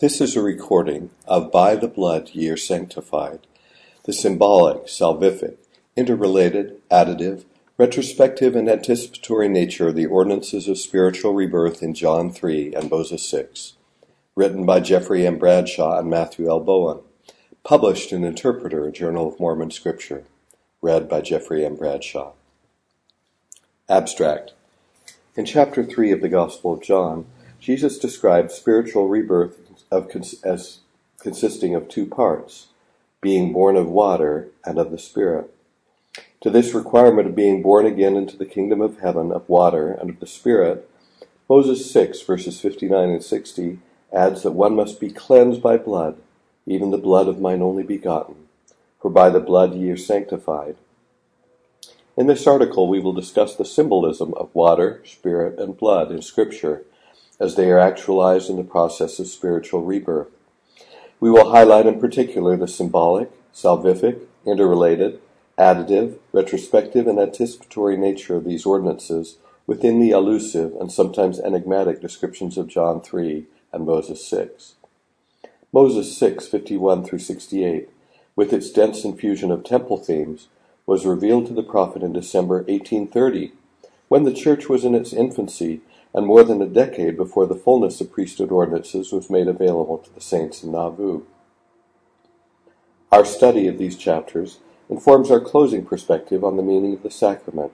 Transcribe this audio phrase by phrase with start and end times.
[0.00, 3.46] This is a recording of By the Blood Ye Are Sanctified,
[4.02, 5.54] the symbolic, salvific,
[5.94, 7.44] interrelated, additive,
[7.78, 13.24] retrospective, and anticipatory nature of the ordinances of spiritual rebirth in John 3 and Moses
[13.28, 13.74] 6,
[14.34, 15.38] written by Jeffrey M.
[15.38, 16.58] Bradshaw and Matthew L.
[16.58, 16.98] Bowen,
[17.62, 20.24] published in Interpreter, a Journal of Mormon Scripture,
[20.82, 21.76] read by Jeffrey M.
[21.76, 22.32] Bradshaw.
[23.88, 24.54] Abstract.
[25.36, 27.26] In chapter 3 of the Gospel of John,
[27.60, 29.63] Jesus describes spiritual rebirth
[29.94, 30.10] of,
[30.44, 30.80] as
[31.20, 32.68] consisting of two parts,
[33.20, 35.50] being born of water and of the Spirit.
[36.42, 40.10] To this requirement of being born again into the kingdom of heaven of water and
[40.10, 40.90] of the Spirit,
[41.48, 43.78] Moses 6, verses 59 and 60,
[44.12, 46.18] adds that one must be cleansed by blood,
[46.66, 48.34] even the blood of mine only begotten,
[49.00, 50.76] for by the blood ye are sanctified.
[52.16, 56.84] In this article, we will discuss the symbolism of water, spirit, and blood in Scripture
[57.40, 60.28] as they are actualized in the process of spiritual rebirth.
[61.20, 65.20] We will highlight in particular the symbolic, salvific, interrelated,
[65.58, 72.58] additive, retrospective, and anticipatory nature of these ordinances within the elusive and sometimes enigmatic descriptions
[72.58, 74.74] of John 3 and Moses 6.
[75.72, 77.88] Moses 6, 51 through 68,
[78.36, 80.48] with its dense infusion of temple themes,
[80.86, 83.52] was revealed to the prophet in December 1830,
[84.08, 85.80] when the church was in its infancy
[86.14, 90.14] and more than a decade before the fullness of priesthood ordinances was made available to
[90.14, 91.22] the saints in Nauvoo.
[93.10, 97.72] Our study of these chapters informs our closing perspective on the meaning of the sacrament,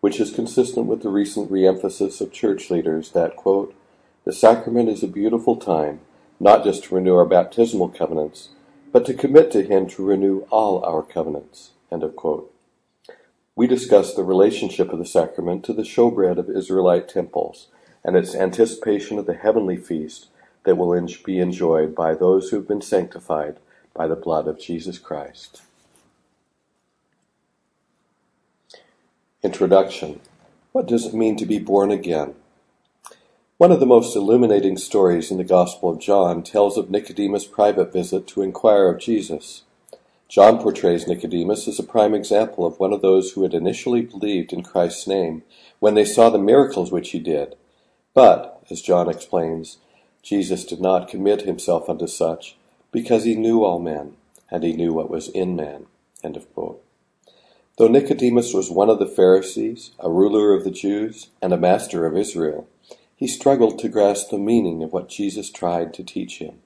[0.00, 3.74] which is consistent with the recent re-emphasis of church leaders that, quote,
[4.24, 6.00] the sacrament is a beautiful time,
[6.38, 8.50] not just to renew our baptismal covenants,
[8.92, 11.70] but to commit to Him to renew all our covenants.
[11.90, 12.49] End of quote.
[13.60, 17.66] We discussed the relationship of the sacrament to the shewbread of Israelite temples
[18.02, 20.28] and its anticipation of the heavenly feast
[20.64, 23.58] that will be enjoyed by those who have been sanctified
[23.92, 25.60] by the blood of Jesus Christ.
[29.42, 30.20] Introduction
[30.72, 32.36] What does it mean to be born again?
[33.58, 37.92] One of the most illuminating stories in the Gospel of John tells of Nicodemus' private
[37.92, 39.64] visit to inquire of Jesus.
[40.30, 44.52] John portrays Nicodemus as a prime example of one of those who had initially believed
[44.52, 45.42] in Christ's name
[45.80, 47.56] when they saw the miracles which he did.
[48.14, 49.78] But, as John explains,
[50.22, 52.56] Jesus did not commit himself unto such,
[52.92, 54.14] because he knew all men,
[54.52, 55.86] and he knew what was in man.
[56.22, 62.06] Though Nicodemus was one of the Pharisees, a ruler of the Jews, and a master
[62.06, 62.68] of Israel,
[63.16, 66.60] he struggled to grasp the meaning of what Jesus tried to teach him.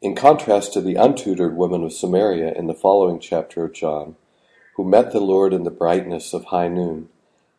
[0.00, 4.14] In contrast to the untutored woman of Samaria in the following chapter of John,
[4.76, 7.08] who met the Lord in the brightness of high noon,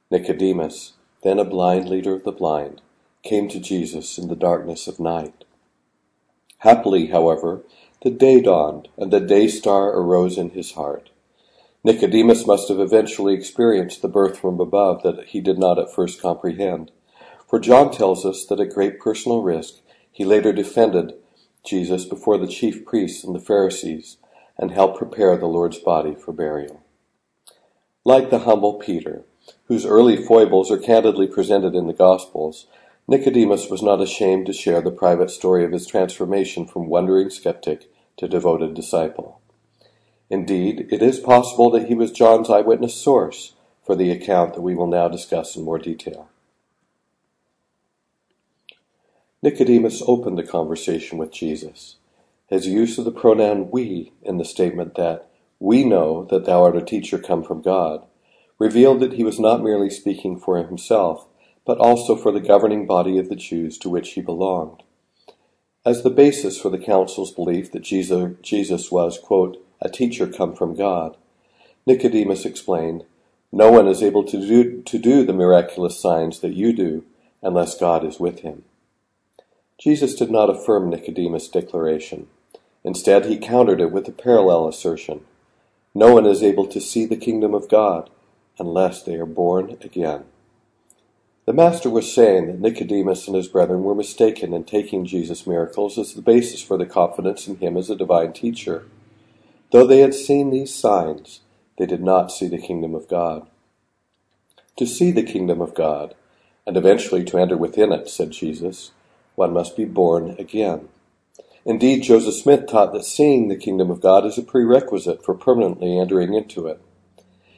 [0.09, 2.81] Nicodemus, then a blind leader of the blind,
[3.23, 5.43] came to Jesus in the darkness of night.
[6.59, 7.63] Happily, however,
[8.03, 11.09] the day dawned, and the day star arose in his heart.
[11.83, 16.21] Nicodemus must have eventually experienced the birth from above that he did not at first
[16.21, 16.89] comprehend,
[17.49, 21.15] for John tells us that at great personal risk he later defended
[21.63, 24.17] Jesus before the chief priests and the Pharisees
[24.57, 26.83] and help prepare the Lord's body for burial.
[28.03, 29.23] Like the humble Peter,
[29.65, 32.67] whose early foibles are candidly presented in the Gospels,
[33.07, 37.91] Nicodemus was not ashamed to share the private story of his transformation from wondering skeptic
[38.17, 39.41] to devoted disciple.
[40.29, 43.53] Indeed, it is possible that he was John's eyewitness source
[43.83, 46.29] for the account that we will now discuss in more detail.
[49.41, 51.95] Nicodemus opened the conversation with Jesus.
[52.47, 55.29] His use of the pronoun we in the statement that
[55.59, 58.05] we know that thou art a teacher come from God
[58.57, 61.25] revealed that he was not merely speaking for himself,
[61.65, 64.83] but also for the governing body of the Jews to which he belonged.
[65.85, 70.75] As the basis for the council's belief that Jesus was, quote, a teacher come from
[70.75, 71.15] God,
[71.87, 73.05] Nicodemus explained,
[73.53, 77.05] No one is able to do, to do the miraculous signs that you do
[77.41, 78.65] unless God is with him.
[79.79, 82.27] Jesus did not affirm Nicodemus' declaration.
[82.83, 85.21] Instead, he countered it with a parallel assertion.
[85.95, 88.09] No one is able to see the kingdom of God
[88.59, 90.25] unless they are born again.
[91.45, 95.97] The Master was saying that Nicodemus and his brethren were mistaken in taking Jesus' miracles
[95.97, 98.85] as the basis for the confidence in him as a divine teacher.
[99.71, 101.39] Though they had seen these signs,
[101.77, 103.47] they did not see the kingdom of God.
[104.75, 106.15] To see the kingdom of God,
[106.67, 108.91] and eventually to enter within it, said Jesus,
[109.39, 110.89] one must be born again.
[111.65, 115.97] Indeed, Joseph Smith taught that seeing the kingdom of God is a prerequisite for permanently
[115.97, 116.81] entering into it.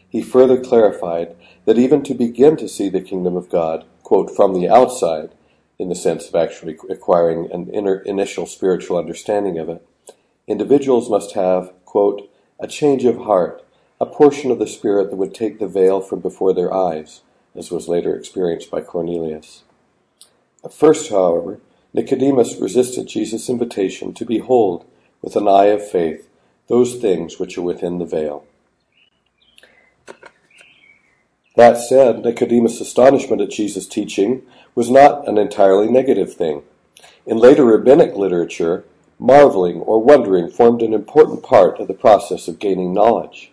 [0.07, 1.35] He further clarified
[1.65, 5.31] that even to begin to see the kingdom of God, quote, from the outside,
[5.79, 9.83] in the sense of actually acquiring an inner, initial spiritual understanding of it,
[10.45, 12.29] individuals must have, quote,
[12.59, 13.65] a change of heart,
[13.99, 17.21] a portion of the Spirit that would take the veil from before their eyes,
[17.55, 19.63] as was later experienced by Cornelius.
[20.63, 21.59] At first, however,
[21.93, 24.85] Nicodemus resisted Jesus' invitation to behold,
[25.21, 26.29] with an eye of faith,
[26.67, 28.45] those things which are within the veil.
[31.57, 34.43] That said, Nicodemus' astonishment at Jesus' teaching
[34.73, 36.63] was not an entirely negative thing.
[37.25, 38.85] In later rabbinic literature,
[39.19, 43.51] marveling or wondering formed an important part of the process of gaining knowledge.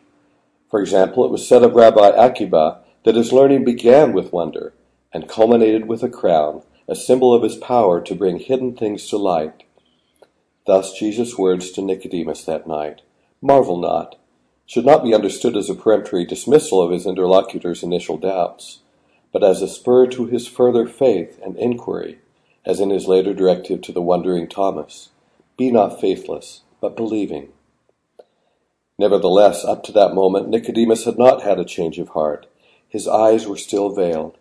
[0.70, 4.73] For example, it was said of Rabbi Akiba that his learning began with wonder
[5.12, 9.19] and culminated with a crown, a symbol of his power to bring hidden things to
[9.19, 9.64] light.
[10.67, 13.02] Thus Jesus' words to Nicodemus that night,
[13.43, 14.17] Marvel not,
[14.64, 18.81] should not be understood as a peremptory dismissal of his interlocutor's initial doubts,
[19.32, 22.19] but as a spur to his further faith and inquiry,
[22.64, 25.11] as in his later directive to the wondering Thomas.
[25.58, 27.49] Be not faithless, but believing.
[28.99, 32.46] Nevertheless, up to that moment, Nicodemus had not had a change of heart.
[32.88, 34.38] His eyes were still veiled.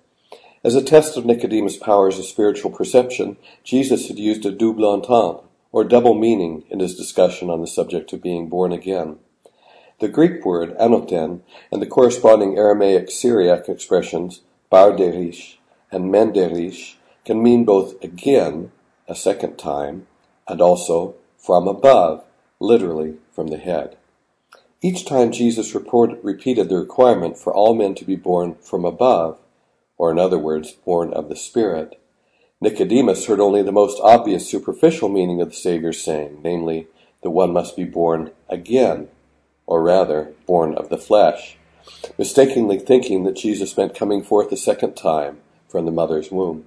[0.67, 5.45] As a test of Nicodemus' powers of spiritual perception, Jesus had used a double entendre,
[5.71, 9.17] or double meaning, in his discussion on the subject of being born again.
[10.01, 11.39] The Greek word anothen
[11.71, 15.55] and the corresponding Aramaic Syriac expressions barderish
[15.89, 18.73] and menderish can mean both again,
[19.07, 20.05] a second time,
[20.49, 22.25] and also from above,
[22.59, 23.95] literally from the head.
[24.81, 29.39] Each time Jesus repeated the requirement for all men to be born from above,
[29.97, 31.99] or in other words, born of the Spirit,
[32.59, 36.87] Nicodemus heard only the most obvious superficial meaning of the Saviour's saying, namely,
[37.21, 39.09] that one must be born again,
[39.65, 41.57] or rather, born of the flesh,
[42.17, 46.65] mistakenly thinking that Jesus meant coming forth a second time from the mother's womb.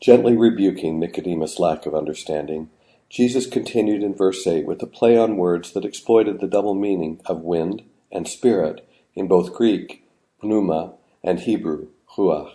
[0.00, 2.68] Gently rebuking Nicodemus' lack of understanding,
[3.08, 7.20] Jesus continued in verse 8 with a play on words that exploited the double meaning
[7.26, 10.03] of wind and spirit in both Greek,
[10.44, 12.52] pneuma, and Hebrew, ruach.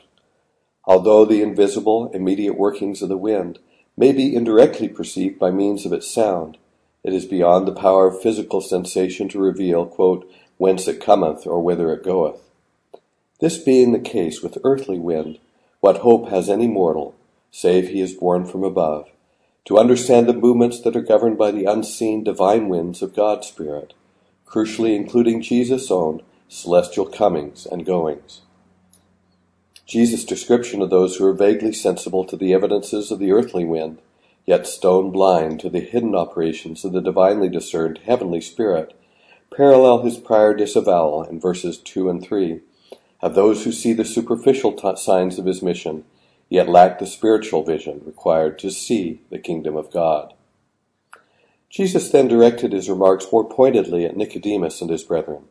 [0.85, 3.59] Although the invisible, immediate workings of the wind
[3.97, 6.57] may be indirectly perceived by means of its sound,
[7.03, 11.61] it is beyond the power of physical sensation to reveal, quote, whence it cometh or
[11.61, 12.41] whither it goeth.
[13.39, 15.39] This being the case with earthly wind,
[15.79, 17.15] what hope has any mortal
[17.51, 19.07] save he is born from above,
[19.65, 23.93] to understand the movements that are governed by the unseen divine winds of God's Spirit,
[24.45, 28.41] crucially including Jesus' own celestial comings and goings.
[29.85, 33.99] Jesus' description of those who are vaguely sensible to the evidences of the earthly wind,
[34.45, 38.93] yet stone blind to the hidden operations of the divinely discerned heavenly Spirit,
[39.55, 42.61] parallel his prior disavowal in verses 2 and 3
[43.21, 46.03] of those who see the superficial t- signs of his mission
[46.49, 50.33] yet lack the spiritual vision required to see the kingdom of God.
[51.69, 55.43] Jesus then directed his remarks more pointedly at Nicodemus and his brethren.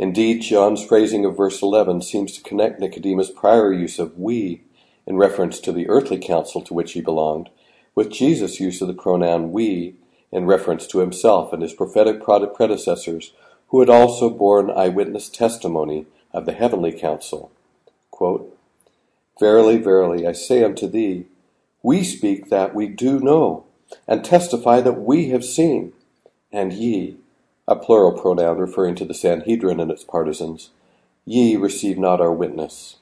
[0.00, 4.62] Indeed, John's phrasing of verse 11 seems to connect Nicodemus' prior use of we
[5.06, 7.50] in reference to the earthly council to which he belonged
[7.94, 9.96] with Jesus' use of the pronoun we
[10.32, 13.34] in reference to himself and his prophetic predecessors
[13.68, 17.52] who had also borne eyewitness testimony of the heavenly council.
[18.10, 18.56] Quote,
[19.38, 21.26] Verily, verily, I say unto thee,
[21.82, 23.66] we speak that we do know,
[24.08, 25.92] and testify that we have seen,
[26.50, 27.18] and ye,
[27.70, 30.70] a plural pronoun referring to the Sanhedrin and its partisans,
[31.24, 32.96] ye receive not our witness.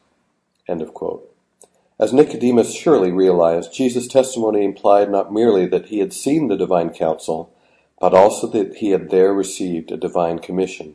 [0.69, 6.91] As Nicodemus surely realized, Jesus' testimony implied not merely that he had seen the divine
[6.91, 7.53] council,
[8.01, 10.95] but also that he had there received a divine commission,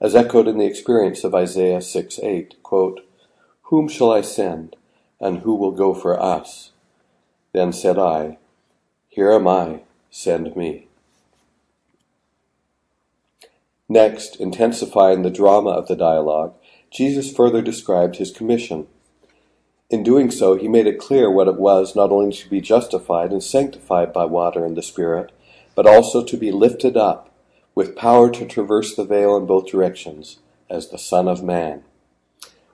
[0.00, 3.00] as echoed in the experience of Isaiah 6 8, quote,
[3.68, 4.76] whom shall I send?
[5.20, 6.72] And who will go for us?
[7.52, 8.38] Then said I,
[9.08, 9.80] Here am I,
[10.10, 10.83] send me.
[13.94, 16.54] Next, intensifying the drama of the dialogue,
[16.90, 18.88] Jesus further described his commission.
[19.88, 23.30] In doing so, he made it clear what it was not only to be justified
[23.30, 25.30] and sanctified by water and the Spirit,
[25.76, 27.32] but also to be lifted up
[27.76, 31.84] with power to traverse the veil in both directions as the Son of Man.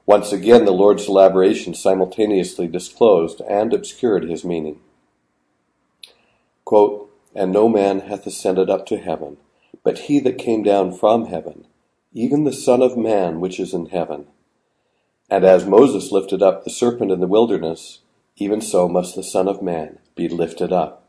[0.06, 4.80] Once again, the Lord's elaboration simultaneously disclosed and obscured his meaning.
[6.64, 9.36] Quote, and no man hath ascended up to heaven,
[9.82, 11.66] but he that came down from heaven,
[12.12, 14.26] even the Son of Man which is in heaven.
[15.30, 18.00] And as Moses lifted up the serpent in the wilderness,
[18.37, 21.04] even so must the Son of Man be lifted up,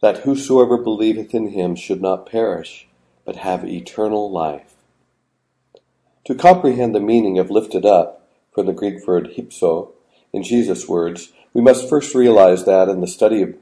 [0.00, 2.88] that whosoever believeth in him should not perish,
[3.24, 4.74] but have eternal life.
[6.24, 9.92] To comprehend the meaning of lifted up, from the Greek word hypso,
[10.32, 13.54] In Jesus' words, we must first realize that in the study of,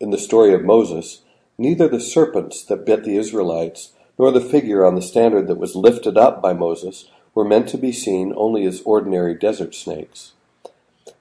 [0.00, 1.22] in the story of Moses,
[1.58, 5.74] neither the serpents that bit the Israelites nor the figure on the standard that was
[5.74, 10.32] lifted up by Moses were meant to be seen only as ordinary desert snakes.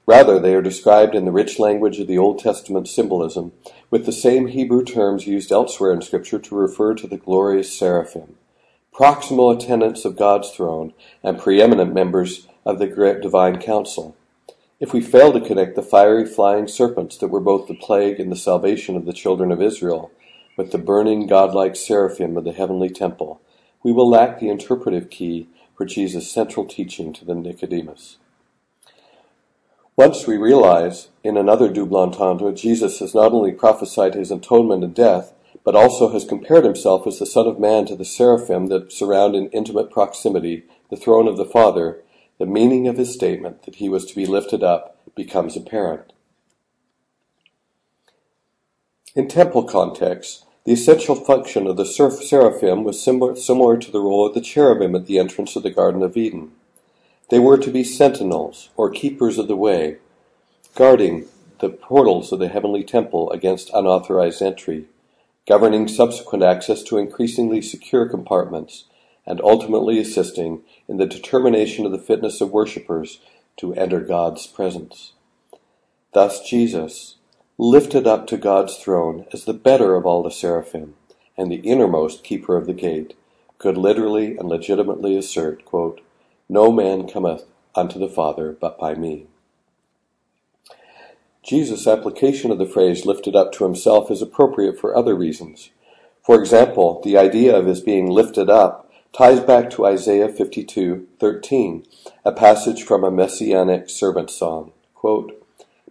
[0.05, 3.51] Rather, they are described in the rich language of the Old Testament symbolism
[3.91, 8.35] with the same Hebrew terms used elsewhere in Scripture to refer to the glorious seraphim,
[8.95, 14.15] proximal attendants of God's throne and preeminent members of the great divine council.
[14.79, 18.31] If we fail to connect the fiery flying serpents that were both the plague and
[18.31, 20.11] the salvation of the children of Israel
[20.57, 23.39] with the burning godlike seraphim of the heavenly temple,
[23.83, 25.47] we will lack the interpretive key
[25.77, 28.17] for Jesus' central teaching to the Nicodemus.
[29.95, 34.93] Once we realize, in another double entendre, Jesus has not only prophesied his atonement and
[34.93, 35.33] death,
[35.63, 39.35] but also has compared himself as the Son of Man to the seraphim that surround
[39.35, 42.01] in intimate proximity the throne of the Father,
[42.39, 46.13] the meaning of his statement that he was to be lifted up becomes apparent.
[49.15, 54.33] In temple contexts, the essential function of the seraphim was similar to the role of
[54.33, 56.51] the cherubim at the entrance of the Garden of Eden.
[57.29, 59.99] They were to be sentinels, or keepers of the way,
[60.75, 64.87] guarding the portals of the heavenly temple against unauthorized entry,
[65.47, 68.87] governing subsequent access to increasingly secure compartments,
[69.25, 73.21] and ultimately assisting in the determination of the fitness of worshippers
[73.55, 75.13] to enter God's presence.
[76.13, 77.15] Thus Jesus,
[77.59, 80.93] lifted up to God's throne as the better of all the seraphim
[81.37, 83.15] and the innermost keeper of the gate,
[83.57, 86.01] could literally and legitimately assert, quote,
[86.47, 87.45] no man cometh
[87.75, 89.27] unto the Father but by me.
[91.43, 95.71] Jesus' application of the phrase lifted up to himself is appropriate for other reasons.
[96.23, 101.85] For example, the idea of his being lifted up ties back to Isaiah 52:13,
[102.25, 104.73] a passage from a messianic servant song.
[104.93, 105.36] Quote,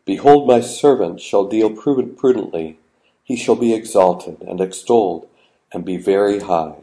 [0.06, 2.78] Behold, my servant shall deal prudently;
[3.24, 5.26] he shall be exalted and extolled,
[5.72, 6.76] and be very high.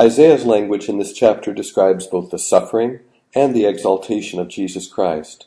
[0.00, 2.98] Isaiah's language in this chapter describes both the suffering
[3.36, 5.46] and the exaltation of Jesus Christ.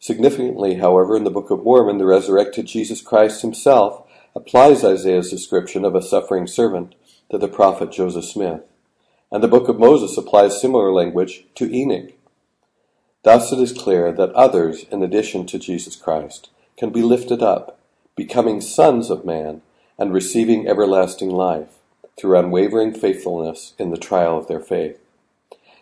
[0.00, 4.02] Significantly, however, in the Book of Mormon, the resurrected Jesus Christ himself
[4.34, 6.96] applies Isaiah's description of a suffering servant
[7.30, 8.62] to the prophet Joseph Smith,
[9.30, 12.12] and the Book of Moses applies similar language to Enoch.
[13.26, 17.76] Thus it is clear that others, in addition to Jesus Christ, can be lifted up,
[18.14, 19.62] becoming sons of man,
[19.98, 21.80] and receiving everlasting life
[22.16, 25.00] through unwavering faithfulness in the trial of their faith.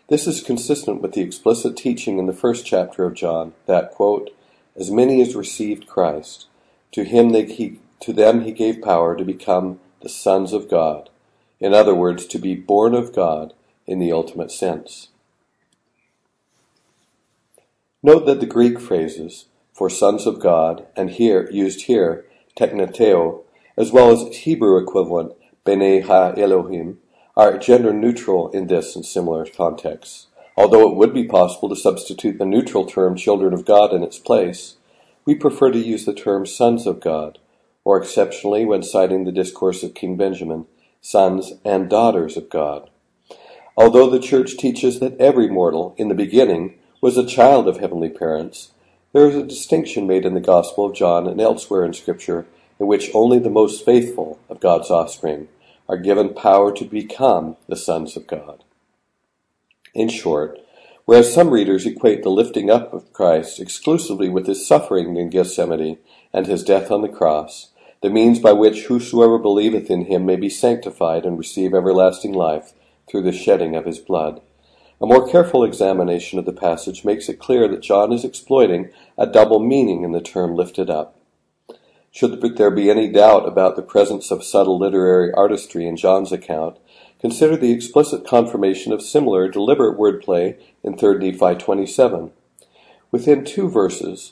[0.09, 4.35] This is consistent with the explicit teaching in the first chapter of John that, quote,
[4.75, 6.47] as many as received Christ,
[6.93, 11.11] to him they, he, to them he gave power to become the sons of God.
[11.59, 13.53] In other words, to be born of God
[13.85, 15.09] in the ultimate sense.
[18.05, 23.41] Note that the Greek phrases for sons of God and here used here, tekneteo,
[23.75, 25.31] as well as Hebrew equivalent,
[25.65, 26.99] B'nai Ha-Elohim,
[27.35, 30.27] are gender neutral in this and similar contexts.
[30.55, 34.19] Although it would be possible to substitute the neutral term children of God in its
[34.19, 34.75] place,
[35.25, 37.39] we prefer to use the term sons of God,
[37.83, 40.67] or exceptionally, when citing the discourse of King Benjamin,
[41.01, 42.91] sons and daughters of God.
[43.75, 48.09] Although the Church teaches that every mortal, in the beginning, was a child of heavenly
[48.09, 48.71] parents,
[49.13, 52.47] there is a distinction made in the Gospel of John and elsewhere in Scripture
[52.79, 55.47] in which only the most faithful of God's offspring
[55.87, 58.63] are given power to become the sons of God.
[59.93, 60.57] In short,
[61.05, 65.99] whereas some readers equate the lifting up of Christ exclusively with his suffering in Gethsemane
[66.33, 67.69] and his death on the cross,
[68.01, 72.73] the means by which whosoever believeth in him may be sanctified and receive everlasting life
[73.07, 74.41] through the shedding of his blood.
[75.01, 79.27] A more careful examination of the passage makes it clear that John is exploiting a
[79.27, 81.19] double meaning in the term lifted up.
[82.11, 86.77] Should there be any doubt about the presence of subtle literary artistry in John's account,
[87.19, 92.31] consider the explicit confirmation of similar deliberate wordplay in 3 Nephi 27.
[93.11, 94.31] Within two verses,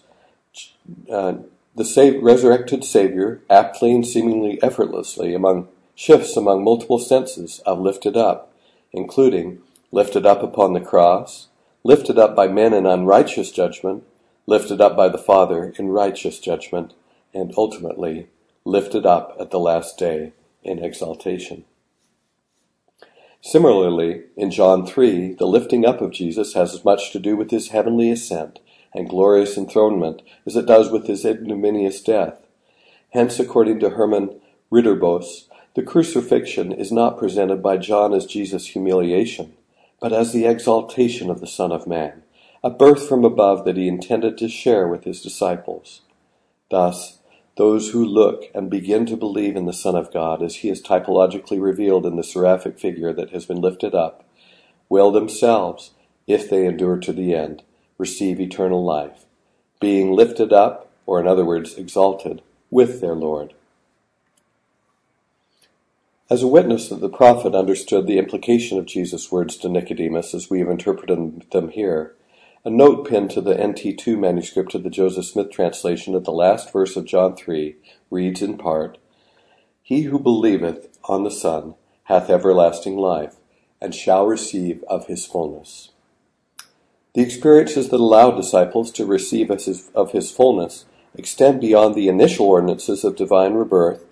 [1.12, 1.34] uh,
[1.76, 8.54] the resurrected Savior aptly and seemingly effortlessly among shifts among multiple senses of lifted up,
[8.94, 9.60] including
[9.94, 11.50] lifted up upon the cross,
[11.84, 14.04] lifted up by men in unrighteous judgment,
[14.48, 16.96] lifted up by the Father in righteous judgment,
[17.32, 18.28] and ultimately
[18.66, 20.34] lifted up at the last day
[20.64, 21.64] in exaltation.
[23.40, 27.52] Similarly, in John 3, the lifting up of Jesus has as much to do with
[27.52, 28.60] his heavenly ascent
[28.96, 32.40] and glorious enthronement as it does with his ignominious death.
[33.12, 39.54] Hence, according to Herman Ridderbos, the crucifixion is not presented by John as Jesus' humiliation,
[40.04, 42.24] but as the exaltation of the Son of Man,
[42.62, 46.02] a birth from above that he intended to share with his disciples.
[46.70, 47.20] Thus,
[47.56, 50.82] those who look and begin to believe in the Son of God as he is
[50.82, 54.26] typologically revealed in the seraphic figure that has been lifted up,
[54.90, 55.92] will themselves,
[56.28, 57.64] if they endure to the end,
[57.98, 59.24] receive eternal life,
[59.80, 63.54] being lifted up, or in other words, exalted, with their Lord.
[66.30, 70.50] As a witness that the prophet understood the implication of Jesus' words to Nicodemus as
[70.50, 72.16] we have interpreted them here,
[72.64, 76.72] a note pinned to the NT2 manuscript of the Joseph Smith translation at the last
[76.72, 77.76] verse of John 3
[78.10, 78.98] reads in part,
[79.82, 81.76] He who believeth on the Son
[82.06, 83.36] hath everlasting life,
[83.82, 85.92] and shall receive of his fullness.
[87.16, 93.04] The experiences that allow disciples to receive of his fullness extend beyond the initial ordinances
[93.04, 94.06] of divine rebirth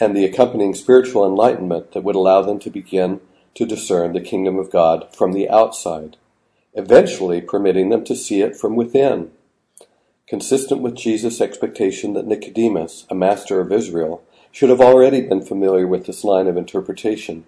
[0.00, 3.20] and the accompanying spiritual enlightenment that would allow them to begin
[3.54, 6.16] to discern the kingdom of God from the outside
[6.74, 9.30] eventually permitting them to see it from within.
[10.26, 15.86] Consistent with Jesus' expectation that Nicodemus, a master of Israel, should have already been familiar
[15.86, 17.44] with this line of interpretation,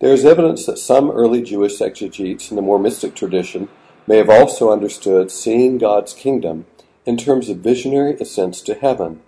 [0.00, 3.68] there is evidence that some early Jewish exegetes in the more mystic tradition
[4.06, 6.66] may have also understood seeing God's kingdom
[7.06, 9.22] in terms of visionary ascents to heaven,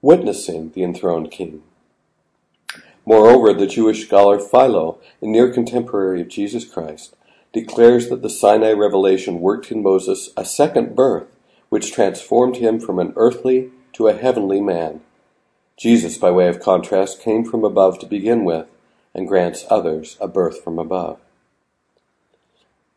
[0.00, 1.62] witnessing the enthroned king.
[3.06, 7.14] Moreover, the Jewish scholar Philo, a near contemporary of Jesus Christ,
[7.52, 11.28] declares that the Sinai revelation worked in Moses a second birth,
[11.68, 15.00] which transformed him from an earthly to a heavenly man.
[15.76, 18.66] Jesus, by way of contrast, came from above to begin with,
[19.14, 21.20] and grants others a birth from above.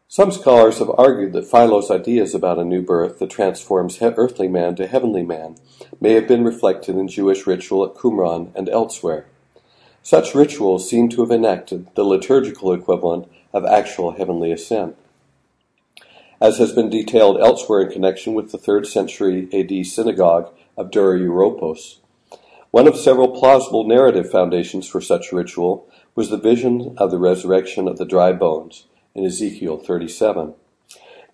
[0.07, 4.75] Some scholars have argued that Philo's ideas about a new birth that transforms earthly man
[4.77, 5.57] to heavenly man
[5.99, 9.25] may have been reflected in Jewish ritual at Qumran and elsewhere.
[10.07, 14.95] Such rituals seem to have enacted the liturgical equivalent of actual heavenly ascent.
[16.39, 21.19] As has been detailed elsewhere in connection with the 3rd century AD synagogue of Dura
[21.19, 21.97] Europos,
[22.71, 27.85] one of several plausible narrative foundations for such ritual was the vision of the resurrection
[27.85, 30.53] of the dry bones in Ezekiel 37.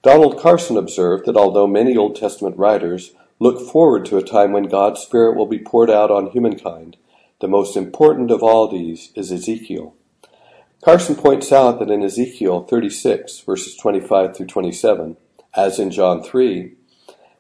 [0.02, 4.64] Donald Carson observed that although many Old Testament writers look forward to a time when
[4.64, 6.98] God's Spirit will be poured out on humankind,
[7.44, 9.94] the most important of all these is Ezekiel.
[10.82, 15.18] Carson points out that in Ezekiel 36, verses 25 through 27,
[15.54, 16.72] as in John 3,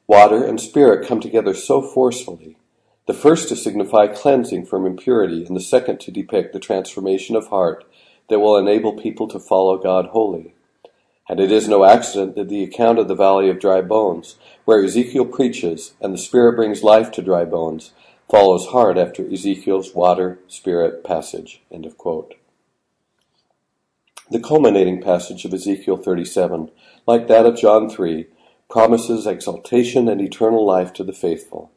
[0.05, 2.57] water and spirit come together so forcefully,
[3.07, 7.47] the first to signify cleansing from impurity, and the second to depict the transformation of
[7.47, 7.85] heart
[8.27, 10.53] that will enable people to follow God wholly.
[11.29, 14.35] And it is no accident that the account of the valley of dry bones,
[14.65, 17.93] where Ezekiel preaches and the Spirit brings life to dry bones,
[18.33, 21.61] follows hard after Ezekiel's water spirit passage.
[21.71, 22.33] End of quote.
[24.31, 26.71] The culminating passage of Ezekiel 37,
[27.05, 28.25] like that of John 3,
[28.71, 31.69] promises exaltation and eternal life to the faithful.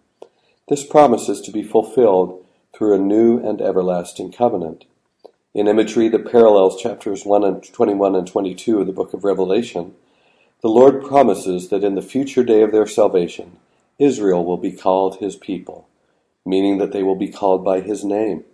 [0.71, 2.42] This promise is to be fulfilled
[2.75, 4.87] through a new and everlasting covenant.
[5.53, 9.95] In imagery that parallels chapters 1 and 21 and 22 of the book of Revelation,
[10.62, 13.59] the Lord promises that in the future day of their salvation,
[13.99, 15.86] Israel will be called his people,
[16.46, 18.44] meaning that they will be called by his name.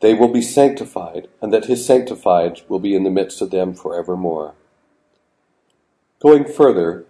[0.00, 3.74] They will be sanctified, and that his sanctified will be in the midst of them
[3.74, 4.54] forevermore.
[6.20, 7.04] Going further,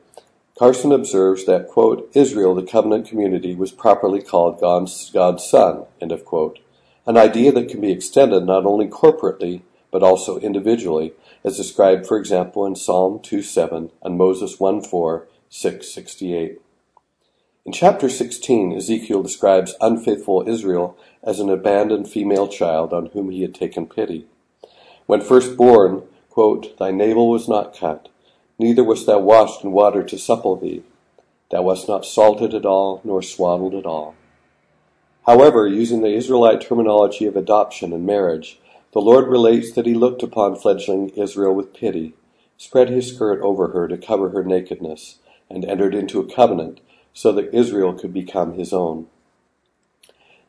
[0.58, 5.84] Carson observes that, quote, Israel, the covenant community, was properly called God's, God's son,
[6.24, 6.58] quote,
[7.06, 11.12] an idea that can be extended not only corporately, but also individually,
[11.44, 16.61] as described, for example, in Psalm 2.7 and Moses 1.4, 668.
[17.68, 23.42] In chapter 16, Ezekiel describes unfaithful Israel as an abandoned female child on whom he
[23.42, 24.24] had taken pity.
[25.04, 28.09] When first born, quote, Thy navel was not cut,
[28.59, 30.83] neither wast thou washed in water to supple thee.
[31.50, 34.14] Thou wast not salted at all, nor swaddled at all.
[35.26, 38.59] However, using the Israelite terminology of adoption and marriage,
[38.92, 42.14] the Lord relates that he looked upon fledgling Israel with pity,
[42.57, 45.18] spread his skirt over her to cover her nakedness,
[45.50, 46.81] and entered into a covenant
[47.12, 49.07] so that Israel could become his own.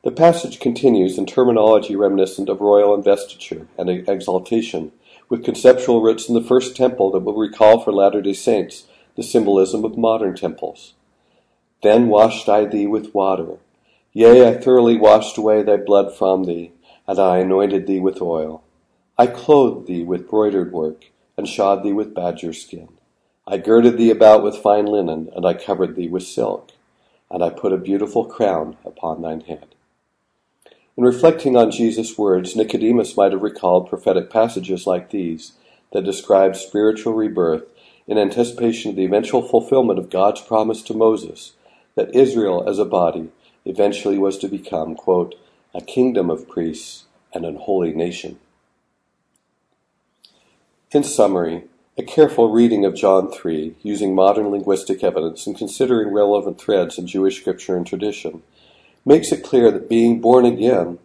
[0.04, 4.94] The passage continues in terminology reminiscent of royal investiture and exaltation,
[5.28, 9.24] with conceptual roots in the first temple that will recall for Latter day Saints the
[9.24, 10.94] symbolism of modern temples.
[11.84, 13.58] Then washed I thee with water.
[14.14, 16.72] Yea, I thoroughly washed away thy blood from thee,
[17.08, 18.64] and I anointed thee with oil.
[19.18, 21.06] I clothed thee with broidered work,
[21.38, 22.90] and shod thee with badger skin.
[23.52, 26.70] I girded thee about with fine linen, and I covered thee with silk,
[27.32, 29.74] and I put a beautiful crown upon thine head.
[30.96, 35.54] In reflecting on Jesus' words, Nicodemus might have recalled prophetic passages like these
[35.92, 37.64] that describe spiritual rebirth
[38.06, 41.54] in anticipation of the eventual fulfillment of God's promise to Moses
[41.96, 43.32] that Israel as a body
[43.66, 45.34] eventually was to become, quote,
[45.74, 48.38] a kingdom of priests and an holy nation.
[50.92, 51.64] In summary,
[52.00, 57.06] a careful reading of John 3, using modern linguistic evidence and considering relevant threads in
[57.06, 58.42] Jewish scripture and tradition,
[59.04, 60.98] makes it clear that being born again,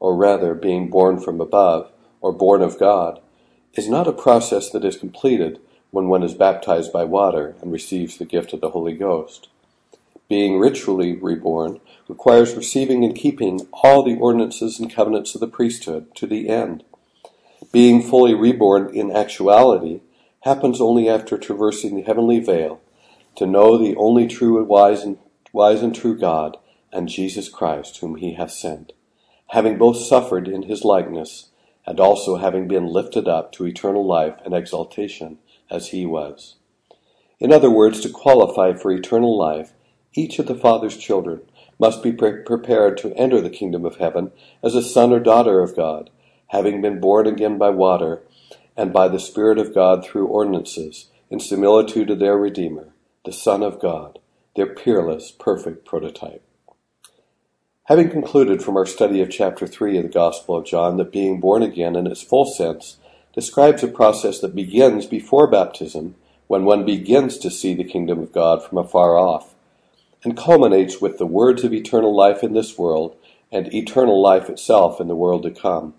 [0.00, 3.20] or rather being born from above, or born of God,
[3.74, 8.16] is not a process that is completed when one is baptized by water and receives
[8.16, 9.48] the gift of the Holy Ghost.
[10.30, 16.14] Being ritually reborn requires receiving and keeping all the ordinances and covenants of the priesthood
[16.14, 16.84] to the end.
[17.70, 20.00] Being fully reborn in actuality
[20.48, 22.80] happens only after traversing the heavenly veil
[23.36, 25.18] to know the only true and wise and
[25.52, 26.56] wise and true God
[26.90, 28.94] and Jesus Christ whom he hath sent,
[29.48, 31.50] having both suffered in his likeness
[31.84, 35.36] and also having been lifted up to eternal life and exaltation
[35.70, 36.56] as he was.
[37.38, 39.74] In other words, to qualify for eternal life,
[40.14, 41.42] each of the Father's children
[41.78, 44.32] must be pre- prepared to enter the kingdom of heaven
[44.62, 46.08] as a son or daughter of God,
[46.46, 48.22] having been born again by water
[48.78, 53.64] and by the Spirit of God through ordinances, in similitude of their Redeemer, the Son
[53.64, 54.20] of God,
[54.54, 56.44] their peerless, perfect prototype.
[57.86, 61.40] Having concluded from our study of chapter 3 of the Gospel of John that being
[61.40, 62.98] born again in its full sense
[63.34, 66.14] describes a process that begins before baptism,
[66.46, 69.54] when one begins to see the kingdom of God from afar off,
[70.22, 73.16] and culminates with the words of eternal life in this world
[73.50, 75.94] and eternal life itself in the world to come.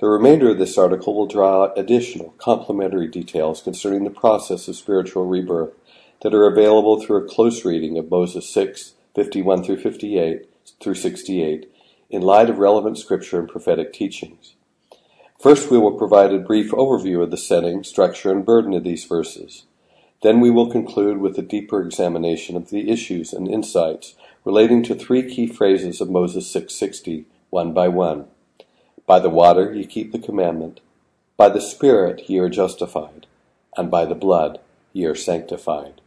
[0.00, 4.76] The remainder of this article will draw out additional complementary details concerning the process of
[4.76, 5.74] spiritual rebirth
[6.22, 10.48] that are available through a close reading of Moses 6, 51 through 58
[10.80, 11.70] through 68
[12.08, 14.54] in light of relevant scripture and prophetic teachings.
[15.38, 19.04] First, we will provide a brief overview of the setting, structure, and burden of these
[19.04, 19.66] verses.
[20.22, 24.14] Then we will conclude with a deeper examination of the issues and insights
[24.46, 28.28] relating to three key phrases of Moses 660, one by one.
[29.10, 30.78] By the water ye keep the commandment,
[31.36, 33.26] by the Spirit ye are justified,
[33.76, 34.60] and by the blood
[34.92, 36.00] ye are sanctified.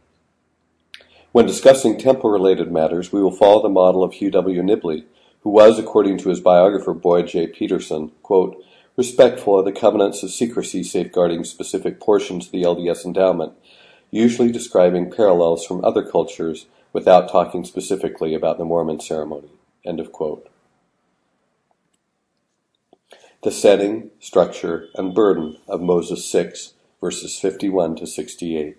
[1.30, 4.62] When discussing temple related matters, we will follow the model of Hugh W.
[4.62, 5.04] Nibley,
[5.42, 7.46] who was, according to his biographer Boyd J.
[7.46, 8.56] Petersen, quote,
[8.96, 13.52] respectful of the covenants of secrecy safeguarding specific portions of the LDS endowment,
[14.10, 16.64] usually describing parallels from other cultures
[16.94, 19.50] without talking specifically about the Mormon ceremony.
[19.84, 20.48] End of quote.
[23.44, 28.78] The setting, structure, and burden of Moses 6, verses 51 to 68.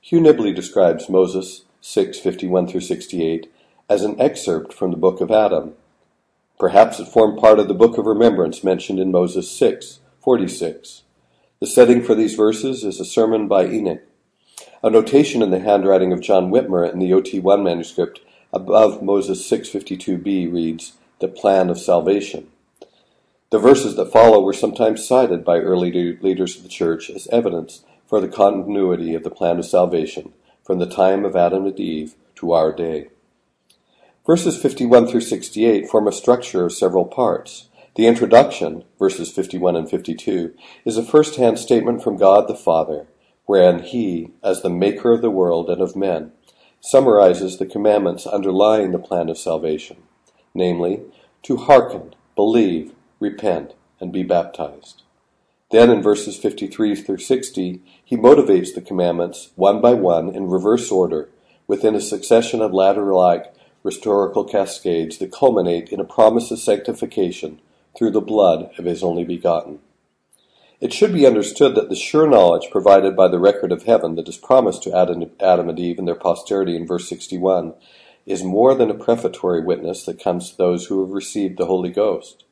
[0.00, 3.50] Hugh Nibley describes Moses 6, 51 through 68
[3.88, 5.74] as an excerpt from the book of Adam,
[6.58, 11.02] Perhaps it formed part of the book of remembrance mentioned in Moses 6, 46.
[11.60, 14.02] The setting for these verses is a sermon by Enoch.
[14.82, 18.20] A notation in the handwriting of John Whitmer in the OT1 manuscript
[18.52, 22.46] above Moses 652b reads, The Plan of Salvation.
[23.50, 27.82] The verses that follow were sometimes cited by early leaders of the church as evidence
[28.06, 32.14] for the continuity of the plan of salvation from the time of Adam and Eve
[32.36, 33.08] to our day.
[34.24, 37.68] Verses 51 through 68 form a structure of several parts.
[37.96, 40.54] The introduction, verses 51 and 52,
[40.84, 43.08] is a first-hand statement from God the Father,
[43.46, 46.30] wherein He, as the Maker of the world and of men,
[46.80, 49.96] summarizes the commandments underlying the plan of salvation,
[50.54, 51.02] namely,
[51.42, 55.02] to hearken, believe, repent, and be baptized.
[55.70, 60.90] Then in verses 53 through 60, he motivates the commandments one by one in reverse
[60.90, 61.28] order
[61.66, 67.60] within a succession of ladder-like rhetorical cascades that culminate in a promise of sanctification
[67.96, 69.78] through the blood of his only begotten.
[70.80, 74.28] It should be understood that the sure knowledge provided by the record of heaven that
[74.28, 77.74] is promised to Adam and Eve and their posterity in verse 61
[78.28, 81.90] is more than a prefatory witness that comes to those who have received the Holy
[81.90, 82.44] Ghost.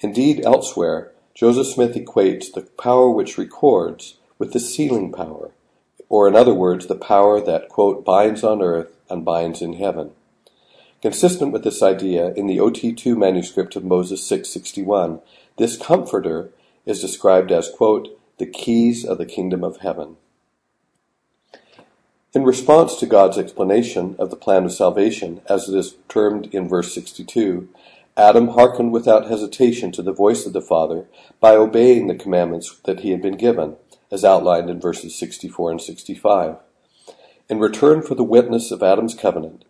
[0.00, 5.50] Indeed, elsewhere, Joseph Smith equates the power which records with the sealing power,
[6.08, 10.12] or in other words, the power that, quote, binds on earth and binds in heaven.
[11.02, 15.20] Consistent with this idea, in the OT2 manuscript of Moses 661,
[15.58, 16.50] this Comforter
[16.86, 20.16] is described as, quote, the keys of the kingdom of heaven.
[22.32, 26.68] In response to God's explanation of the plan of salvation, as it is termed in
[26.68, 27.68] verse 62,
[28.16, 31.06] Adam hearkened without hesitation to the voice of the Father
[31.40, 33.74] by obeying the commandments that he had been given,
[34.12, 36.56] as outlined in verses 64 and 65.
[37.48, 39.64] In return for the witness of Adam's covenant,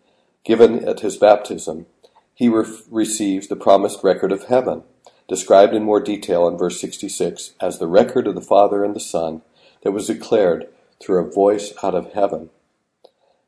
[0.44, 1.86] given at his baptism,
[2.34, 4.82] he re- receives the promised record of heaven
[5.28, 9.00] described in more detail in verse 66 as the record of the Father and the
[9.00, 9.40] Son
[9.82, 10.68] that was declared
[11.00, 12.50] through a voice out of heaven.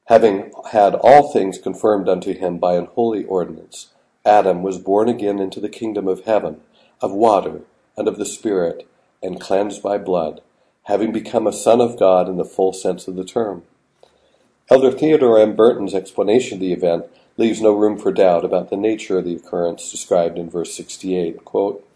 [0.06, 3.88] Having had all things confirmed unto him by an holy ordinance,
[4.24, 6.60] Adam was born again into the kingdom of heaven,
[7.00, 7.62] of water
[7.96, 8.88] and of the Spirit,
[9.22, 10.40] and cleansed by blood,
[10.84, 13.62] having become a son of God in the full sense of the term.
[14.70, 15.54] Elder Theodore M.
[15.54, 19.34] Burton's explanation of the event leaves no room for doubt about the nature of the
[19.34, 21.44] occurrence described in verse 68.
[21.44, 21.86] Quote,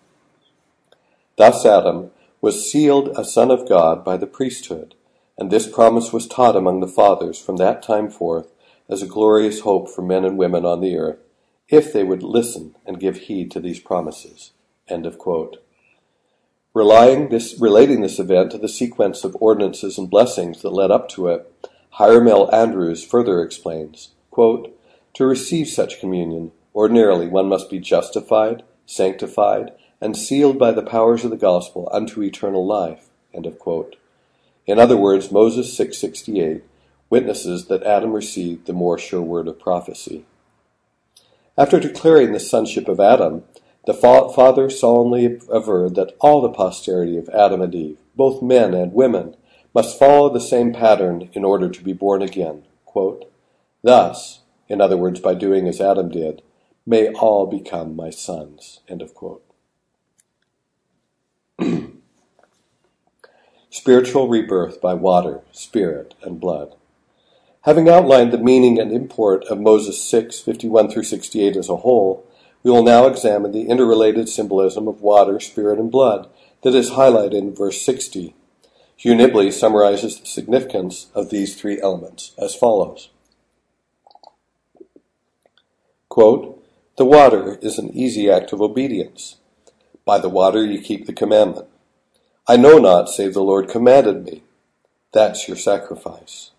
[1.36, 4.94] Thus Adam was sealed a son of God by the priesthood,
[5.38, 8.52] and this promise was taught among the fathers from that time forth
[8.88, 11.18] as a glorious hope for men and women on the earth,
[11.68, 14.52] if they would listen and give heed to these promises.
[16.72, 21.08] Relying this, relating this event to the sequence of ordinances and blessings that led up
[21.10, 21.52] to it,
[21.92, 22.54] Hyrum L.
[22.54, 24.78] Andrus further explains, quote,
[25.14, 31.24] to receive such communion, ordinarily one must be justified, sanctified, and sealed by the powers
[31.24, 33.08] of the gospel unto eternal life.
[34.66, 36.64] In other words, Moses 668
[37.08, 40.24] witnesses that Adam received the more sure word of prophecy.
[41.56, 43.44] After declaring the sonship of Adam,
[43.86, 48.92] the Father solemnly averred that all the posterity of Adam and Eve, both men and
[48.92, 49.36] women,
[49.72, 52.64] must follow the same pattern in order to be born again.
[52.84, 53.30] Quote,
[53.82, 56.42] Thus, in other words, by doing as Adam did,
[56.84, 58.80] may all become my sons.
[58.88, 59.44] End of quote.
[63.76, 66.74] Spiritual rebirth by water, spirit, and blood.
[67.64, 72.26] Having outlined the meaning and import of Moses 6, 51 through 68 as a whole,
[72.62, 76.26] we will now examine the interrelated symbolism of water, spirit, and blood
[76.62, 78.34] that is highlighted in verse 60.
[78.96, 83.10] Hugh Nibley summarizes the significance of these three elements as follows.
[86.08, 86.64] Quote,
[86.96, 89.36] the water is an easy act of obedience.
[90.06, 91.68] By the water you keep the commandment.
[92.48, 94.44] I know not, save the Lord commanded me.
[95.12, 96.52] That's your sacrifice.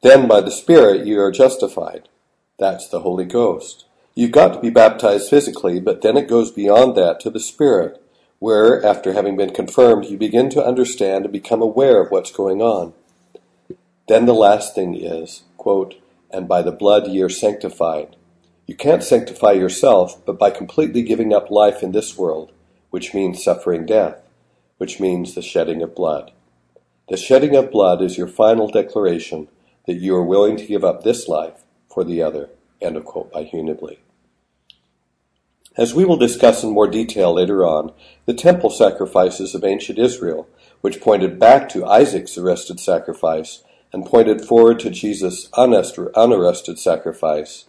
[0.00, 2.08] Then by the Spirit you are justified.
[2.56, 3.84] That's the Holy Ghost.
[4.14, 8.00] You've got to be baptized physically, but then it goes beyond that to the Spirit,
[8.38, 12.62] where, after having been confirmed, you begin to understand and become aware of what's going
[12.62, 12.94] on.
[14.06, 15.96] Then the last thing is, quote,
[16.30, 18.14] and by the blood ye are sanctified.
[18.66, 22.52] You can't sanctify yourself but by completely giving up life in this world,
[22.90, 24.23] which means suffering death,
[24.84, 26.30] which means the shedding of blood.
[27.08, 29.48] The shedding of blood is your final declaration
[29.86, 32.50] that you are willing to give up this life for the other.
[32.82, 34.00] End of quote by Hugh Nibley.
[35.74, 37.94] As we will discuss in more detail later on,
[38.26, 40.46] the temple sacrifices of ancient Israel,
[40.82, 47.64] which pointed back to Isaac's arrested sacrifice and pointed forward to Jesus' unarrested sacrifice,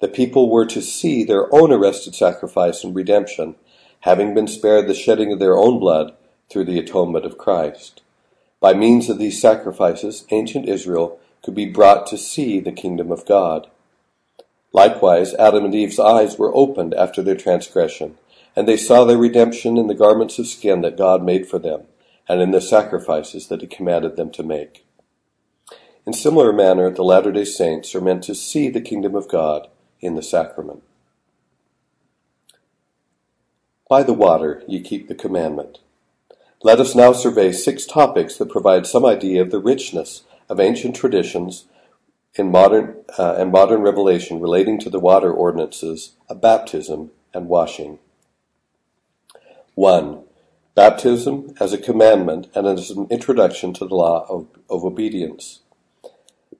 [0.00, 3.54] the people were to see their own arrested sacrifice and redemption,
[4.00, 6.16] having been spared the shedding of their own blood
[6.50, 8.02] through the atonement of Christ.
[8.60, 13.26] By means of these sacrifices, ancient Israel could be brought to see the kingdom of
[13.26, 13.68] God.
[14.72, 18.16] Likewise, Adam and Eve's eyes were opened after their transgression,
[18.56, 21.82] and they saw their redemption in the garments of skin that God made for them,
[22.28, 24.84] and in the sacrifices that He commanded them to make.
[26.06, 29.68] In similar manner, the Latter day Saints are meant to see the kingdom of God
[30.00, 30.82] in the sacrament.
[33.88, 35.78] By the water ye keep the commandment.
[36.64, 40.96] Let us now survey six topics that provide some idea of the richness of ancient
[40.96, 41.66] traditions
[42.36, 47.98] in modern uh, and modern revelation relating to the water ordinances of baptism and washing.
[49.74, 50.22] 1.
[50.74, 55.60] Baptism as a commandment and as an introduction to the law of, of obedience.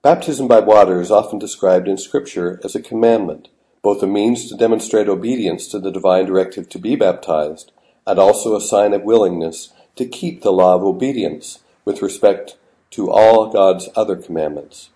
[0.03, 3.49] Baptism by water is often described in Scripture as a commandment,
[3.81, 7.73] both a means to demonstrate obedience to the divine directive to be baptized,
[8.07, 12.57] and also a sign of willingness to keep the law of obedience with respect
[12.91, 14.91] to all God's other commandments.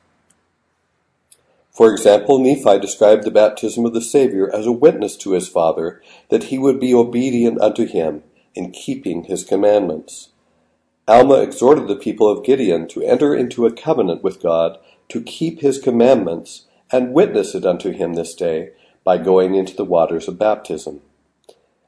[1.73, 6.03] For example, Nephi described the baptism of the Savior as a witness to his Father
[6.29, 10.31] that he would be obedient unto him in keeping his commandments.
[11.07, 15.61] Alma exhorted the people of Gideon to enter into a covenant with God to keep
[15.61, 18.71] his commandments and witness it unto him this day
[19.05, 21.01] by going into the waters of baptism.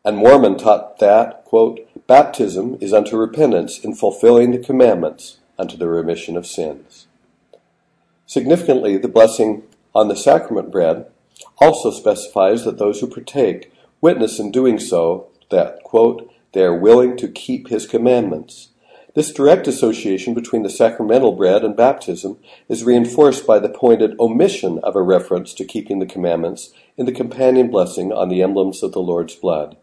[0.04, 5.88] And Mormon taught that, quote, baptism is unto repentance in fulfilling the commandments unto the
[5.88, 7.06] remission of sins.
[8.26, 11.06] Significantly, the blessing on the sacrament bread
[11.58, 17.16] also specifies that those who partake witness in doing so that, quote, they are willing
[17.18, 18.70] to keep his commandments,
[19.14, 24.78] this direct association between the sacramental bread and baptism is reinforced by the pointed omission
[24.84, 28.92] of a reference to keeping the commandments in the companion blessing on the emblems of
[28.92, 29.76] the Lord's blood.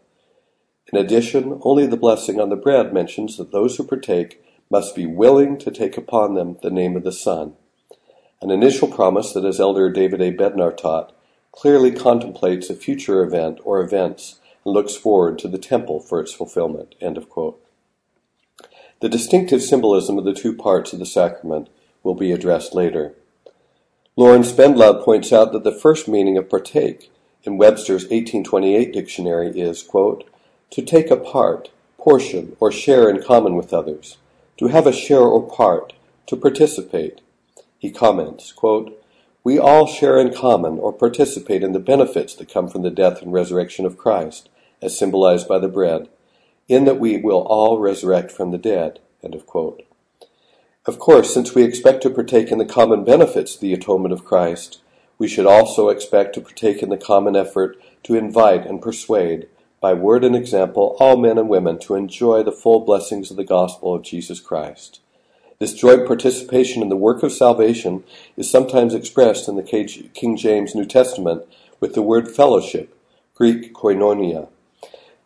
[0.92, 5.06] In addition, only the blessing on the bread mentions that those who partake must be
[5.06, 7.54] willing to take upon them the name of the Son.
[8.40, 10.32] An initial promise that, as Elder David A.
[10.32, 11.12] Bednar taught,
[11.52, 16.32] clearly contemplates a future event or events and looks forward to the temple for its
[16.32, 16.94] fulfillment.
[17.00, 21.68] The distinctive symbolism of the two parts of the sacrament
[22.02, 23.14] will be addressed later.
[24.16, 27.10] Loren Spendlove points out that the first meaning of partake
[27.44, 30.28] in Webster's 1828 dictionary is, quote,
[30.70, 34.18] to take a part, portion, or share in common with others,
[34.58, 35.92] to have a share or part,
[36.26, 37.20] to participate.
[37.78, 39.02] He comments, quote,
[39.44, 43.22] We all share in common or participate in the benefits that come from the death
[43.22, 44.48] and resurrection of Christ,
[44.82, 46.08] as symbolized by the bread,
[46.68, 49.00] in that we will all resurrect from the dead.
[50.86, 54.24] Of course, since we expect to partake in the common benefits of the atonement of
[54.24, 54.80] Christ,
[55.18, 59.48] we should also expect to partake in the common effort to invite and persuade,
[59.80, 63.44] by word and example, all men and women to enjoy the full blessings of the
[63.44, 65.00] gospel of Jesus Christ.
[65.58, 68.04] This joint participation in the work of salvation
[68.36, 71.42] is sometimes expressed in the King James New Testament
[71.80, 72.96] with the word fellowship,
[73.34, 74.48] Greek koinonia.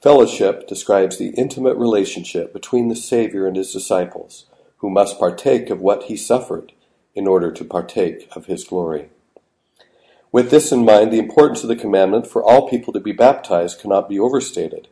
[0.02, 4.46] Fellowship describes the intimate relationship between the Savior and his disciples,
[4.78, 6.72] who must partake of what he suffered
[7.14, 9.10] in order to partake of his glory.
[10.32, 13.78] With this in mind, the importance of the commandment for all people to be baptized
[13.78, 14.88] cannot be overstated.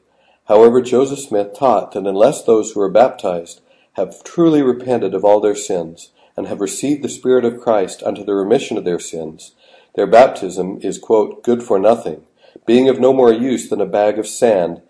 [0.48, 3.62] However, Joseph Smith taught that unless those who are baptized
[3.94, 8.22] have truly repented of all their sins and have received the Spirit of Christ unto
[8.22, 9.52] the remission of their sins,
[9.94, 12.26] their baptism is, quote, good for nothing,
[12.66, 14.82] being of no more use than a bag of sand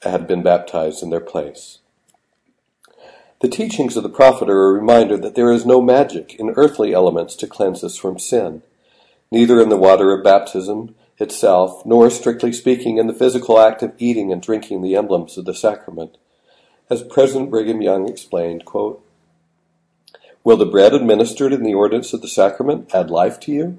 [0.00, 1.80] had been baptized in their place.
[3.40, 6.94] The teachings of the prophet are a reminder that there is no magic in earthly
[6.94, 8.62] elements to cleanse us from sin,
[9.30, 13.92] neither in the water of baptism itself, nor, strictly speaking, in the physical act of
[13.98, 16.16] eating and drinking the emblems of the sacrament.
[16.88, 19.04] As President Brigham Young explained, quote,
[20.42, 23.78] Will the bread administered in the ordinance of the sacrament add life to you?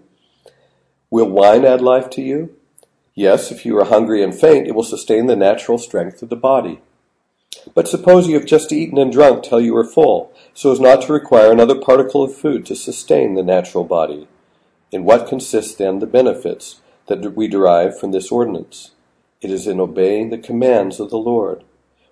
[1.09, 2.55] Will wine add life to you?
[3.15, 6.35] Yes, if you are hungry and faint, it will sustain the natural strength of the
[6.35, 6.79] body.
[7.75, 11.01] But suppose you have just eaten and drunk till you are full, so as not
[11.03, 14.27] to require another particle of food to sustain the natural body.
[14.91, 18.91] In what consist then the benefits that we derive from this ordinance?
[19.39, 21.63] It is in obeying the commands of the Lord.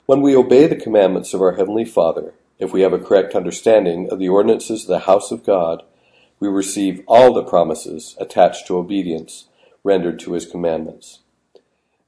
[0.05, 4.09] When we obey the commandments of our Heavenly Father, if we have a correct understanding
[4.09, 5.83] of the ordinances of the house of God,
[6.39, 9.49] we receive all the promises attached to obedience
[9.83, 11.19] rendered to his commandments.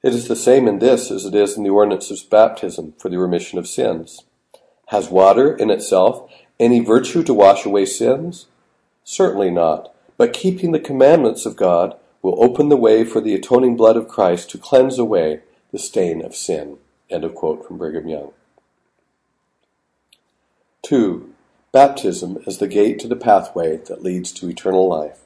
[0.02, 3.10] It is the same in this as it is in the ordinance of baptism for
[3.10, 4.24] the remission of sins.
[4.88, 8.48] Has water in itself any virtue to wash away sins?
[9.04, 9.91] Certainly not,
[10.22, 14.08] but keeping the commandments of God will open the way for the atoning blood of
[14.08, 15.40] Christ to cleanse away
[15.72, 16.78] the stain of sin.
[17.10, 18.32] End of quote from Brigham Young.
[20.84, 21.34] 2.
[21.72, 25.22] Baptism as the gate to the pathway that leads to eternal life.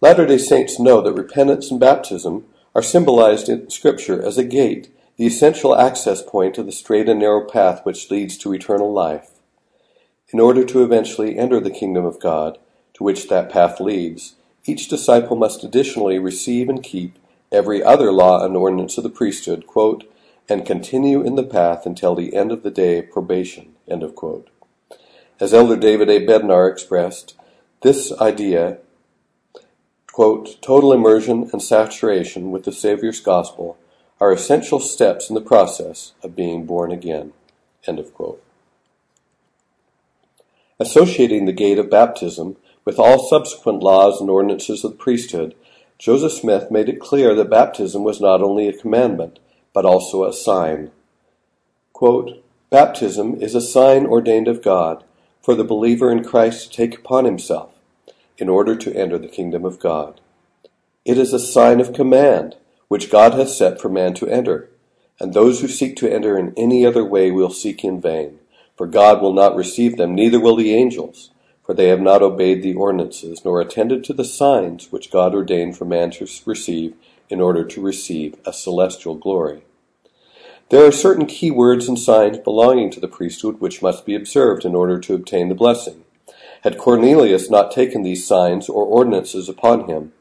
[0.00, 4.92] Latter day Saints know that repentance and baptism are symbolized in Scripture as a gate,
[5.16, 9.30] the essential access point of the straight and narrow path which leads to eternal life.
[10.32, 12.58] In order to eventually enter the kingdom of God,
[13.00, 14.34] to which that path leads,
[14.66, 17.18] each disciple must additionally receive and keep
[17.50, 20.04] every other law and ordinance of the priesthood, quote,
[20.50, 23.74] and continue in the path until the end of the day of probation.
[25.40, 26.26] As Elder David A.
[26.26, 27.34] Bednar expressed,
[27.80, 28.76] this idea
[30.12, 33.78] quote, total immersion and saturation with the Savior's gospel
[34.20, 37.32] are essential steps in the process of being born again.
[40.78, 45.54] Associating the gate of baptism with all subsequent laws and ordinances of the priesthood,
[45.98, 49.38] Joseph Smith made it clear that baptism was not only a commandment,
[49.72, 50.90] but also a sign.
[51.92, 55.04] Quote, Baptism is a sign ordained of God
[55.42, 57.70] for the believer in Christ to take upon himself
[58.38, 60.20] in order to enter the kingdom of God.
[61.04, 62.56] It is a sign of command,
[62.88, 64.70] which God has set for man to enter,
[65.18, 68.38] and those who seek to enter in any other way will seek in vain,
[68.76, 71.30] for God will not receive them, neither will the angels,
[71.70, 75.78] for they have not obeyed the ordinances, nor attended to the signs which God ordained
[75.78, 76.96] for man to receive
[77.28, 79.62] in order to receive a celestial glory.
[80.70, 84.64] There are certain key words and signs belonging to the priesthood which must be observed
[84.64, 86.02] in order to obtain the blessing.
[86.62, 90.12] Had Cornelius not taken these signs or ordinances upon him,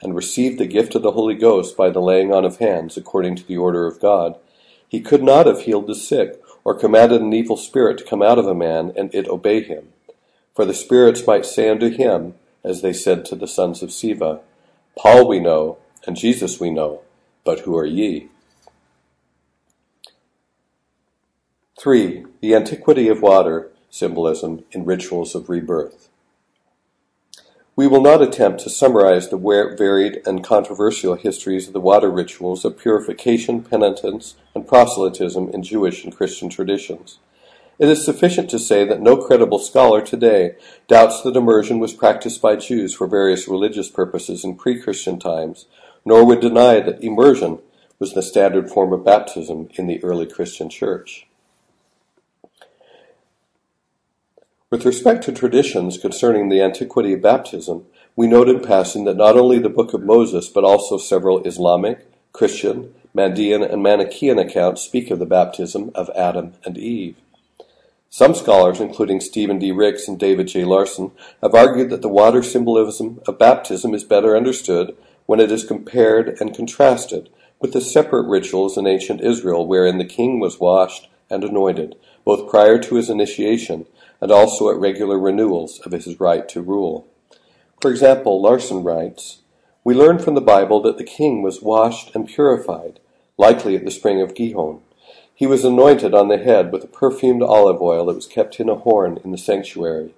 [0.00, 3.36] and received the gift of the Holy Ghost by the laying on of hands according
[3.36, 4.38] to the order of God,
[4.88, 8.38] he could not have healed the sick, or commanded an evil spirit to come out
[8.38, 9.88] of a man, and it obey him.
[10.54, 14.40] For the spirits might say unto him, as they said to the sons of Sceva,
[14.96, 17.00] Paul we know, and Jesus we know,
[17.44, 18.28] but who are ye?
[21.78, 22.24] 3.
[22.40, 26.08] The antiquity of water symbolism in rituals of rebirth.
[27.76, 32.64] We will not attempt to summarize the varied and controversial histories of the water rituals
[32.64, 37.18] of purification, penitence, and proselytism in Jewish and Christian traditions.
[37.78, 40.54] It is sufficient to say that no credible scholar today
[40.86, 45.66] doubts that immersion was practiced by Jews for various religious purposes in pre-Christian times,
[46.04, 47.58] nor would deny that immersion
[47.98, 51.26] was the standard form of baptism in the early Christian church.
[54.70, 59.36] With respect to traditions concerning the antiquity of baptism, we note in passing that not
[59.36, 65.10] only the Book of Moses, but also several Islamic, Christian, Mandean, and Manichaean accounts speak
[65.10, 67.16] of the baptism of Adam and Eve.
[68.14, 69.72] Some scholars, including Stephen D.
[69.72, 70.64] Ricks and David J.
[70.64, 71.10] Larsen,
[71.42, 74.96] have argued that the water symbolism of baptism is better understood
[75.26, 77.28] when it is compared and contrasted
[77.60, 82.48] with the separate rituals in ancient Israel wherein the king was washed and anointed, both
[82.48, 83.84] prior to his initiation
[84.20, 87.08] and also at regular renewals of his right to rule.
[87.82, 89.38] For example, Larsen writes,
[89.82, 93.00] We learn from the Bible that the king was washed and purified,
[93.36, 94.82] likely at the spring of Gihon.
[95.34, 98.68] He was anointed on the head with a perfumed olive oil that was kept in
[98.68, 100.14] a horn in the sanctuary.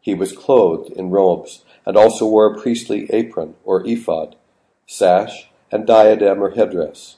[0.00, 4.36] He was clothed in robes, and also wore a priestly apron, or ephod,
[4.86, 7.16] sash, and diadem or headdress.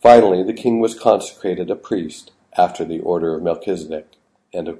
[0.00, 4.06] Finally, the king was consecrated a priest after the order of Melchizedek.
[4.52, 4.78] Of.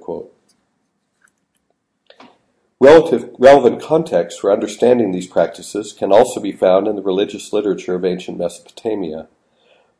[2.79, 7.95] Relative, relevant context for understanding these practices can also be found in the religious literature
[7.95, 9.27] of ancient Mesopotamia.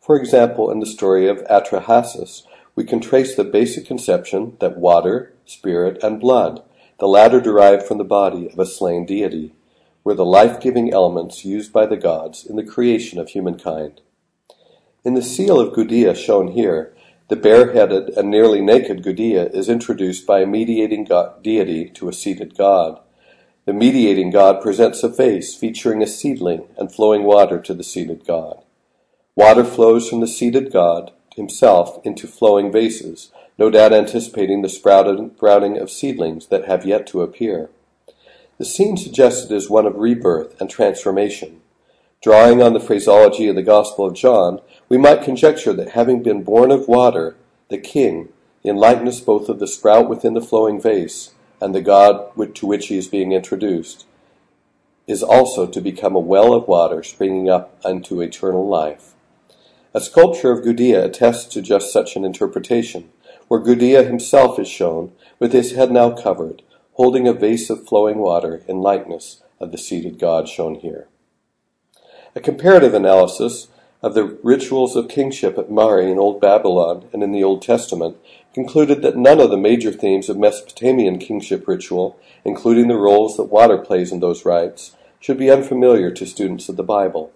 [0.05, 2.43] For example, in the story of Atrahasis,
[2.75, 6.61] we can trace the basic conception that water, spirit, and blood,
[6.99, 9.55] the latter derived from the body of a slain deity,
[10.03, 14.01] were the life-giving elements used by the gods in the creation of humankind.
[15.03, 16.93] In the seal of Gudea shown here,
[17.27, 22.13] the bareheaded and nearly naked Gudea is introduced by a mediating god, deity to a
[22.13, 22.99] seated god.
[23.65, 28.23] The mediating god presents a vase featuring a seedling and flowing water to the seated
[28.27, 28.64] god.
[29.37, 35.77] Water flows from the seated god himself into flowing vases, no doubt anticipating the sprouting
[35.77, 37.69] of seedlings that have yet to appear.
[38.57, 41.59] The scene suggested is one of rebirth and transformation.
[42.21, 46.43] Drawing on the phraseology of the Gospel of John, we might conjecture that having been
[46.43, 47.35] born of water,
[47.67, 48.29] the king,
[48.63, 52.87] in likeness both of the sprout within the flowing vase and the God to which
[52.87, 54.05] he is being introduced,
[55.07, 59.11] is also to become a well of water springing up unto eternal life.
[59.95, 63.11] A sculpture of Gudea attests to just such an interpretation,
[63.47, 66.63] where Gudea himself is shown, with his head now covered,
[66.95, 71.07] holding a vase of flowing water in likeness of the seated God shown here.
[72.35, 73.69] A comparative analysis
[74.03, 78.17] of the rituals of kingship at Mari in Old Babylon and in the Old Testament
[78.53, 83.45] concluded that none of the major themes of Mesopotamian kingship ritual, including the roles that
[83.45, 87.31] water plays in those rites, should be unfamiliar to students of the Bible.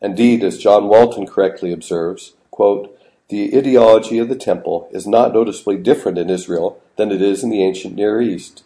[0.00, 2.94] Indeed, as John Walton correctly observes, quote,
[3.28, 7.50] the ideology of the temple is not noticeably different in Israel than it is in
[7.50, 8.62] the ancient Near East.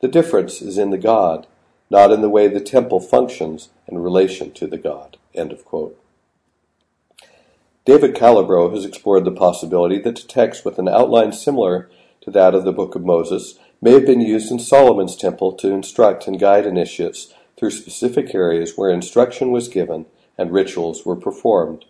[0.00, 1.46] The difference is in the God,
[1.90, 5.18] not in the way the temple functions in relation to the God.
[7.84, 11.90] David Calabro has explored the possibility that a text with an outline similar
[12.22, 15.72] to that of the Book of Moses may have been used in Solomon's temple to
[15.72, 20.06] instruct and guide initiates through specific areas where instruction was given
[20.38, 21.84] and rituals were performed.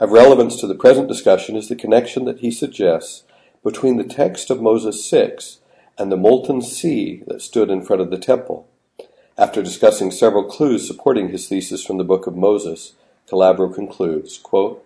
[0.00, 3.22] Of relevance to the present discussion is the connection that he suggests
[3.62, 5.58] between the text of Moses 6
[5.96, 8.66] and the molten sea that stood in front of the temple.
[9.38, 12.92] After discussing several clues supporting his thesis from the Book of Moses,
[13.28, 14.84] Calabro concludes, quote,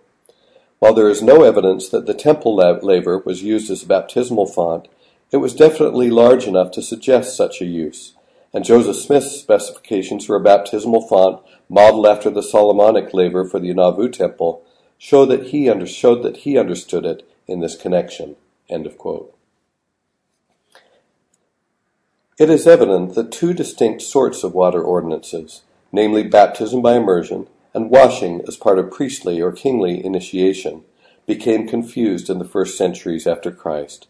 [0.79, 4.87] while there is no evidence that the temple laver was used as a baptismal font,
[5.33, 8.13] it was definitely large enough to suggest such a use,
[8.53, 13.73] and Joseph Smith's specifications for a baptismal font modeled after the Solomonic laver for the
[13.75, 14.65] Nauvoo temple
[14.97, 18.37] show that he under, showed that he understood it in this connection.
[22.39, 27.91] It is evident that two distinct sorts of water ordinances, namely baptism by immersion and
[27.91, 30.85] washing as part of priestly or kingly initiation
[31.27, 34.09] became confused in the first centuries after Christ,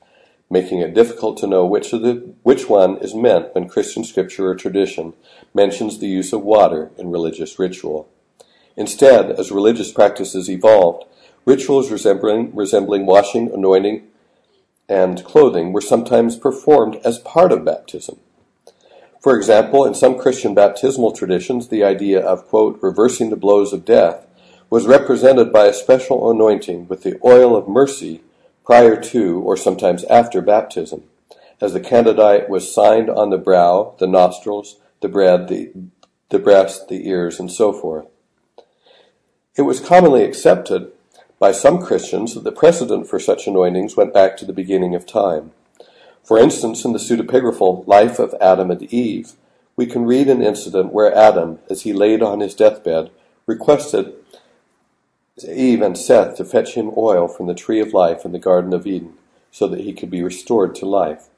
[0.50, 4.54] making it difficult to know which, the, which one is meant when Christian scripture or
[4.54, 5.12] tradition
[5.54, 8.08] mentions the use of water in religious ritual.
[8.76, 11.04] Instead, as religious practices evolved,
[11.44, 14.06] rituals resembling, resembling washing, anointing,
[14.88, 18.18] and clothing were sometimes performed as part of baptism.
[19.20, 23.84] For example, in some Christian baptismal traditions, the idea of, quote, reversing the blows of
[23.84, 24.26] death
[24.70, 28.22] was represented by a special anointing with the oil of mercy
[28.68, 31.02] prior to or sometimes after baptism,
[31.58, 35.72] as the candidate was signed on the brow, the nostrils, the bread, the,
[36.28, 38.06] the breast, the ears, and so forth.
[39.56, 40.92] It was commonly accepted
[41.38, 45.06] by some Christians that the precedent for such anointings went back to the beginning of
[45.06, 45.52] time.
[46.22, 49.32] For instance, in the pseudepigraphal Life of Adam and Eve,
[49.76, 53.10] we can read an incident where Adam, as he laid on his deathbed,
[53.46, 54.12] requested
[55.44, 58.72] Eve and Seth to fetch him oil from the tree of life in the Garden
[58.72, 59.14] of Eden
[59.50, 61.28] so that he could be restored to life.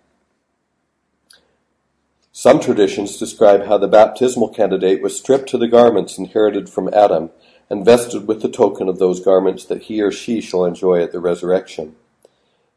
[2.32, 7.30] Some traditions describe how the baptismal candidate was stripped to the garments inherited from Adam
[7.68, 11.12] and vested with the token of those garments that he or she shall enjoy at
[11.12, 11.96] the resurrection.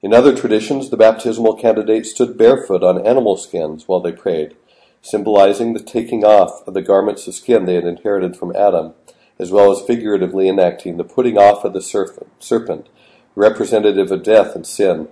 [0.01, 4.55] In other traditions, the baptismal candidate stood barefoot on animal skins while they prayed,
[5.01, 8.93] symbolizing the taking off of the garments of skin they had inherited from Adam,
[9.39, 12.88] as well as figuratively enacting the putting off of the serpent,
[13.36, 15.07] representative of death and sin,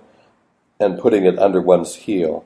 [0.78, 2.44] and putting it under one's heel.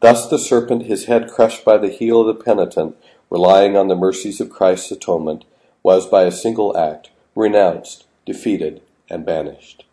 [0.00, 2.96] Thus the serpent, his head crushed by the heel of the penitent,
[3.30, 5.44] relying on the mercies of Christ's atonement,
[5.82, 9.84] was by a single act renounced, defeated, and banished.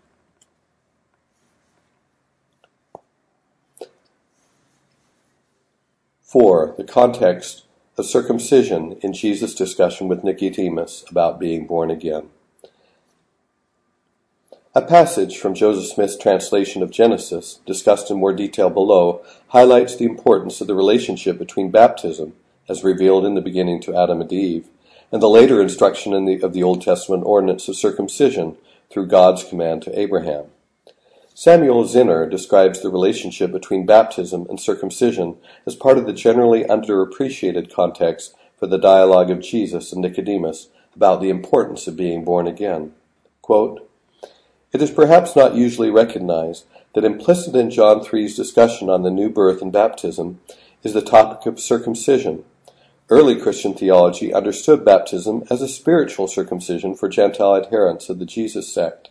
[6.21, 7.62] Four, the context
[7.97, 12.29] of circumcision in Jesus' discussion with Nicodemus about being born again.
[14.75, 20.05] A passage from Joseph Smith's translation of Genesis, discussed in more detail below, highlights the
[20.05, 22.33] importance of the relationship between baptism,
[22.67, 24.67] as revealed in the beginning to Adam and Eve,
[25.11, 28.57] and the later instruction the, of the Old Testament ordinance of circumcision
[28.89, 30.45] through God's command to Abraham.
[31.35, 37.73] Samuel Zinner describes the relationship between baptism and circumcision as part of the generally underappreciated
[37.73, 42.93] context for the dialogue of Jesus and Nicodemus about the importance of being born again.
[43.41, 43.89] Quote,
[44.71, 49.29] it is perhaps not usually recognized that implicit in John 3's discussion on the new
[49.29, 50.39] birth and baptism
[50.83, 52.43] is the topic of circumcision.
[53.09, 58.71] Early Christian theology understood baptism as a spiritual circumcision for Gentile adherents of the Jesus
[58.71, 59.09] sect.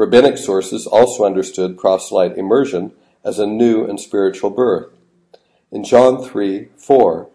[0.00, 2.92] Rabbinic sources also understood proselyte immersion
[3.22, 4.88] as a new and spiritual birth.
[5.70, 7.28] In John 3 4,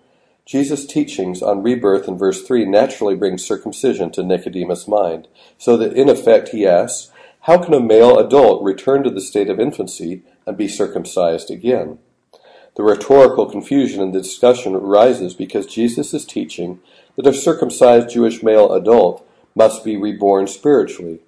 [0.47, 5.27] Jesus' teachings on rebirth in verse 3 naturally bring circumcision to Nicodemus' mind,
[5.59, 7.11] so that in effect he asks,
[7.41, 11.99] how can a male adult return to the state of infancy and be circumcised again?
[12.77, 16.79] The rhetorical confusion in the discussion arises because Jesus is teaching
[17.15, 21.19] that a circumcised Jewish male adult must be reborn spiritually.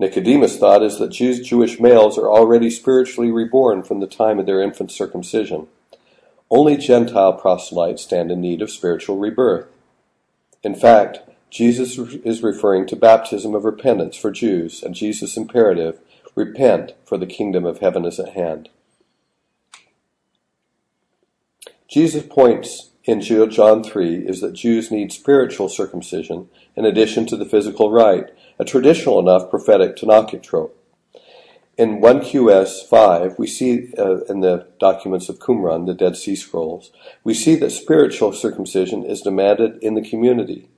[0.00, 4.46] Nicodemus' thought is that Jews, Jewish males are already spiritually reborn from the time of
[4.46, 5.66] their infant circumcision.
[6.50, 9.66] Only Gentile proselytes stand in need of spiritual rebirth.
[10.62, 11.20] In fact,
[11.50, 15.98] Jesus is referring to baptism of repentance for Jews and Jesus' imperative,
[16.34, 18.68] repent, for the kingdom of heaven is at hand.
[21.88, 27.46] Jesus' points in John 3 is that Jews need spiritual circumcision in addition to the
[27.46, 30.74] physical rite, a traditional enough prophetic Tanakhic trope.
[31.76, 36.90] In 1QS 5, we see uh, in the documents of Qumran, the Dead Sea Scrolls,
[37.22, 40.68] we see that spiritual circumcision is demanded in the community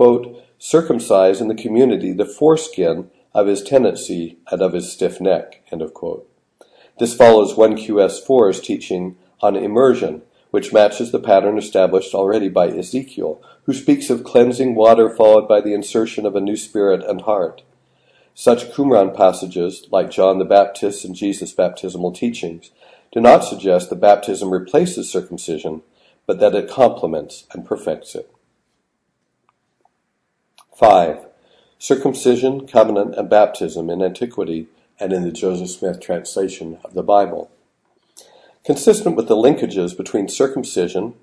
[0.00, 5.62] quote, circumcise in the community the foreskin of his tendency and of his stiff neck,
[5.70, 6.26] end of quote.
[6.98, 13.72] This follows 1QS4's teaching on immersion, which matches the pattern established already by Ezekiel, who
[13.72, 17.62] speaks of cleansing water followed by the insertion of a new spirit and heart.
[18.34, 22.70] Such Qumran passages, like John the Baptist and Jesus' baptismal teachings,
[23.12, 25.82] do not suggest that baptism replaces circumcision,
[26.26, 28.30] but that it complements and perfects it.
[30.76, 31.26] 5.
[31.78, 37.50] Circumcision, covenant, and baptism in antiquity and in the Joseph Smith translation of the Bible.
[38.64, 41.14] Consistent with the linkages between circumcision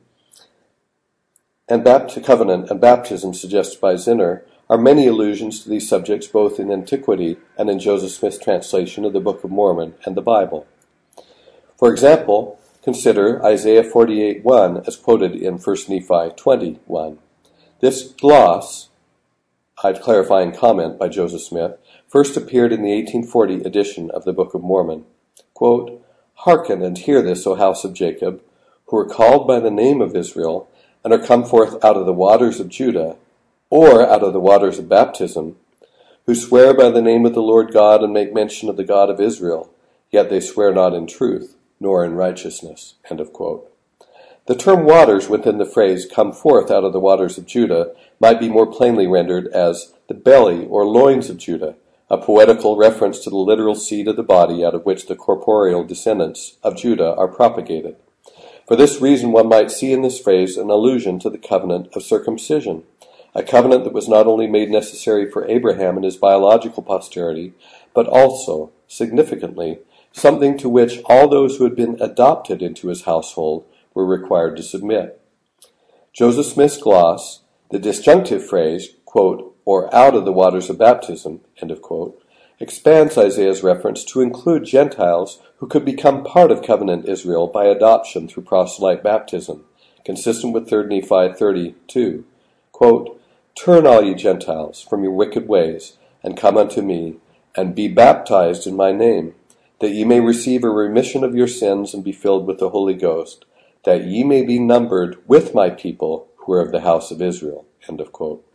[1.69, 6.59] and bapt- covenant and baptism suggested by Zinner are many allusions to these subjects both
[6.59, 10.65] in antiquity and in Joseph Smith's translation of the Book of Mormon and the Bible.
[11.77, 17.17] For example, consider Isaiah 48:1 as quoted in 1 Nephi 20:1.
[17.79, 18.89] This gloss
[19.83, 21.77] a clarifying comment by Joseph Smith,
[22.07, 25.05] first appeared in the 1840 edition of the Book of Mormon.
[25.53, 26.01] Quote,
[26.41, 28.41] Hearken and hear this, O house of Jacob,
[28.85, 30.69] who are called by the name of Israel,
[31.03, 33.15] and are come forth out of the waters of Judah,
[33.71, 35.55] or out of the waters of baptism,
[36.27, 39.09] who swear by the name of the Lord God and make mention of the God
[39.09, 39.69] of Israel,
[40.11, 42.93] yet they swear not in truth, nor in righteousness.
[43.09, 48.39] The term waters within the phrase come forth out of the waters of Judah might
[48.39, 51.75] be more plainly rendered as the belly or loins of Judah,
[52.09, 55.83] a poetical reference to the literal seed of the body out of which the corporeal
[55.83, 57.97] descendants of Judah are propagated.
[58.67, 62.03] For this reason, one might see in this phrase an allusion to the covenant of
[62.03, 62.83] circumcision,
[63.35, 67.53] a covenant that was not only made necessary for Abraham and his biological posterity,
[67.93, 69.79] but also, significantly,
[70.11, 74.63] something to which all those who had been adopted into his household were required to
[74.63, 75.21] submit.
[76.13, 81.41] Joseph Smith's gloss, the disjunctive phrase, quote, or out of the waters of baptism,
[82.57, 88.29] expands Isaiah's reference to include Gentiles who could become part of covenant Israel by adoption
[88.29, 89.65] through proselyte baptism,
[90.05, 92.23] consistent with 3 Nephi 32.
[92.71, 93.21] Quote,
[93.55, 97.17] Turn all ye Gentiles from your wicked ways, and come unto me,
[97.53, 99.35] and be baptized in my name,
[99.81, 102.93] that ye may receive a remission of your sins and be filled with the Holy
[102.93, 103.43] Ghost,
[103.83, 107.65] that ye may be numbered with my people who are of the house of Israel.
[107.89, 108.46] End of quote.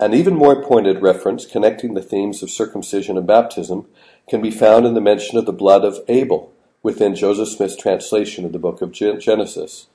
[0.00, 3.86] An even more pointed reference connecting the themes of circumcision and baptism
[4.30, 8.46] can be found in the mention of the blood of Abel within Joseph Smith's translation
[8.46, 9.88] of the book of Genesis.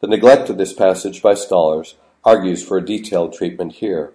[0.00, 1.94] The neglect of this passage by scholars
[2.24, 4.12] argues for a detailed treatment here.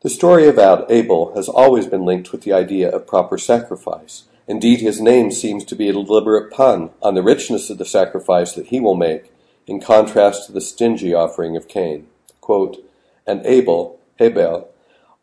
[0.00, 4.24] The story about Abel has always been linked with the idea of proper sacrifice.
[4.48, 8.52] Indeed, his name seems to be a deliberate pun on the richness of the sacrifice
[8.54, 9.30] that he will make,
[9.68, 12.08] in contrast to the stingy offering of Cain.
[12.40, 12.84] Quote,
[13.26, 14.68] and Abel, Abel,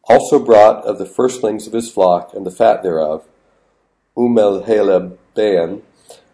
[0.03, 3.27] also brought of the firstlings of his flock and the fat thereof,
[4.17, 5.81] umelheleban,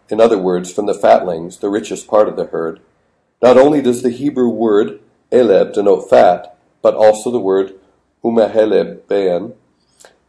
[0.08, 2.80] in other words, from the fatlings, the richest part of the herd.
[3.42, 5.00] Not only does the Hebrew word
[5.30, 7.74] eleb denote fat, but also the word
[8.24, 9.54] umaheleban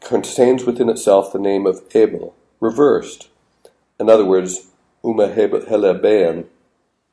[0.01, 3.29] contains within itself the name of Abel, reversed.
[3.99, 4.67] In other words,
[5.03, 6.45] umaheleban,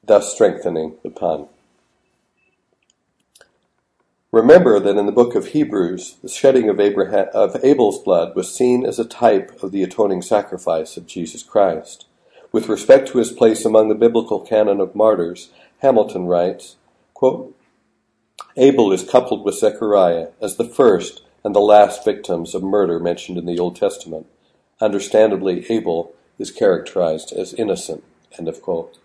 [0.03, 1.49] thus strengthening the pun.
[4.35, 8.53] Remember that in the book of Hebrews, the shedding of, Abraham, of Abel's blood was
[8.53, 12.07] seen as a type of the atoning sacrifice of Jesus Christ.
[12.51, 15.51] With respect to his place among the biblical canon of martyrs,
[15.83, 16.75] Hamilton writes,
[17.15, 17.57] quote,
[18.57, 23.39] Abel is coupled with Zechariah as the first and the last victims of murder mentioned
[23.39, 24.27] in the Old Testament.
[24.81, 28.03] Understandably, Abel is characterized as innocent.
[28.37, 28.99] End of quote.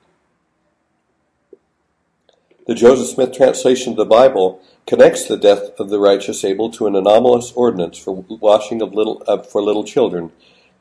[2.69, 6.85] The Joseph Smith translation of the Bible connects the death of the righteous Abel to
[6.85, 10.31] an anomalous ordinance for washing of little uh, for little children,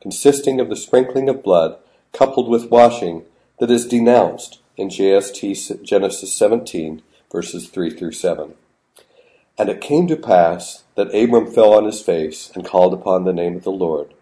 [0.02, 1.78] consisting of the sprinkling of blood
[2.12, 3.24] coupled with washing
[3.58, 7.00] that is denounced in JST Genesis 17
[7.32, 8.52] verses 3 through 7.
[9.56, 13.32] And it came to pass that Abram fell on his face and called upon the
[13.32, 14.12] name of the Lord.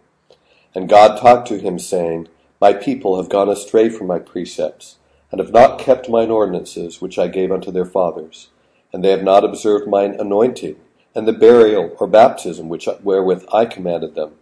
[0.73, 2.29] And God talked to him, saying,
[2.61, 4.95] My people have gone astray from my precepts
[5.31, 8.49] and have not kept mine ordinances which I gave unto their fathers,
[8.93, 10.77] and they have not observed mine anointing,
[11.13, 14.33] and the burial or baptism which wherewith I commanded them.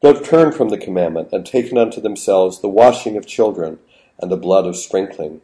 [0.00, 3.78] They have turned from the commandment, and taken unto themselves the washing of children,
[4.18, 5.40] and the blood of sprinkling,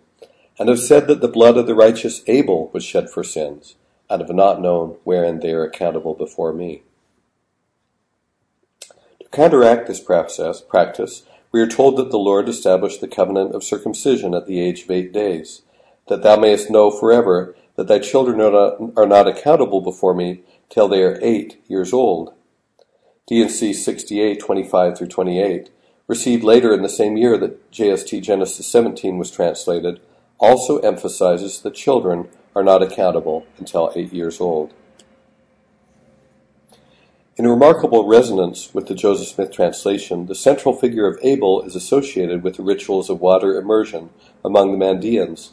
[0.59, 3.77] and have said that the blood of the righteous Abel was shed for sins,
[4.11, 6.83] and have not known wherein they are accountable before me.
[9.21, 13.65] To counteract this process, practice, we are told that the Lord established the covenant of
[13.65, 15.63] circumcision at the age of eight days,
[16.09, 20.43] that thou mayest know forever that thy children are not, are not accountable before me
[20.69, 22.35] till they are eight years old.
[23.27, 25.71] D&C 68, 25 through 28,
[26.07, 30.01] received later in the same year that JST Genesis 17 was translated,
[30.39, 34.73] also emphasizes that children are not accountable until eight years old.
[37.39, 42.43] In remarkable resonance with the Joseph Smith translation, the central figure of Abel is associated
[42.43, 44.11] with the rituals of water immersion
[44.45, 45.51] among the Mandeans.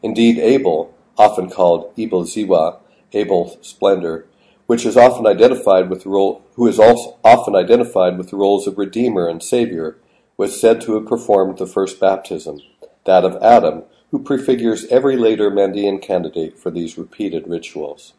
[0.00, 2.76] Indeed, Abel, often called Ebel Ziwa,
[3.12, 4.26] Abel Splendor,
[4.66, 8.68] which is often identified with the role, who is also often identified with the roles
[8.68, 9.96] of Redeemer and Savior,
[10.36, 12.60] was said to have performed the first baptism,
[13.06, 13.82] that of Adam,
[14.12, 18.12] who prefigures every later Mandean candidate for these repeated rituals.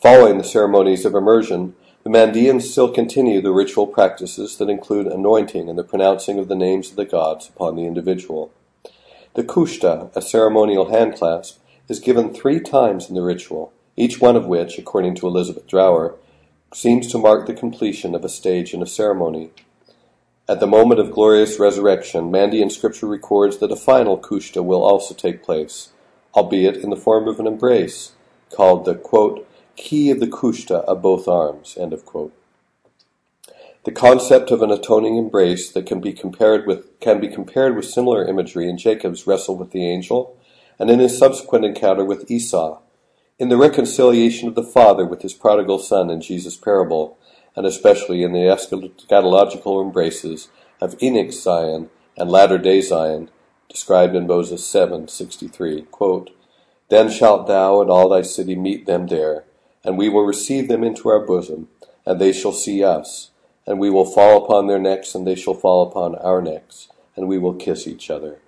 [0.00, 5.68] Following the ceremonies of immersion, the Mandeans still continue the ritual practices that include anointing
[5.68, 8.50] and the pronouncing of the names of the gods upon the individual.
[9.34, 14.46] The kushta, a ceremonial handclasp, is given three times in the ritual, each one of
[14.46, 16.14] which, according to Elizabeth Drower,
[16.72, 19.50] seems to mark the completion of a stage in a ceremony.
[20.48, 25.14] At the moment of glorious resurrection, Mandean scripture records that a final kushta will also
[25.14, 25.90] take place,
[26.34, 28.12] albeit in the form of an embrace,
[28.50, 29.46] called the quote,
[29.80, 31.76] key of the kushta of both arms.
[33.84, 37.86] The concept of an atoning embrace that can be compared with can be compared with
[37.86, 40.36] similar imagery in Jacob's wrestle with the angel
[40.78, 42.80] and in his subsequent encounter with Esau.
[43.38, 47.16] In the reconciliation of the Father with his prodigal son in Jesus' parable,
[47.56, 53.30] and especially in the eschatological embraces of Enoch's Zion and latter-day Zion,
[53.70, 56.30] described in Moses 7:63, quote,
[56.90, 59.44] Then shalt thou and all thy city meet them there,
[59.84, 61.68] and we will receive them into our bosom,
[62.04, 63.30] and they shall see us,
[63.66, 67.28] and we will fall upon their necks, and they shall fall upon our necks, and
[67.28, 68.38] we will kiss each other.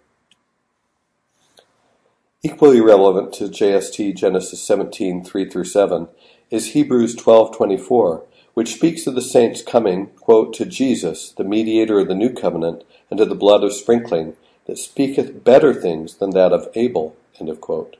[2.43, 6.09] Equally relevant to JST Genesis 17, 3 through 7
[6.51, 8.23] is Hebrews 12:24,
[8.55, 12.83] which speaks of the saints coming, quote, to Jesus, the mediator of the new covenant,
[13.11, 17.15] and to the blood of sprinkling, that speaketh better things than that of Abel.
[17.39, 17.97] End of quote.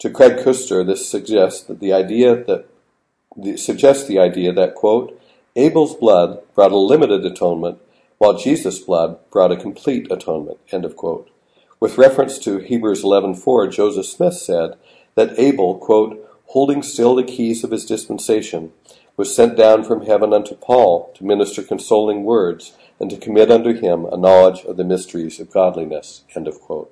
[0.00, 2.66] To Craig Koester, this suggests that the idea that
[3.36, 5.20] the, suggests the idea that quote
[5.56, 7.78] Abel's blood brought a limited atonement,
[8.16, 10.58] while Jesus' blood brought a complete atonement.
[10.72, 11.28] End of quote.
[11.80, 14.76] With reference to Hebrews 11:4, Joseph Smith said
[15.16, 18.72] that Abel, quote, holding still the keys of his dispensation,
[19.18, 23.74] was sent down from heaven unto Paul to minister consoling words and to commit unto
[23.74, 26.22] him a knowledge of the mysteries of godliness.
[26.34, 26.90] End of quote.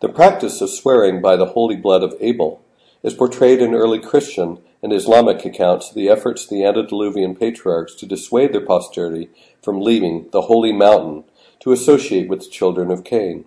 [0.00, 2.62] The practice of swearing by the holy blood of Abel
[3.02, 7.94] is portrayed in early Christian and Islamic accounts of the efforts of the antediluvian patriarchs
[7.96, 9.30] to dissuade their posterity
[9.62, 11.24] from leaving the holy mountain
[11.60, 13.44] to associate with the children of Cain.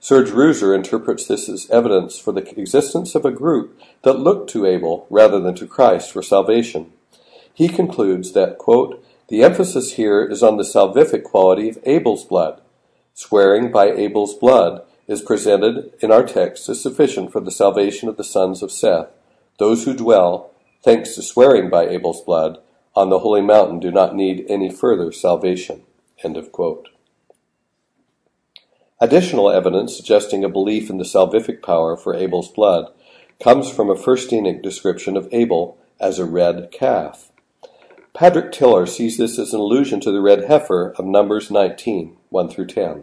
[0.00, 4.64] Serge Ruzer interprets this as evidence for the existence of a group that looked to
[4.64, 6.92] Abel rather than to Christ for salvation.
[7.52, 12.62] He concludes that, quote, the emphasis here is on the salvific quality of Abel's blood.
[13.12, 18.16] Swearing by Abel's blood is presented in our text as sufficient for the salvation of
[18.16, 19.08] the sons of Seth.
[19.58, 20.52] Those who dwell,
[20.84, 22.58] thanks to swearing by Abel's blood,
[22.94, 25.82] on the holy mountain do not need any further salvation.
[29.00, 32.92] Additional evidence suggesting a belief in the salvific power for Abel's blood
[33.42, 37.32] comes from a First Enoch description of Abel as a red calf.
[38.14, 42.48] Patrick Tiller sees this as an allusion to the red heifer of Numbers 19, 1
[42.48, 43.02] through 10.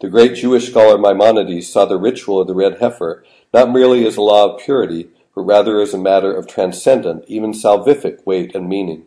[0.00, 4.16] The great Jewish scholar Maimonides saw the ritual of the red heifer not merely as
[4.16, 8.68] a law of purity, but rather as a matter of transcendent, even salvific weight and
[8.68, 9.06] meaning.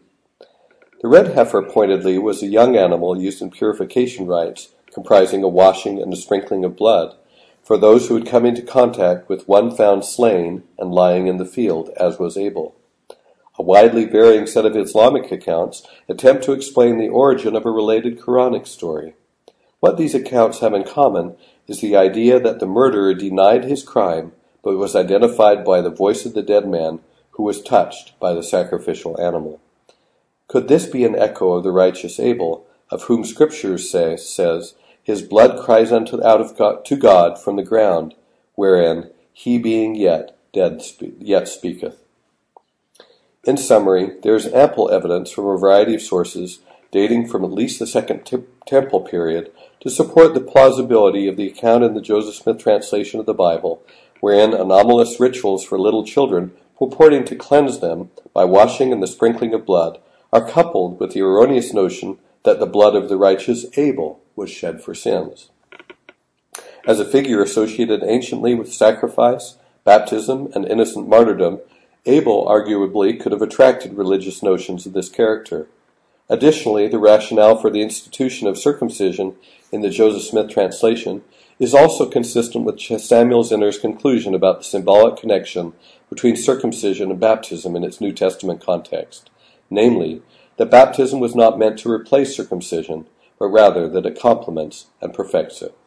[1.01, 6.01] The red heifer, pointedly, was a young animal used in purification rites, comprising a washing
[6.01, 7.15] and a sprinkling of blood,
[7.63, 11.45] for those who had come into contact with one found slain and lying in the
[11.45, 12.75] field, as was Abel.
[13.57, 18.19] A widely varying set of Islamic accounts attempt to explain the origin of a related
[18.19, 19.15] Quranic story.
[19.81, 21.35] What these accounts have in common
[21.67, 24.31] is the idea that the murderer denied his crime
[24.63, 26.99] but was identified by the voice of the dead man
[27.31, 29.59] who was touched by the sacrificial animal.
[30.47, 35.23] Could this be an echo of the righteous Abel, of whom Scripture say, says, His
[35.23, 38.13] blood cries unto out of God, to God from the ground,
[38.53, 40.83] wherein he being yet dead
[41.17, 42.03] yet speaketh?
[43.45, 46.59] In summary, there is ample evidence from a variety of sources
[46.91, 48.29] dating from at least the Second
[48.67, 49.51] Temple period
[49.81, 53.81] to support the plausibility of the account in the Joseph Smith translation of the Bible,
[54.19, 59.53] wherein anomalous rituals for little children purporting to cleanse them by washing and the sprinkling
[59.53, 59.99] of blood
[60.31, 64.81] are coupled with the erroneous notion that the blood of the righteous Abel was shed
[64.81, 65.49] for sins.
[66.87, 71.59] As a figure associated anciently with sacrifice, baptism, and innocent martyrdom,
[72.05, 75.67] Abel arguably could have attracted religious notions of this character.
[76.31, 79.35] Additionally, the rationale for the institution of circumcision
[79.69, 81.23] in the Joseph Smith translation
[81.59, 85.73] is also consistent with Samuel Zinner's conclusion about the symbolic connection
[86.09, 89.29] between circumcision and baptism in its New Testament context,
[89.69, 90.21] namely,
[90.55, 93.07] that baptism was not meant to replace circumcision,
[93.37, 95.77] but rather that it complements and perfects it.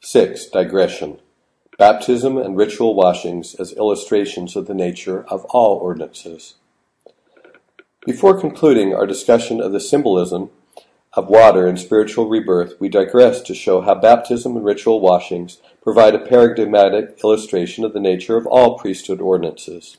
[0.00, 0.46] 6.
[0.46, 1.20] Digression
[1.78, 6.56] baptism and ritual washings as illustrations of the nature of all ordinances.
[8.06, 10.48] Before concluding our discussion of the symbolism
[11.12, 16.14] of water and spiritual rebirth, we digress to show how baptism and ritual washings provide
[16.14, 19.98] a paradigmatic illustration of the nature of all priesthood ordinances.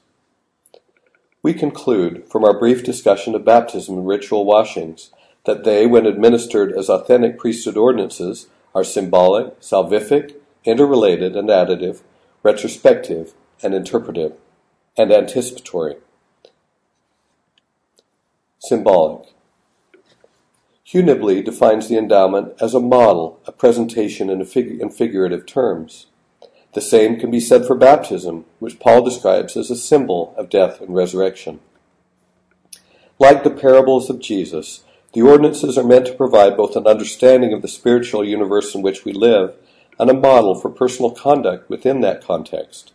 [1.43, 5.11] We conclude from our brief discussion of baptism and ritual washings
[5.45, 10.33] that they, when administered as authentic priesthood ordinances, are symbolic, salvific,
[10.65, 12.01] interrelated and additive,
[12.41, 14.33] retrospective and interpretive,
[14.97, 15.97] and anticipatory.
[18.63, 19.33] Symbolic.
[20.83, 25.47] Hugh Nibley defines the endowment as a model, a presentation in, a fig- in figurative
[25.47, 26.05] terms.
[26.73, 30.79] The same can be said for baptism, which Paul describes as a symbol of death
[30.79, 31.59] and resurrection.
[33.17, 34.83] Like the parables of Jesus,
[35.13, 39.03] the ordinances are meant to provide both an understanding of the spiritual universe in which
[39.03, 39.55] we live
[39.97, 42.93] and a model for personal conduct within that context.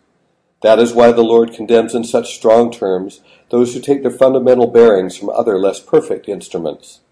[0.67, 4.67] That is why the Lord condemns in such strong terms those who take their fundamental
[4.67, 7.03] bearings from other less perfect instruments.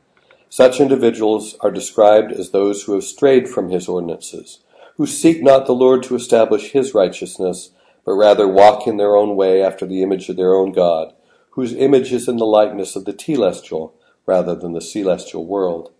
[0.48, 4.58] Such individuals are described as those who have strayed from his ordinances,
[4.96, 7.70] who seek not the Lord to establish his righteousness,
[8.04, 11.14] but rather walk in their own way after the image of their own God,
[11.50, 13.92] whose image is in the likeness of the telestial
[14.26, 15.92] rather than the celestial world.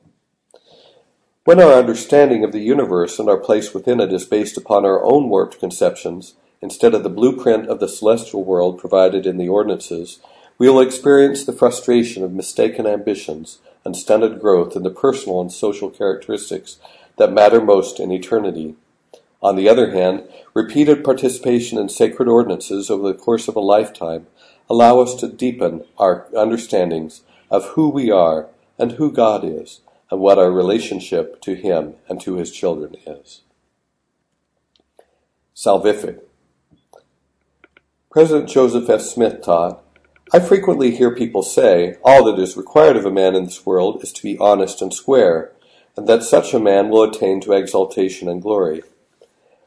[1.44, 5.04] When our understanding of the universe and our place within it is based upon our
[5.04, 6.34] own warped conceptions,
[6.64, 10.18] instead of the blueprint of the celestial world provided in the ordinances,
[10.56, 15.52] we will experience the frustration of mistaken ambitions and stunted growth in the personal and
[15.52, 16.78] social characteristics
[17.18, 18.76] that matter most in eternity.
[19.42, 24.26] On the other hand, repeated participation in sacred ordinances over the course of a lifetime
[24.70, 28.46] allow us to deepen our understandings of who we are
[28.78, 33.42] and who God is, and what our relationship to Him and to His children is.
[35.54, 36.20] Salvific.
[38.14, 39.00] President Joseph F.
[39.00, 39.82] Smith taught,
[40.32, 44.04] I frequently hear people say, all that is required of a man in this world
[44.04, 45.50] is to be honest and square,
[45.96, 48.84] and that such a man will attain to exaltation and glory.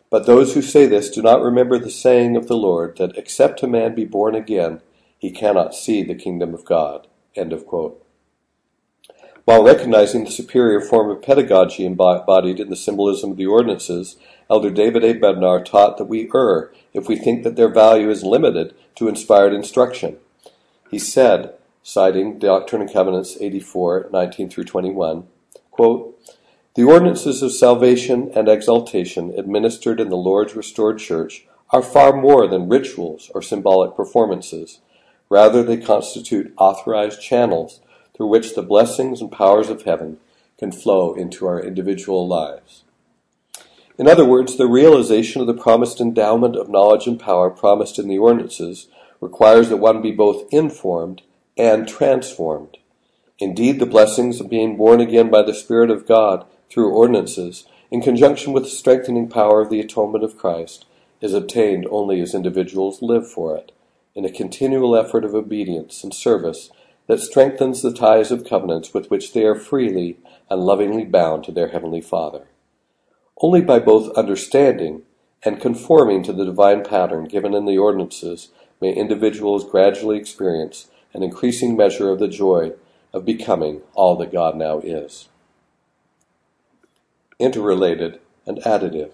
[0.09, 3.63] But those who say this do not remember the saying of the Lord that except
[3.63, 4.79] a man be born again,
[5.19, 7.05] he cannot see the kingdom of God.
[9.43, 14.15] While recognizing the superior form of pedagogy embodied in the symbolism of the ordinances,
[14.49, 15.13] Elder David A.
[15.13, 19.53] Bednar taught that we err if we think that their value is limited to inspired
[19.53, 20.17] instruction.
[20.89, 25.27] He said, citing Doctrine and Covenants 84, 19 through 21,
[25.71, 26.17] quote,
[26.75, 32.47] The ordinances of salvation and exaltation administered in the Lord's restored church are far more
[32.47, 34.79] than rituals or symbolic performances.
[35.29, 37.81] Rather, they constitute authorized channels
[38.15, 40.17] through which the blessings and powers of heaven
[40.57, 42.83] can flow into our individual lives.
[43.97, 48.07] In other words, the realization of the promised endowment of knowledge and power promised in
[48.07, 48.87] the ordinances
[49.19, 51.23] requires that one be both informed
[51.57, 52.77] and transformed.
[53.39, 58.01] Indeed, the blessings of being born again by the Spirit of God through ordinances, in
[58.01, 60.85] conjunction with the strengthening power of the atonement of Christ,
[61.19, 63.71] is obtained only as individuals live for it
[64.13, 66.69] in a continual effort of obedience and service
[67.07, 70.17] that strengthens the ties of covenants with which they are freely
[70.49, 72.47] and lovingly bound to their Heavenly Father.
[73.41, 75.03] Only by both understanding
[75.43, 78.49] and conforming to the divine pattern given in the ordinances
[78.81, 82.73] may individuals gradually experience an increasing measure of the joy
[83.13, 85.29] of becoming all that God now is.
[87.39, 89.11] Interrelated and additive.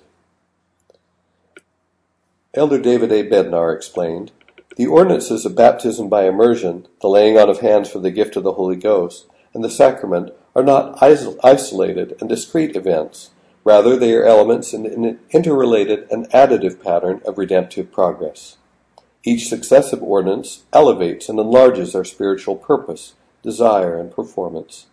[2.53, 3.27] Elder David A.
[3.27, 4.31] Bednar explained
[4.77, 8.43] the ordinances of baptism by immersion, the laying on of hands for the gift of
[8.43, 13.31] the Holy Ghost, and the sacrament are not isolated and discrete events.
[13.63, 18.57] Rather, they are elements in an interrelated and additive pattern of redemptive progress.
[19.23, 24.87] Each successive ordinance elevates and enlarges our spiritual purpose, desire, and performance.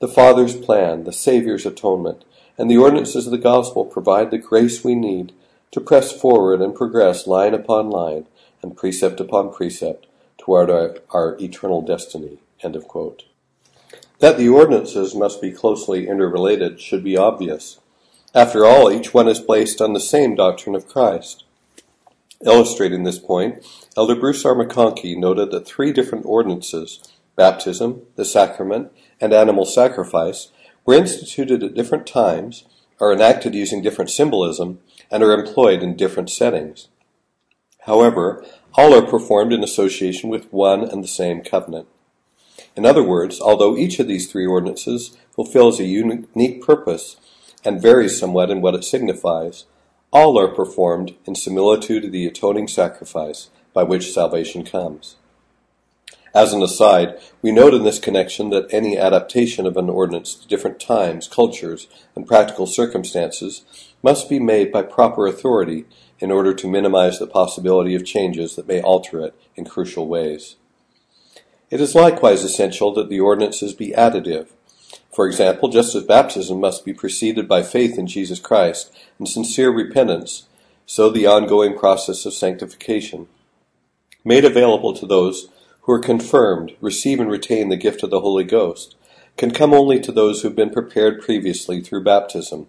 [0.00, 2.24] The Father's plan, the Savior's atonement,
[2.56, 5.32] and the ordinances of the gospel provide the grace we need
[5.70, 8.26] to press forward and progress line upon line
[8.62, 10.06] and precept upon precept
[10.38, 12.38] toward our, our eternal destiny.
[12.62, 17.78] That the ordinances must be closely interrelated should be obvious.
[18.34, 21.44] After all, each one is based on the same doctrine of Christ.
[22.44, 23.66] Illustrating this point,
[23.96, 24.54] Elder Bruce R.
[24.54, 27.00] McConkie noted that three different ordinances
[27.36, 30.50] baptism, the sacrament, and animal sacrifice
[30.84, 32.64] were instituted at different times,
[33.00, 36.88] are enacted using different symbolism, and are employed in different settings.
[37.86, 41.88] However, all are performed in association with one and the same covenant.
[42.76, 47.16] In other words, although each of these three ordinances fulfills a unique purpose
[47.64, 49.64] and varies somewhat in what it signifies,
[50.10, 55.16] all are performed in similitude to the atoning sacrifice by which salvation comes.
[56.34, 60.46] As an aside, we note in this connection that any adaptation of an ordinance to
[60.46, 65.84] different times, cultures, and practical circumstances must be made by proper authority
[66.20, 70.56] in order to minimize the possibility of changes that may alter it in crucial ways.
[71.70, 74.48] It is likewise essential that the ordinances be additive.
[75.18, 79.68] For example, just as baptism must be preceded by faith in Jesus Christ and sincere
[79.68, 80.46] repentance,
[80.86, 83.26] so the ongoing process of sanctification,
[84.24, 85.48] made available to those
[85.80, 88.94] who are confirmed, receive and retain the gift of the Holy Ghost,
[89.36, 92.68] can come only to those who have been prepared previously through baptism.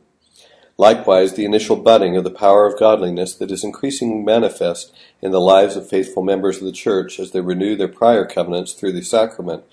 [0.75, 4.91] Likewise, the initial budding of the power of godliness that is increasingly manifest
[5.21, 8.73] in the lives of faithful members of the church as they renew their prior covenants
[8.73, 9.65] through the sacrament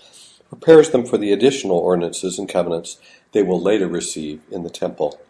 [0.48, 2.98] prepares them for the additional ordinances and covenants
[3.32, 5.20] they will later receive in the temple.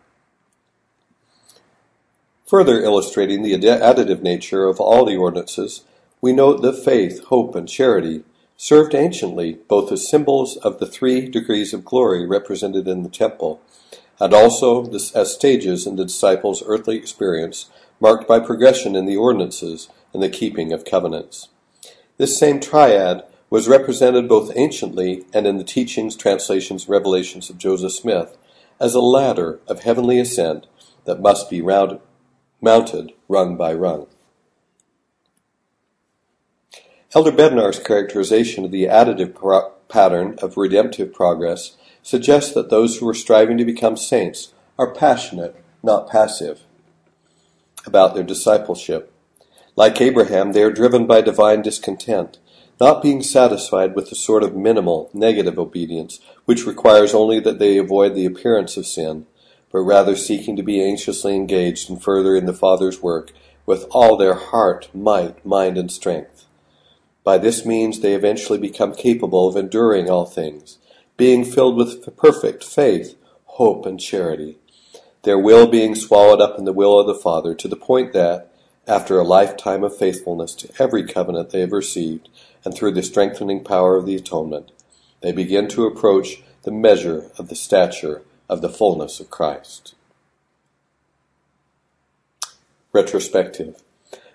[2.47, 5.83] Further illustrating the additive nature of all the ordinances,
[6.21, 8.23] we note that faith, hope, and charity
[8.57, 13.61] served anciently both as symbols of the three degrees of glory represented in the temple,
[14.21, 17.69] and also as stages in the disciples' earthly experience,
[18.01, 21.49] marked by progression in the ordinances and the keeping of covenants.
[22.17, 27.59] This same triad was represented both anciently and in the teachings, translations, and revelations of
[27.59, 28.37] Joseph Smith
[28.81, 30.67] as a ladder of heavenly ascent
[31.05, 32.01] that must be round,
[32.61, 34.07] mounted rung by rung.
[37.15, 43.09] Elder Bednar's characterization of the additive pro- pattern of redemptive progress suggests that those who
[43.09, 46.65] are striving to become saints are passionate, not passive,
[47.87, 49.13] about their discipleship.
[49.77, 52.39] Like Abraham, they are driven by divine discontent,
[52.81, 57.79] not being satisfied with the sort of minimal, negative obedience which requires only that they
[57.79, 59.27] avoid the appearance of sin,
[59.73, 63.33] but rather seeking to be anxiously engaged in furthering the Father's work
[63.65, 66.45] with all their heart, might, mind, and strength.
[67.25, 70.79] By this means they eventually become capable of enduring all things,
[71.17, 74.59] being filled with perfect faith, hope, and charity,
[75.23, 78.53] their will being swallowed up in the will of the Father to the point that,
[78.87, 82.29] after a lifetime of faithfulness to every covenant they have received,
[82.67, 84.73] and through the strengthening power of the atonement,
[85.21, 89.95] they begin to approach the measure of the stature of the fullness of Christ.
[92.93, 93.81] Retrospective.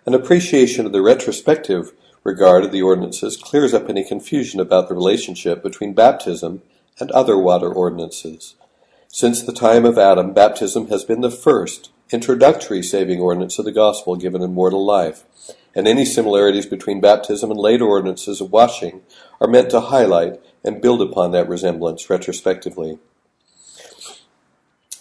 [0.06, 1.92] An appreciation of the retrospective
[2.24, 6.62] regard of the ordinances clears up any confusion about the relationship between baptism
[7.02, 8.56] and other water ordinances.
[9.10, 13.74] Since the time of Adam, baptism has been the first introductory saving ordinance of the
[13.74, 15.26] gospel given in mortal life,
[15.76, 19.02] and any similarities between baptism and later ordinances of washing
[19.40, 23.00] are meant to highlight and build upon that resemblance retrospectively.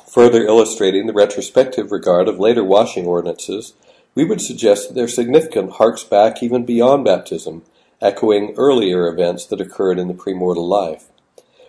[0.09, 3.75] Further illustrating the retrospective regard of later washing ordinances,
[4.15, 7.63] we would suggest that their significance harks back even beyond baptism,
[8.01, 11.11] echoing earlier events that occurred in the premortal life.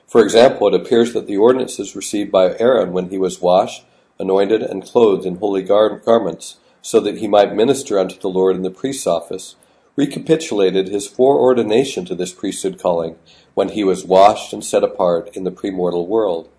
[0.08, 3.86] For example, it appears that the ordinances received by Aaron when he was washed,
[4.20, 8.56] anointed, and clothed in holy gar- garments, so that he might minister unto the Lord
[8.56, 9.56] in the priest's office,
[9.96, 13.18] recapitulated his foreordination to this priesthood calling
[13.54, 16.50] when he was washed and set apart in the premortal world.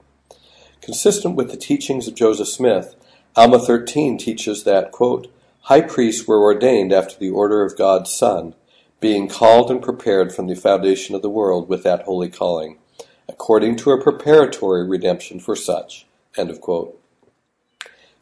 [0.81, 2.95] Consistent with the teachings of Joseph Smith,
[3.35, 8.55] Alma 13 teaches that, quote, high priests were ordained after the order of God's Son,
[9.01, 12.79] being called and prepared from the foundation of the world with that holy calling,
[13.29, 16.07] according to a preparatory redemption for such.
[16.37, 17.02] End of quote.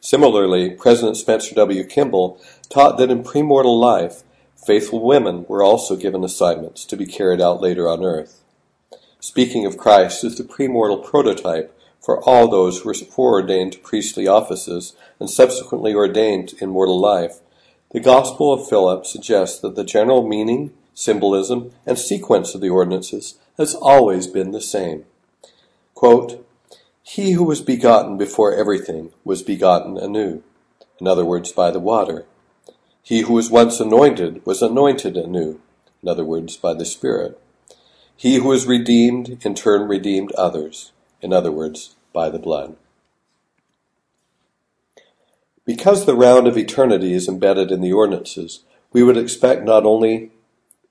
[0.01, 1.83] Similarly, President Spencer W.
[1.83, 4.23] Kimball taught that in premortal life,
[4.55, 8.41] faithful women were also given assignments to be carried out later on earth.
[9.19, 14.27] Speaking of Christ as the premortal prototype for all those who were foreordained to priestly
[14.27, 17.37] offices and subsequently ordained in mortal life,
[17.91, 23.35] the Gospel of Philip suggests that the general meaning, symbolism, and sequence of the ordinances
[23.57, 25.05] has always been the same.
[25.93, 26.43] Quote,
[27.03, 30.43] he who was begotten before everything was begotten anew,
[30.99, 32.25] in other words, by the water.
[33.01, 35.59] He who was once anointed was anointed anew,
[36.03, 37.39] in other words, by the Spirit.
[38.15, 40.91] He who was redeemed in turn redeemed others,
[41.21, 42.75] in other words, by the blood.
[45.65, 50.31] Because the round of eternity is embedded in the ordinances, we would expect not only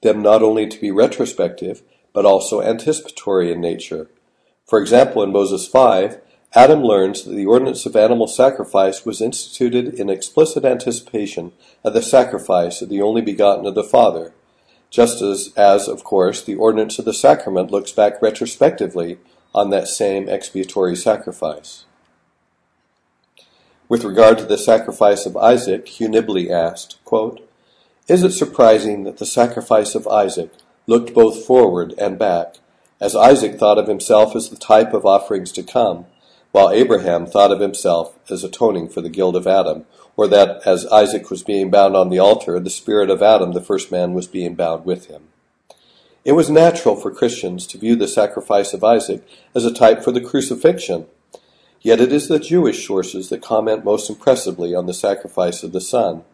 [0.02, 1.82] them not only to be retrospective,
[2.12, 4.08] but also anticipatory in nature.
[4.70, 6.20] For example, in Moses 5,
[6.54, 11.50] Adam learns that the ordinance of animal sacrifice was instituted in explicit anticipation
[11.82, 14.32] of the sacrifice of the only begotten of the Father,
[14.88, 19.18] just as, as, of course, the ordinance of the sacrament looks back retrospectively
[19.52, 21.84] on that same expiatory sacrifice.
[23.88, 27.44] With regard to the sacrifice of Isaac, Hugh Nibley asked, quote,
[28.06, 30.52] Is it surprising that the sacrifice of Isaac
[30.86, 32.59] looked both forward and back,
[33.00, 36.06] as Isaac thought of himself as the type of offerings to come,
[36.52, 39.86] while Abraham thought of himself as atoning for the guilt of Adam,
[40.16, 43.62] or that as Isaac was being bound on the altar, the spirit of Adam, the
[43.62, 45.28] first man, was being bound with him?
[46.24, 50.12] It was natural for Christians to view the sacrifice of Isaac as a type for
[50.12, 51.06] the crucifixion.
[51.80, 55.80] Yet it is the Jewish sources that comment most impressively on the sacrifice of the
[55.80, 56.24] Son.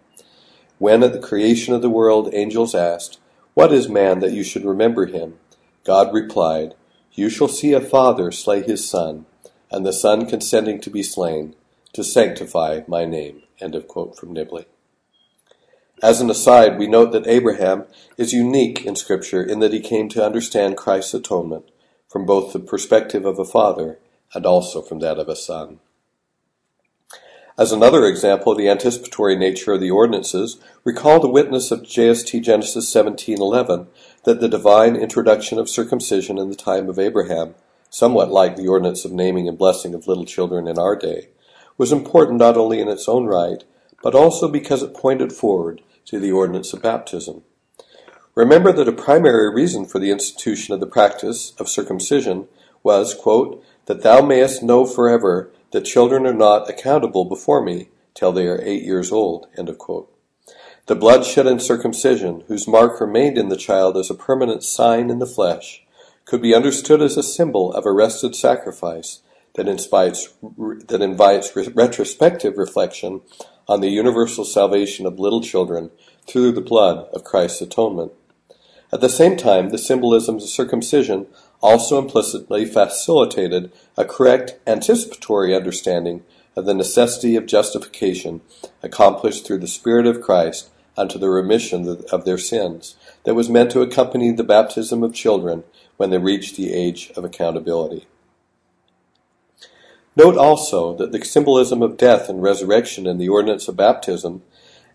[0.79, 3.21] When at the creation of the world angels asked,
[3.55, 5.39] What is man that you should remember him?
[5.87, 6.75] God replied,
[7.13, 9.27] You shall see a father slay his son,
[9.71, 11.55] and the son consenting to be slain,
[11.93, 13.43] to sanctify my name.
[13.61, 14.65] End of quote from Nibley.
[16.03, 17.85] As an aside, we note that Abraham
[18.19, 21.71] is unique in Scripture in that he came to understand Christ's atonement
[22.09, 23.99] from both the perspective of a father
[24.35, 25.79] and also from that of a son.
[27.59, 32.43] As another example of the anticipatory nature of the ordinances, recall the witness of JST
[32.43, 33.87] Genesis 17:11
[34.27, 37.55] that the divine introduction of circumcision in the time of Abraham,
[37.89, 41.29] somewhat like the ordinance of naming and blessing of little children in our day,
[41.79, 43.63] was important not only in its own right,
[44.03, 47.43] but also because it pointed forward to the ordinance of baptism.
[48.35, 52.49] Remember that a primary reason for the institution of the practice of circumcision
[52.83, 58.33] was, quote, that thou mayest know forever that children are not accountable before me till
[58.33, 59.47] they are eight years old.
[60.87, 65.19] The bloodshed and circumcision, whose mark remained in the child as a permanent sign in
[65.19, 65.85] the flesh,
[66.25, 69.21] could be understood as a symbol of arrested sacrifice
[69.57, 70.33] that invites,
[70.87, 73.23] that invites retrospective reflection
[73.67, 75.91] on the universal salvation of little children
[76.25, 78.13] through the blood of Christ's atonement.
[78.93, 81.27] At the same time, the symbolisms of circumcision
[81.61, 86.23] also implicitly facilitated a correct anticipatory understanding
[86.55, 88.41] of the necessity of justification
[88.85, 93.71] accomplished through the Spirit of Christ unto the remission of their sins, that was meant
[93.73, 95.65] to accompany the baptism of children
[95.97, 98.07] when they reached the age of accountability.
[100.17, 104.43] Note also that the symbolism of death and resurrection in the ordinance of baptism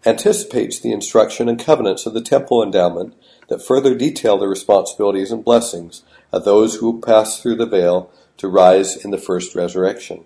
[0.04, 3.14] anticipates the instruction and covenants of the temple endowment
[3.48, 8.48] that further detail the responsibilities and blessings of those who pass through the veil to
[8.48, 10.26] rise in the first resurrection.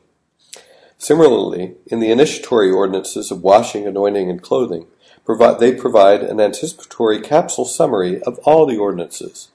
[0.97, 4.87] Similarly, in the initiatory ordinances of washing, anointing, and clothing,
[5.27, 9.49] they provide an anticipatory capsule summary of all the ordinances.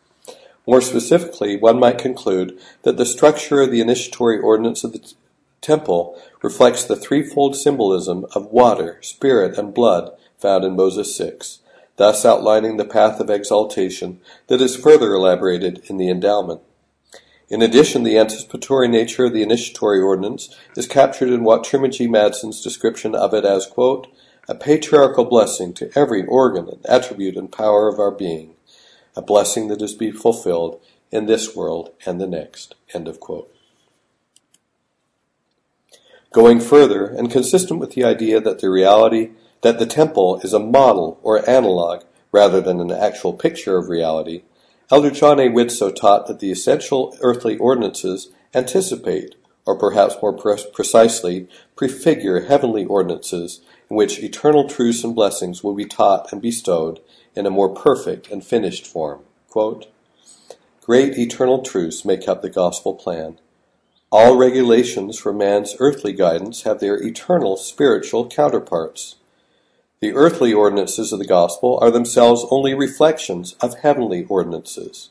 [0.66, 5.12] More specifically, one might conclude that the structure of the initiatory ordinance of the
[5.60, 11.60] temple reflects the threefold symbolism of water, spirit, and blood found in Moses 6,
[11.96, 16.60] thus outlining the path of exaltation that is further elaborated in the endowment.
[17.48, 22.06] In addition, the anticipatory nature of the initiatory ordinance is captured in what Truman G.
[22.06, 24.06] Madsen's description of it as, quote,
[24.48, 28.54] a patriarchal blessing to every organ and attribute and power of our being,
[29.16, 30.80] a blessing that is to be fulfilled
[31.10, 32.74] in this world and the next.
[32.94, 33.52] End of quote.
[36.32, 39.30] Going further, and consistent with the idea that the reality
[39.62, 44.42] that the temple is a model or analog rather than an actual picture of reality,
[44.90, 45.48] Elder John A.
[45.48, 49.34] Widtsoe taught that the essential earthly ordinances anticipate,
[49.66, 53.60] or perhaps more pre- precisely, prefigure heavenly ordinances
[53.90, 57.00] in which eternal truths and blessings will be taught and bestowed
[57.34, 59.20] in a more perfect and finished form.
[59.48, 59.86] Quote,
[60.84, 63.38] Great eternal truths make up the gospel plan.
[64.10, 69.16] All regulations for man's earthly guidance have their eternal spiritual counterparts.
[70.00, 75.10] The earthly ordinances of the gospel are themselves only reflections of heavenly ordinances.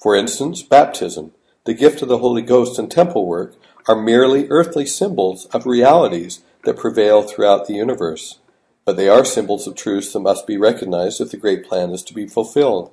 [0.00, 1.32] For instance, baptism,
[1.64, 3.56] the gift of the Holy Ghost, and temple work
[3.88, 8.38] are merely earthly symbols of realities that prevail throughout the universe,
[8.84, 12.02] but they are symbols of truths that must be recognized if the great plan is
[12.04, 12.90] to be fulfilled.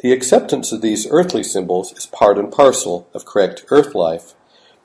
[0.00, 4.34] The acceptance of these earthly symbols is part and parcel of correct earth life,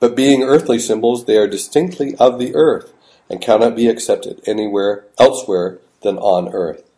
[0.00, 2.92] but being earthly symbols, they are distinctly of the earth
[3.28, 6.88] and cannot be accepted anywhere elsewhere than on earth.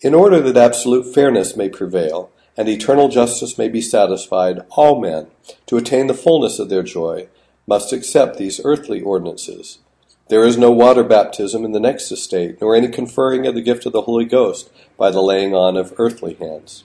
[0.00, 5.26] In order that absolute fairness may prevail, and eternal justice may be satisfied, all men,
[5.66, 7.28] to attain the fullness of their joy,
[7.68, 9.78] must accept these earthly ordinances.
[10.28, 13.84] There is no water baptism in the next estate, nor any conferring of the gift
[13.84, 16.84] of the Holy Ghost by the laying on of earthly hands.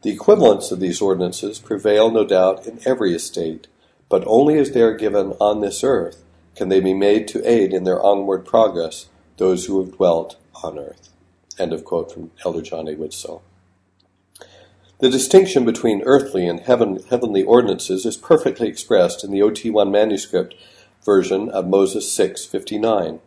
[0.00, 3.66] The equivalents of these ordinances prevail, no doubt, in every estate,
[4.08, 6.24] but only as they are given on this earth,
[6.56, 10.78] can they be made to aid in their onward progress those who have dwelt on
[10.78, 11.10] earth.
[11.58, 12.92] End of quote from Elder John A.
[12.92, 13.42] Widtsoe.
[15.00, 20.56] The distinction between earthly and heaven, heavenly ordinances is perfectly expressed in the OT1 manuscript
[21.04, 23.20] version of Moses 6:59.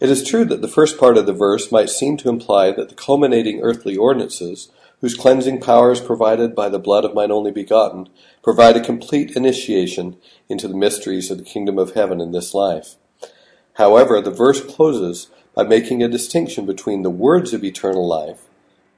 [0.00, 2.90] It is true that the first part of the verse might seem to imply that
[2.90, 4.68] the culminating earthly ordinances
[5.00, 8.10] whose cleansing power is provided by the blood of mine only begotten,
[8.42, 10.18] provide a complete initiation
[10.50, 12.96] into the mysteries of the kingdom of heaven in this life.
[13.74, 18.47] However, the verse closes by making a distinction between the words of eternal life,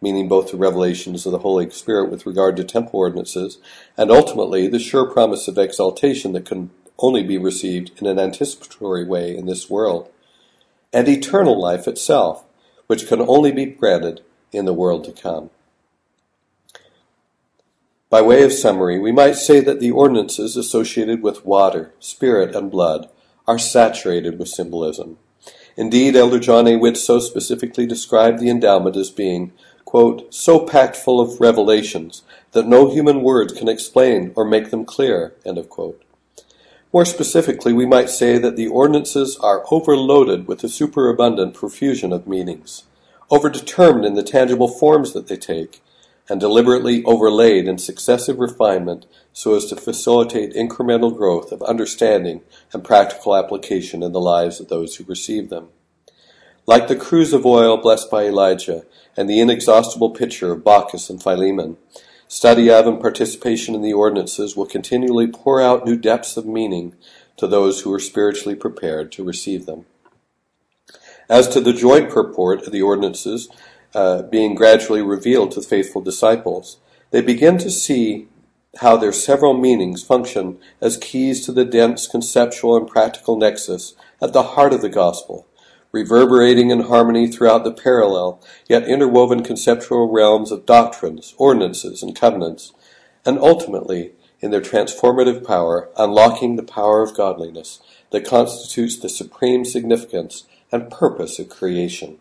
[0.01, 3.59] meaning both the revelations of the Holy Spirit with regard to temple ordinances,
[3.97, 9.05] and ultimately the sure promise of exaltation that can only be received in an anticipatory
[9.05, 10.11] way in this world,
[10.93, 12.45] and eternal life itself,
[12.87, 14.23] which can only be granted
[14.53, 15.51] in the world to come.
[18.09, 22.69] By way of summary, we might say that the ordinances associated with water, spirit, and
[22.69, 23.09] blood
[23.47, 25.17] are saturated with symbolism.
[25.77, 26.73] Indeed, Elder John A.
[26.73, 29.53] Widtsoe specifically described the endowment as being,
[29.91, 32.23] quote, so packed full of revelations
[32.53, 35.35] that no human words can explain or make them clear,
[36.93, 42.29] More specifically, we might say that the ordinances are overloaded with a superabundant profusion of
[42.29, 42.85] meanings,
[43.33, 45.83] overdetermined in the tangible forms that they take,
[46.29, 52.43] and deliberately overlaid in successive refinement so as to facilitate incremental growth of understanding
[52.73, 55.67] and practical application in the lives of those who receive them.
[56.65, 58.85] Like the cruse of oil blessed by Elijah
[59.17, 61.77] and the inexhaustible pitcher of Baucis and Philemon,
[62.33, 66.95] Study of and participation in the ordinances will continually pour out new depths of meaning
[67.37, 69.85] to those who are spiritually prepared to receive them.
[71.29, 73.49] As to the joint purport of the ordinances
[73.97, 76.77] uh, being gradually revealed to the faithful disciples,
[77.11, 78.29] they begin to see
[78.77, 84.33] how their several meanings function as keys to the dense conceptual and practical nexus at
[84.33, 85.49] the heart of the gospel
[85.93, 92.73] reverberating in harmony throughout the parallel, yet interwoven conceptual realms of doctrines, ordinances, and covenants,
[93.25, 97.81] and ultimately, in their transformative power, unlocking the power of godliness
[98.11, 102.19] that constitutes the supreme significance and purpose of creation.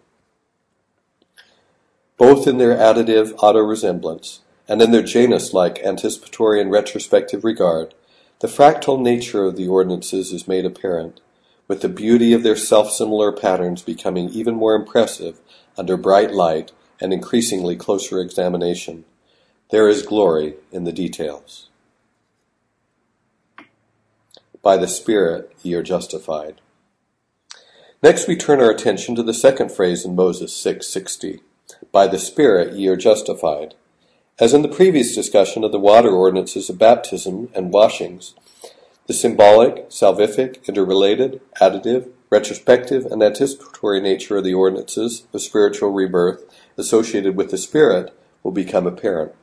[2.18, 7.94] Both in their additive auto-resemblance and in their Janus-like anticipatory and retrospective regard,
[8.40, 11.22] the fractal nature of the ordinances is made apparent
[11.70, 15.40] with the beauty of their self-similar patterns becoming even more impressive
[15.78, 19.06] under bright light and increasingly closer examination.
[19.70, 21.70] There is glory in the details.
[24.64, 26.60] By the Spirit ye are justified.
[28.02, 31.42] Next we turn our attention to the second phrase in Moses 6:60.
[31.92, 33.76] By the Spirit ye are justified.
[34.40, 38.34] As in the previous discussion of the water ordinances of baptism and washings,
[39.10, 46.46] the symbolic, salvific, interrelated, additive, retrospective, and anticipatory nature of the ordinances of spiritual rebirth
[46.78, 49.34] associated with the Spirit will become apparent.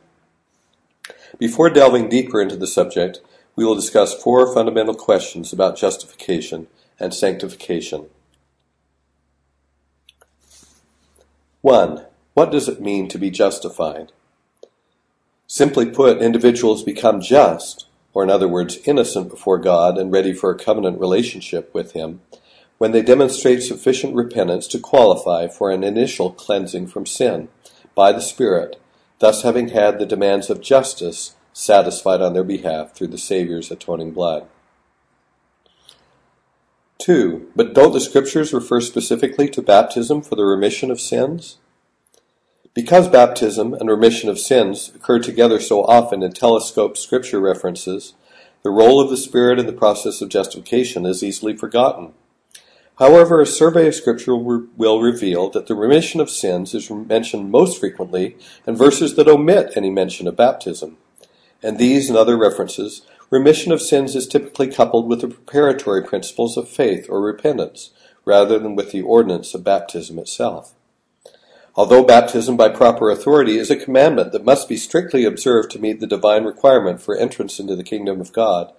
[1.36, 3.18] Before delving deeper into the subject,
[3.56, 6.68] we will discuss four fundamental questions about justification
[7.01, 8.06] and sanctification.
[11.62, 12.05] 1.
[12.34, 14.12] What does it mean to be justified?
[15.48, 17.85] Simply put, individuals become just
[18.16, 22.22] or in other words, innocent before God and ready for a covenant relationship with Him,
[22.78, 27.51] when they demonstrate sufficient repentance to qualify for an initial cleansing from sin
[27.94, 28.80] by the Spirit,
[29.18, 34.12] thus having had the demands of justice satisfied on their behalf through the Savior's atoning
[34.12, 34.47] blood.
[36.97, 37.52] 2.
[37.55, 41.59] But don't the Scriptures refer specifically to baptism for the remission of sins?
[42.77, 48.12] Because baptism and remission of sins occur together so often in telescoped scripture references,
[48.62, 52.12] the role of the Spirit in the process of justification is easily forgotten.
[52.98, 57.81] However, a survey of Scripture will reveal that the remission of sins is mentioned most
[57.81, 58.36] frequently
[58.66, 60.98] in verses that omit any mention of baptism.
[61.62, 66.59] And these and other references, remission of sins is typically coupled with the preparatory principles
[66.59, 67.93] of faith or repentance,
[68.27, 70.74] rather than with the ordinance of baptism itself.
[71.78, 76.01] Although baptism by proper authority is a commandment that must be strictly observed to meet
[76.01, 78.73] the divine requirement for entrance into the kingdom of God,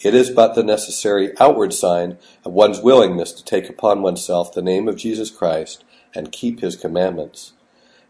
[0.00, 4.60] it is but the necessary outward sign of one's willingness to take upon oneself the
[4.60, 5.82] name of Jesus Christ
[6.14, 7.54] and keep his commandments.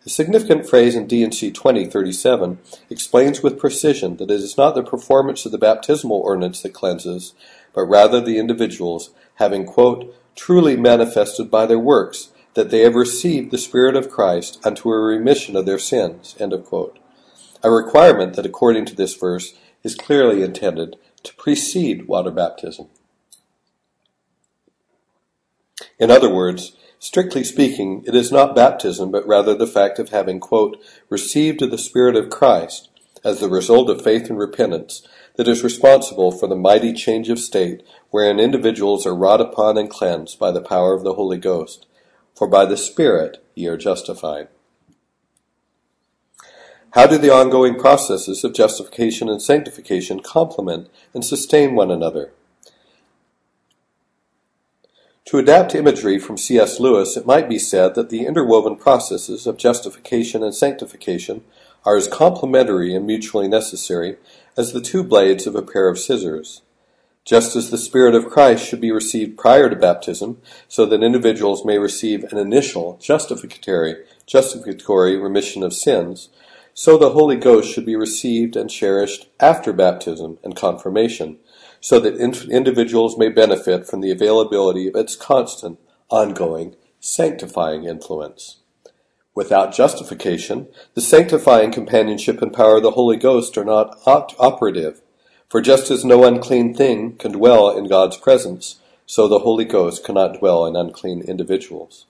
[0.04, 2.58] A significant phrase in D&C 2037
[2.90, 7.34] explains with precision that it is not the performance of the baptismal ordinance that cleanses,
[7.72, 13.50] but rather the individuals having, quote, truly manifested by their works that they have received
[13.50, 16.36] the Spirit of Christ unto a remission of their sins.
[16.40, 22.88] A requirement that, according to this verse, is clearly intended to precede water baptism.
[25.98, 30.40] In other words, strictly speaking, it is not baptism, but rather the fact of having,
[30.40, 32.90] quote, received the Spirit of Christ
[33.24, 35.06] as the result of faith and repentance
[35.36, 39.88] that is responsible for the mighty change of state wherein individuals are wrought upon and
[39.88, 41.86] cleansed by the power of the Holy Ghost
[42.34, 44.48] for by the Spirit ye are justified.
[46.92, 52.32] How do the ongoing processes of justification and sanctification complement and sustain one another?
[55.26, 56.80] To adapt imagery from C.S.
[56.80, 61.44] Lewis, it might be said that the interwoven processes of justification and sanctification
[61.86, 64.16] are as complementary and mutually necessary
[64.56, 66.60] as the two blades of a pair of scissors.
[67.24, 71.64] Just as the Spirit of Christ should be received prior to baptism, so that individuals
[71.64, 73.94] may receive an initial justificatory,
[74.26, 76.30] justificatory remission of sins,
[76.74, 81.38] so the Holy Ghost should be received and cherished after baptism and confirmation,
[81.80, 85.78] so that individuals may benefit from the availability of its constant,
[86.08, 88.58] ongoing, sanctifying influence.
[89.34, 95.01] Without justification, the sanctifying companionship and power of the Holy Ghost are not operative
[95.52, 100.02] For just as no unclean thing can dwell in God's presence, so the Holy Ghost
[100.02, 102.06] cannot dwell in unclean individuals.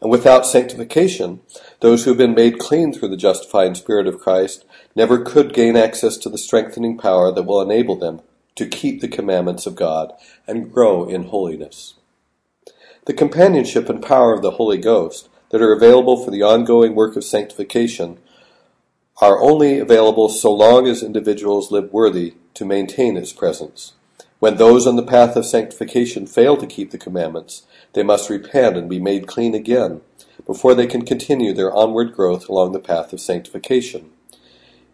[0.00, 1.40] And without sanctification,
[1.80, 4.64] those who have been made clean through the justifying Spirit of Christ
[4.94, 8.20] never could gain access to the strengthening power that will enable them
[8.54, 10.12] to keep the commandments of God
[10.46, 11.94] and grow in holiness.
[13.06, 17.16] The companionship and power of the Holy Ghost that are available for the ongoing work
[17.16, 18.18] of sanctification
[19.20, 23.92] are only available so long as individuals live worthy to maintain its presence.
[24.40, 27.62] When those on the path of sanctification fail to keep the commandments,
[27.92, 30.00] they must repent and be made clean again
[30.46, 34.10] before they can continue their onward growth along the path of sanctification.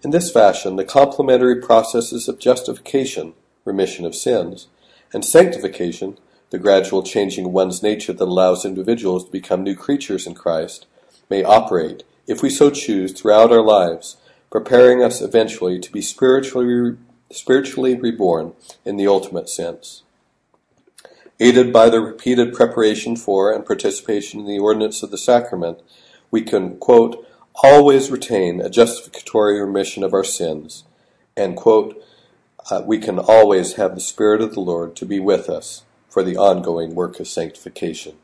[0.03, 3.33] In this fashion, the complementary processes of justification,
[3.65, 4.69] remission of sins,
[5.13, 6.19] and sanctification,
[6.51, 10.87] the gradual changing of one's nature that allows individuals to become new creatures in Christ,
[11.29, 14.17] may operate, if we so choose, throughout our lives,
[14.53, 16.97] preparing us eventually to be spiritually,
[17.33, 18.53] spiritually reborn
[18.85, 20.05] in the ultimate sense.
[21.41, 25.81] Aided by the repeated preparation for and participation in the ordinance of the sacrament,
[26.31, 27.27] we can, quote,
[27.65, 30.85] always retain a justificatory remission of our sins,
[31.37, 32.01] and, quote,
[32.71, 36.23] uh, we can always have the Spirit of the Lord to be with us for
[36.23, 38.19] the ongoing work of sanctification.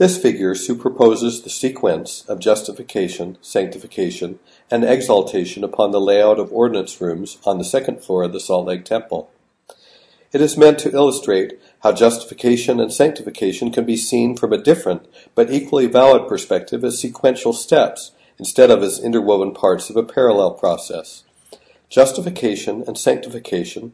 [0.00, 4.38] This figure superposes the sequence of justification, sanctification,
[4.70, 8.66] and exaltation upon the layout of ordinance rooms on the second floor of the Salt
[8.66, 9.30] Lake Temple.
[10.32, 15.06] It is meant to illustrate how justification and sanctification can be seen from a different
[15.34, 20.52] but equally valid perspective as sequential steps instead of as interwoven parts of a parallel
[20.52, 21.24] process.
[21.90, 23.92] Justification and sanctification,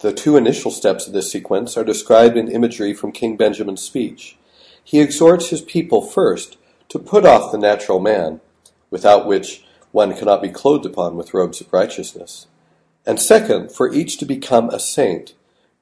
[0.00, 4.36] the two initial steps of this sequence, are described in imagery from King Benjamin's speech.
[4.84, 6.58] He exhorts his people first
[6.90, 8.40] to put off the natural man,
[8.90, 12.46] without which one cannot be clothed upon with robes of righteousness,
[13.06, 15.34] and second, for each to become a saint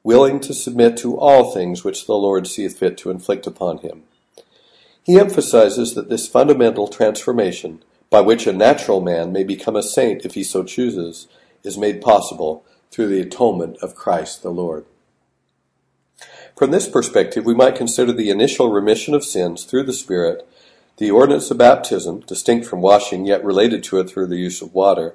[0.04, 4.02] willing to submit to all things which the Lord seeth fit to inflict upon him.
[5.04, 10.24] He emphasizes that this fundamental transformation, by which a natural man may become a saint
[10.24, 11.28] if he so chooses,
[11.62, 14.84] is made possible through the atonement of Christ the Lord.
[16.56, 20.46] From this perspective, we might consider the initial remission of sins through the Spirit,
[20.98, 24.74] the ordinance of baptism, distinct from washing yet related to it through the use of
[24.74, 25.14] water,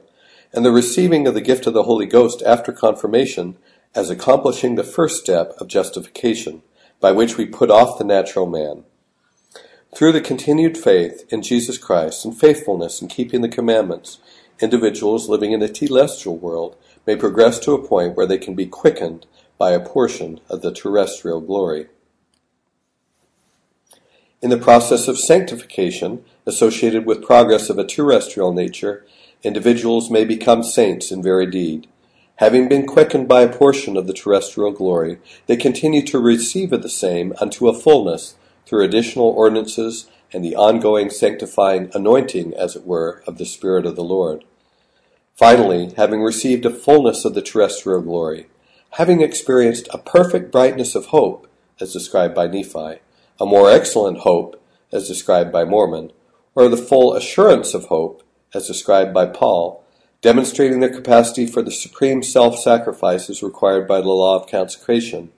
[0.51, 3.55] and the receiving of the gift of the Holy Ghost after confirmation
[3.93, 6.64] as accomplishing the first step of justification,
[6.99, 8.84] by which we put off the natural man.
[9.95, 14.19] Through the continued faith in Jesus Christ and faithfulness in keeping the commandments,
[14.59, 18.65] individuals living in a telestial world may progress to a point where they can be
[18.65, 19.27] quickened
[19.57, 21.88] by a portion of the terrestrial glory.
[24.41, 29.05] In the process of sanctification, associated with progress of a terrestrial nature,
[29.43, 31.88] individuals may become saints in very deed.
[32.35, 35.17] Having been quickened by a portion of the terrestrial glory,
[35.47, 38.35] they continue to receive of the same unto a fullness
[38.67, 43.95] through additional ordinances and the ongoing sanctifying anointing, as it were, of the Spirit of
[43.95, 44.43] the Lord.
[45.35, 48.47] Finally, having received a fullness of the terrestrial glory,
[48.98, 51.48] having experienced a perfect brightness of hope,
[51.80, 52.99] as described by Nephi,
[53.40, 54.60] a more excellent hope,
[54.91, 56.11] as described by Mormon,
[56.56, 58.24] or the full assurance of hope,
[58.56, 59.84] as described by Paul,
[60.24, 65.32] demonstrating their capacity for the supreme self sacrifices required by the law of consecration,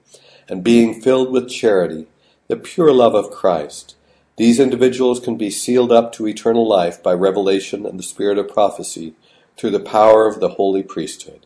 [0.47, 2.07] and being filled with charity,
[2.47, 3.97] the pure love of Christ.
[4.37, 8.47] These individuals can be sealed up to eternal life by revelation and the spirit of
[8.47, 9.15] prophecy
[9.57, 11.45] through the power of the holy priesthood.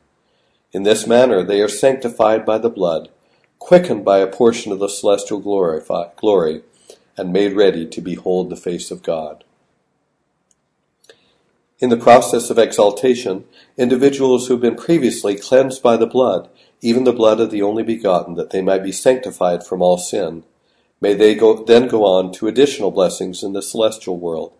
[0.73, 3.09] In this manner they are sanctified by the blood,
[3.59, 6.61] quickened by a portion of the celestial glory,
[7.15, 9.43] and made ready to behold the face of God.
[11.79, 13.45] In the process of exaltation,
[13.77, 16.49] individuals who have been previously cleansed by the blood,
[16.81, 20.43] even the blood of the only begotten, that they might be sanctified from all sin,
[20.99, 24.53] may they go, then go on to additional blessings in the celestial world,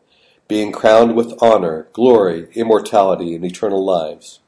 [0.47, 4.39] being crowned with honor, glory, immortality, and eternal lives.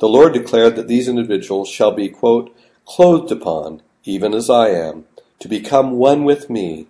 [0.00, 2.56] The Lord declared that these individuals shall be, quote,
[2.86, 5.04] clothed upon, even as I am,
[5.40, 6.86] to become one with me,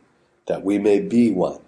[0.47, 1.61] that we may be one.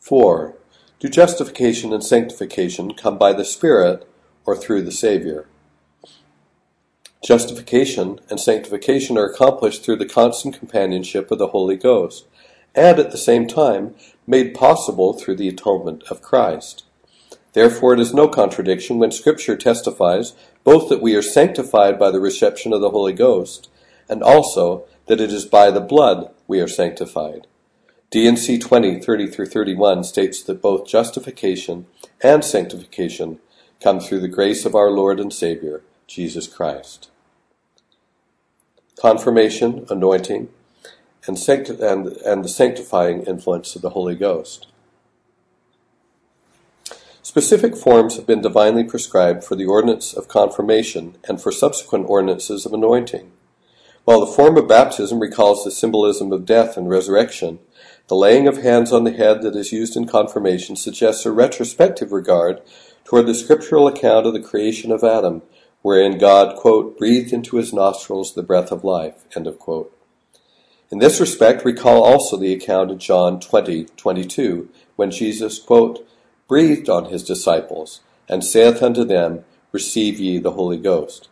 [0.00, 0.56] 4.
[0.98, 4.08] Do justification and sanctification come by the Spirit
[4.44, 5.46] or through the Savior?
[7.22, 12.26] Justification and sanctification are accomplished through the constant companionship of the Holy Ghost,
[12.74, 13.94] and at the same time
[14.26, 16.84] made possible through the atonement of Christ.
[17.58, 20.32] Therefore, it is no contradiction when Scripture testifies
[20.62, 23.68] both that we are sanctified by the reception of the Holy Ghost,
[24.08, 27.48] and also that it is by the blood we are sanctified.
[28.12, 31.86] D&C 20, 30 through 31 states that both justification
[32.22, 33.40] and sanctification
[33.82, 37.10] come through the grace of our Lord and Savior, Jesus Christ.
[39.00, 40.48] Confirmation, anointing,
[41.26, 44.68] and, sancti- and, and the sanctifying influence of the Holy Ghost.
[47.28, 52.64] Specific forms have been divinely prescribed for the ordinance of confirmation and for subsequent ordinances
[52.64, 53.30] of anointing.
[54.04, 57.58] While the form of baptism recalls the symbolism of death and resurrection,
[58.06, 62.12] the laying of hands on the head that is used in confirmation suggests a retrospective
[62.12, 62.62] regard
[63.04, 65.42] toward the scriptural account of the creation of Adam,
[65.82, 72.02] wherein God, quote, breathed into his nostrils the breath of life, In this respect, recall
[72.04, 76.07] also the account in John 20, 22, when Jesus, quote,
[76.48, 81.28] breathed on his disciples, and saith unto them, Receive ye the Holy Ghost.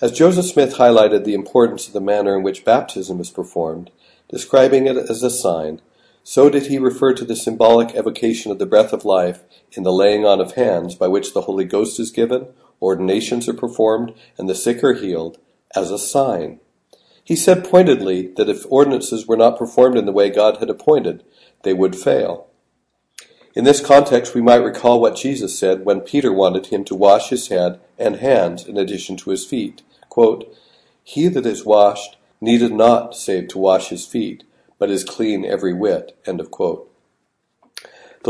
[0.00, 3.90] As Joseph Smith highlighted the importance of the manner in which baptism is performed,
[4.28, 5.80] describing it as a sign,
[6.22, 9.42] so did he refer to the symbolic evocation of the breath of life
[9.72, 12.48] in the laying on of hands by which the Holy Ghost is given,
[12.82, 15.38] ordinations are performed, and the sick are healed,
[15.74, 16.60] as a sign.
[17.22, 21.24] He said pointedly that if ordinances were not performed in the way God had appointed,
[21.62, 22.48] they would fail.
[23.54, 27.28] In this context, we might recall what Jesus said when Peter wanted him to wash
[27.28, 29.82] his head and hands in addition to his feet.
[30.08, 30.52] Quote,
[31.04, 34.42] he that is washed needeth not save to wash his feet,
[34.78, 36.16] but is clean every whit.
[36.24, 36.86] The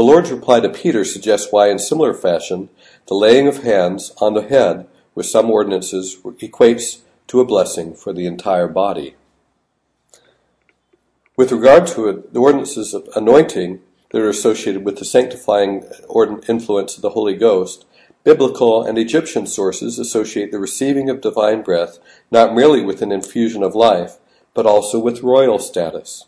[0.03, 2.69] Lord's reply to Peter suggests why, in similar fashion,
[3.07, 8.13] the laying of hands on the head with some ordinances equates to a blessing for
[8.13, 9.15] the entire body.
[11.37, 13.81] With regard to the ordinances of anointing
[14.15, 15.83] that are associated with the sanctifying
[16.49, 17.85] influence of the Holy Ghost
[18.23, 21.99] Biblical and Egyptian sources associate the receiving of divine breath
[22.31, 24.19] not merely with an infusion of life,
[24.55, 26.27] but also with royal status.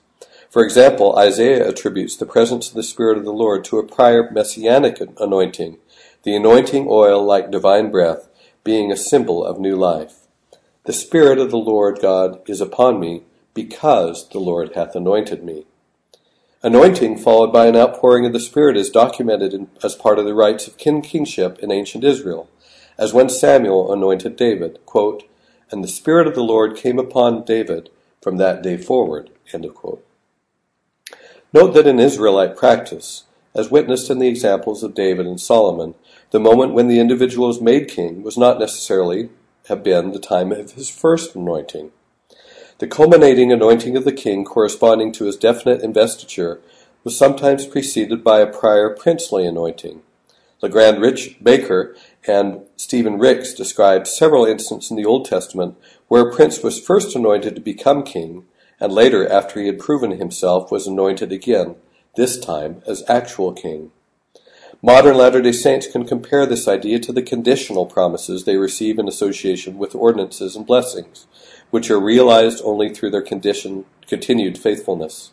[0.50, 4.32] For example, Isaiah attributes the presence of the Spirit of the Lord to a prior
[4.32, 5.78] messianic anointing,
[6.24, 8.28] the anointing oil like divine breath
[8.64, 10.26] being a symbol of new life.
[10.86, 13.22] The Spirit of the Lord God is upon me,
[13.54, 15.66] because the Lord hath anointed me.
[16.62, 20.34] Anointing followed by an outpouring of the Spirit is documented in, as part of the
[20.34, 22.48] rites of king kingship in ancient Israel,
[22.96, 25.24] as when Samuel anointed David, quote,
[25.70, 27.90] and the Spirit of the Lord came upon David
[28.22, 29.30] from that day forward.
[31.52, 33.24] Note that in Israelite practice,
[33.54, 35.94] as witnessed in the examples of David and Solomon,
[36.30, 39.28] the moment when the individual is made king was not necessarily
[39.68, 41.92] have been the time of his first anointing.
[42.78, 46.60] The culminating anointing of the king corresponding to his definite investiture
[47.04, 50.02] was sometimes preceded by a prior princely anointing.
[50.60, 51.96] Legrand Rich Baker
[52.26, 55.76] and Stephen Ricks describe several instances in the Old Testament
[56.08, 58.44] where a prince was first anointed to become king,
[58.78, 61.76] and later, after he had proven himself, was anointed again,
[62.14, 63.90] this time as actual king.
[64.82, 69.08] Modern Latter day Saints can compare this idea to the conditional promises they receive in
[69.08, 71.26] association with ordinances and blessings,
[71.76, 75.32] which are realized only through their condition, continued faithfulness.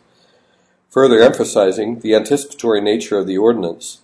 [0.90, 4.02] Further emphasizing the anticipatory nature of the ordinance,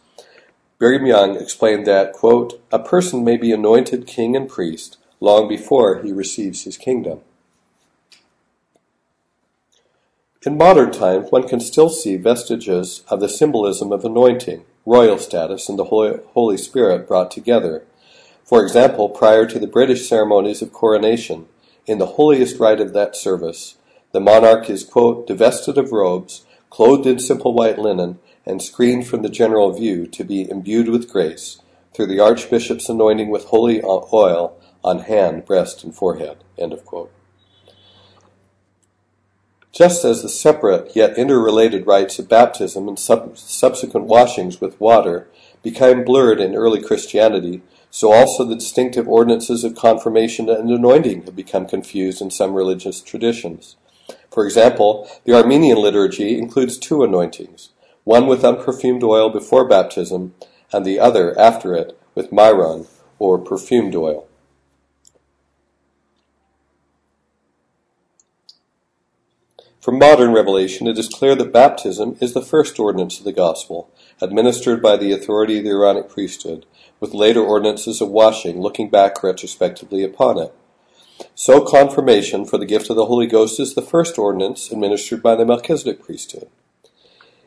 [0.79, 6.01] Brigham Young explained that, quote, a person may be anointed king and priest long before
[6.03, 7.21] he receives his kingdom.
[10.47, 15.69] In modern times, one can still see vestiges of the symbolism of anointing, royal status,
[15.69, 17.85] and the Holy Spirit brought together.
[18.43, 21.45] For example, prior to the British ceremonies of coronation,
[21.91, 23.75] in the holiest rite of that service,
[24.13, 29.23] the monarch is, quote, divested of robes, clothed in simple white linen, and screened from
[29.23, 31.61] the general view to be imbued with grace
[31.93, 36.37] through the archbishop's anointing with holy oil on hand, breast, and forehead.
[39.73, 45.29] Just as the separate yet interrelated rites of baptism and sub- subsequent washings with water
[45.61, 51.37] became blurred in early Christianity, so also the distinctive ordinances of confirmation and anointing have
[51.37, 53.77] become confused in some religious traditions.
[54.31, 57.71] For example, the Armenian liturgy includes two anointings,
[58.05, 60.35] one with unperfumed oil before baptism,
[60.73, 62.87] and the other after it with myron,
[63.19, 64.27] or perfumed oil.
[69.81, 73.89] From modern revelation, it is clear that baptism is the first ordinance of the gospel,
[74.21, 76.67] administered by the authority of the Aaronic priesthood,
[77.01, 80.55] with later ordinances of washing looking back retrospectively upon it.
[81.35, 85.35] So confirmation for the gift of the Holy Ghost is the first ordinance administered by
[85.35, 86.51] the Melchizedek priesthood.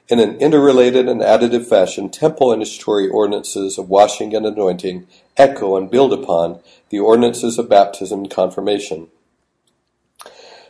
[0.10, 5.06] In an interrelated and additive fashion, temple initiatory ordinances of washing and anointing
[5.38, 9.10] echo and build upon the ordinances of baptism and confirmation.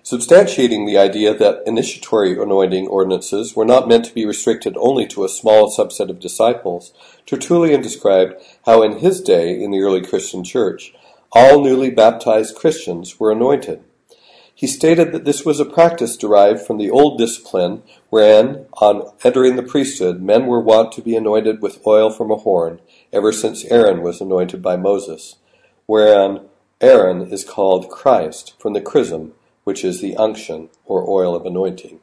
[0.03, 5.23] Substantiating the idea that initiatory anointing ordinances were not meant to be restricted only to
[5.23, 6.93] a small subset of disciples,
[7.25, 8.35] Tertullian described
[8.65, 10.93] how in his day in the early Christian church,
[11.31, 13.81] all newly baptized Christians were anointed.
[14.53, 19.55] He stated that this was a practice derived from the old discipline wherein, on entering
[19.55, 22.79] the priesthood, men were wont to be anointed with oil from a horn,
[23.11, 25.37] ever since Aaron was anointed by Moses,
[25.85, 26.41] wherein
[26.81, 31.99] Aaron is called Christ from the chrism, which is the unction or oil of anointing.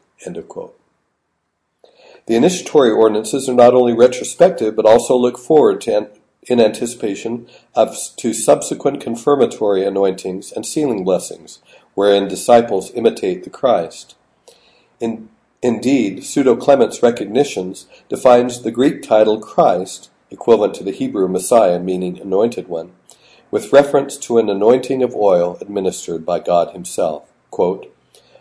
[2.27, 6.11] The initiatory ordinances are not only retrospective, but also look forward to
[6.45, 11.61] in anticipation of to subsequent confirmatory anointings and sealing blessings,
[11.95, 14.15] wherein disciples imitate the Christ.
[15.01, 15.29] In,
[15.63, 22.19] indeed, Pseudo Clement's Recognitions defines the Greek title Christ, equivalent to the Hebrew Messiah, meaning
[22.19, 22.93] anointed one,
[23.51, 27.30] with reference to an anointing of oil administered by God Himself.
[27.51, 27.95] Quote,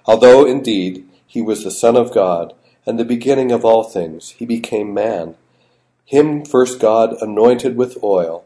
[0.06, 2.54] Although indeed he was the Son of God
[2.86, 5.36] and the beginning of all things, he became man.
[6.06, 8.44] Him first God anointed with oil,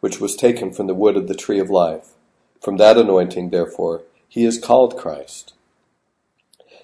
[0.00, 2.10] which was taken from the wood of the tree of life.
[2.60, 5.54] From that anointing, therefore, he is called Christ.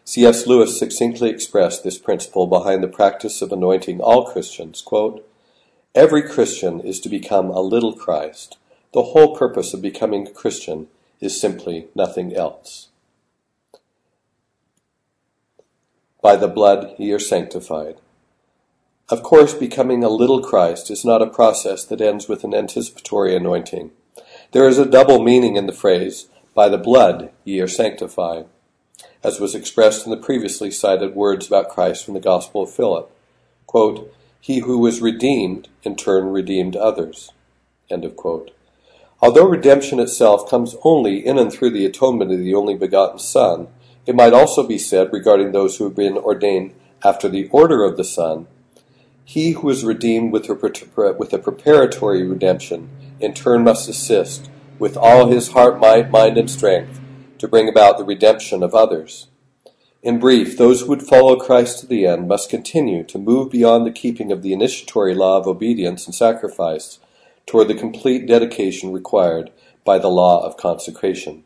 [0.04, 0.46] C.S.
[0.46, 4.82] Lewis succinctly expressed this principle behind the practice of anointing all Christians.
[4.82, 5.28] Quote,
[5.94, 8.56] Every Christian is to become a little Christ.
[8.92, 10.88] The whole purpose of becoming a Christian
[11.20, 12.88] is simply nothing else.
[16.22, 17.96] By the blood ye are sanctified.
[19.08, 23.34] Of course, becoming a little Christ is not a process that ends with an anticipatory
[23.36, 23.90] anointing.
[24.52, 28.46] There is a double meaning in the phrase, by the blood ye are sanctified,
[29.24, 33.10] as was expressed in the previously cited words about Christ from the Gospel of Philip.
[33.66, 37.32] Quote, he who was redeemed, in turn redeemed others.
[39.20, 43.68] Although redemption itself comes only in and through the atonement of the only begotten Son,
[44.06, 46.74] it might also be said regarding those who have been ordained
[47.04, 48.46] after the order of the Son,
[49.24, 55.52] he who is redeemed with a preparatory redemption, in turn must assist with all his
[55.52, 57.00] heart, might, mind, and strength
[57.38, 59.28] to bring about the redemption of others.
[60.02, 63.86] In brief, those who would follow Christ to the end must continue to move beyond
[63.86, 66.98] the keeping of the initiatory law of obedience and sacrifice
[67.46, 69.52] toward the complete dedication required
[69.84, 71.44] by the law of consecration.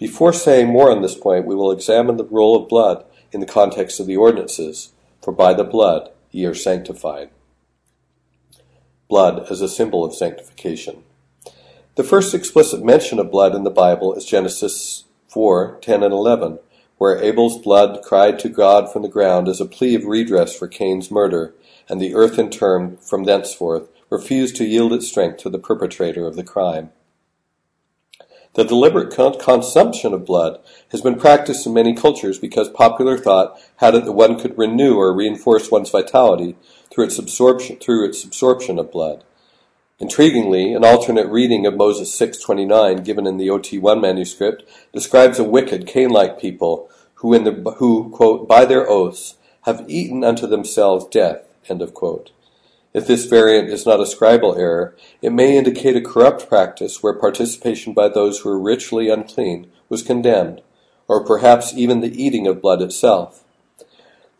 [0.00, 3.46] Before saying more on this point, we will examine the role of blood in the
[3.46, 7.28] context of the ordinances, for by the blood ye are sanctified.
[9.10, 11.02] Blood as a symbol of sanctification.
[11.96, 16.60] The first explicit mention of blood in the Bible is Genesis 4 10 and 11,
[16.96, 20.66] where Abel's blood cried to God from the ground as a plea of redress for
[20.66, 21.52] Cain's murder,
[21.90, 26.26] and the earth in turn, from thenceforth, refused to yield its strength to the perpetrator
[26.26, 26.90] of the crime.
[28.54, 30.58] The deliberate con- consumption of blood
[30.90, 34.96] has been practiced in many cultures because popular thought had it that one could renew
[34.96, 36.56] or reinforce one's vitality
[36.90, 39.22] through its absorption, through its absorption of blood.
[40.00, 45.86] Intriguingly, an alternate reading of Moses 6:29 given in the OT1 manuscript describes a wicked
[45.86, 51.44] Cain-like people who in the who quote by their oaths have eaten unto themselves death
[51.68, 52.30] end of quote.
[52.92, 57.12] If this variant is not a scribal error, it may indicate a corrupt practice where
[57.12, 60.60] participation by those who were ritually unclean was condemned,
[61.06, 63.44] or perhaps even the eating of blood itself.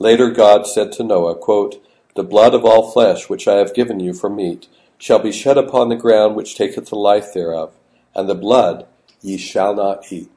[0.01, 1.81] Later God said to Noah, quote,
[2.17, 4.67] The blood of all flesh which I have given you for meat
[4.99, 7.73] shall be shed upon the ground which taketh the life thereof,
[8.15, 8.87] and the blood
[9.23, 10.31] ye shall not eat.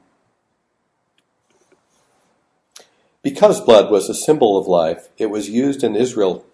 [3.22, 6.44] Because blood was a symbol of life, it was used in Israel,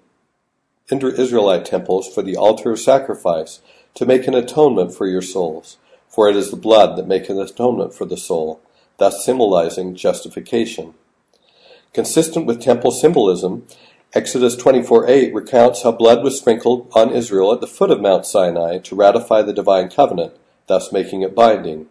[0.92, 3.60] Israelite temples for the altar of sacrifice
[3.94, 5.76] to make an atonement for your souls,
[6.08, 8.60] for it is the blood that maketh atonement for the soul,
[8.98, 10.94] thus symbolizing justification.
[11.92, 13.66] Consistent with temple symbolism,
[14.12, 18.78] Exodus 24:8 recounts how blood was sprinkled on Israel at the foot of Mount Sinai
[18.78, 20.34] to ratify the divine covenant,
[20.66, 21.86] thus making it binding.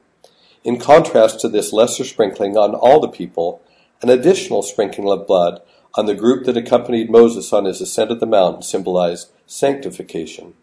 [0.65, 3.61] In contrast to this lesser sprinkling on all the people,
[4.01, 5.61] an additional sprinkling of blood
[5.95, 10.53] on the group that accompanied Moses on his ascent of the mountain symbolized sanctification.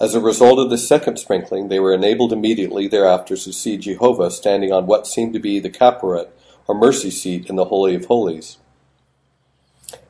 [0.00, 4.30] As a result of this second sprinkling, they were enabled immediately thereafter to see Jehovah
[4.30, 6.28] standing on what seemed to be the kaporet,
[6.66, 8.58] or mercy seat, in the Holy of Holies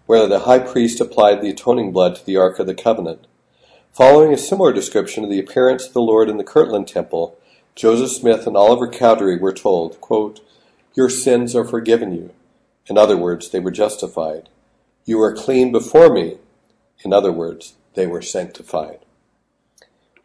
[0.08, 3.26] where the high priest applied the atoning blood to the Ark of the Covenant.
[3.92, 7.38] Following a similar description of the appearance of the Lord in the Kirtland Temple,
[7.74, 10.40] Joseph Smith and Oliver Cowdery were told, quote,
[10.94, 12.30] Your sins are forgiven you.
[12.88, 14.48] In other words, they were justified.
[15.04, 16.38] You are clean before me.
[17.04, 19.00] In other words, they were sanctified.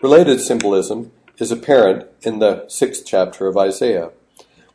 [0.02, 4.12] Related symbolism is apparent in the sixth chapter of Isaiah.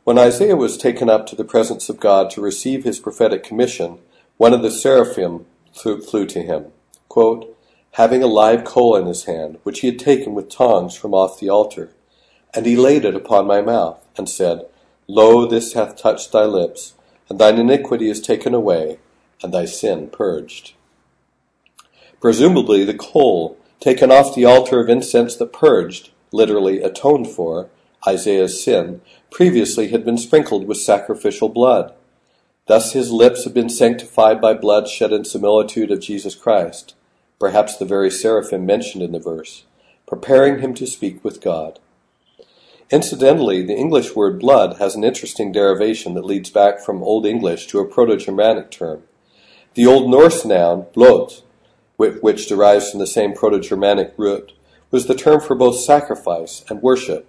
[0.03, 3.99] When Isaiah was taken up to the presence of God to receive his prophetic commission,
[4.37, 6.67] one of the seraphim flew to him,
[7.07, 7.55] quote,
[7.93, 11.39] having a live coal in his hand, which he had taken with tongs from off
[11.39, 11.91] the altar.
[12.53, 14.65] And he laid it upon my mouth, and said,
[15.07, 16.93] Lo, this hath touched thy lips,
[17.29, 18.99] and thine iniquity is taken away,
[19.41, 20.73] and thy sin purged.
[22.19, 27.69] Presumably the coal taken off the altar of incense that purged, literally atoned for,
[28.07, 29.01] Isaiah's sin,
[29.31, 31.93] previously had been sprinkled with sacrificial blood.
[32.67, 36.95] Thus his lips had been sanctified by blood shed in similitude of Jesus Christ
[37.39, 39.63] perhaps the very seraphim mentioned in the verse,
[40.05, 41.79] preparing him to speak with God.
[42.91, 47.67] Incidentally, the English word blood has an interesting derivation that leads back from Old English
[47.67, 49.03] to a Proto-Germanic term.
[49.75, 51.43] The Old Norse noun, blod,
[51.97, 54.53] which derives from the same Proto-Germanic root,
[54.89, 57.27] was the term for both sacrifice and worship.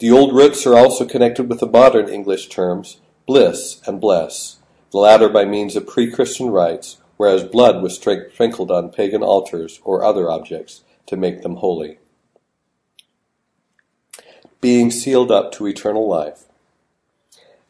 [0.00, 4.56] The old roots are also connected with the modern English terms bliss and bless,
[4.90, 10.02] the latter by means of pre-Christian rites, whereas blood was sprinkled on pagan altars or
[10.02, 11.99] other objects to make them holy.
[14.60, 16.44] Being sealed up to eternal life.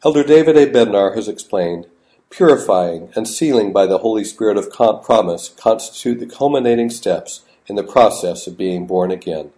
[0.03, 0.67] Elder David A.
[0.67, 1.85] Bednar has explained,
[2.29, 7.83] purifying and sealing by the Holy Spirit of promise constitute the culminating steps in the
[7.83, 9.51] process of being born again.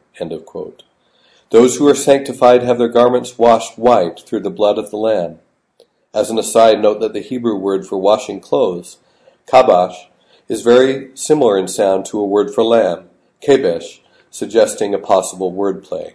[1.49, 5.39] Those who are sanctified have their garments washed white through the blood of the Lamb.
[6.13, 8.97] As an aside, note that the Hebrew word for washing clothes
[9.47, 10.07] Kabash
[10.47, 13.09] is very similar in sound to a word for lamb,
[13.41, 16.13] kebesh, suggesting a possible wordplay.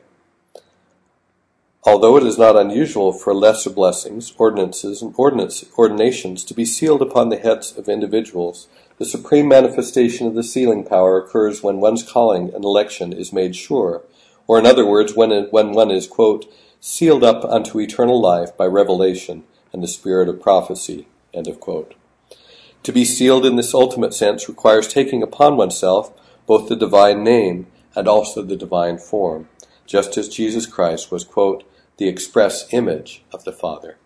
[1.88, 7.30] Although it is not unusual for lesser blessings, ordinances, and ordinations to be sealed upon
[7.30, 12.52] the heads of individuals, the supreme manifestation of the sealing power occurs when one's calling
[12.54, 14.02] and election is made sure,
[14.46, 16.44] or in other words, when, it, when one is, quote,
[16.78, 21.08] sealed up unto eternal life by revelation and the spirit of prophecy.
[21.32, 26.12] To be sealed in this ultimate sense requires taking upon oneself
[26.44, 27.66] both the divine name
[27.96, 29.48] and also the divine form,
[29.86, 31.64] just as Jesus Christ was, quote,
[31.98, 33.96] the express image of the Father.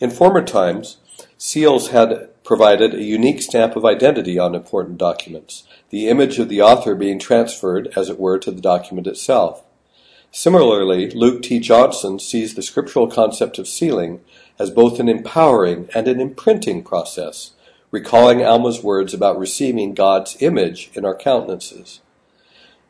[0.00, 0.98] In former times,
[1.38, 6.60] seals had provided a unique stamp of identity on important documents, the image of the
[6.60, 9.62] author being transferred, as it were, to the document itself.
[10.30, 11.60] Similarly, Luke T.
[11.60, 14.20] Johnson sees the scriptural concept of sealing
[14.58, 17.52] as both an empowering and an imprinting process,
[17.90, 22.00] recalling Alma's words about receiving God's image in our countenances.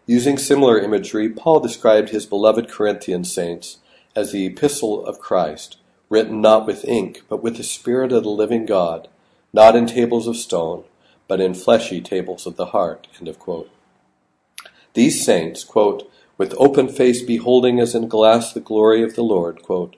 [0.06, 3.78] Using similar imagery, Paul described his beloved Corinthian saints
[4.14, 5.78] as the epistle of Christ,
[6.10, 9.08] written not with ink, but with the Spirit of the living God,
[9.52, 10.84] not in tables of stone,
[11.26, 13.08] but in fleshy tables of the heart.
[14.92, 19.62] These saints, quote, with open face beholding as in glass the glory of the Lord,
[19.62, 19.96] quote,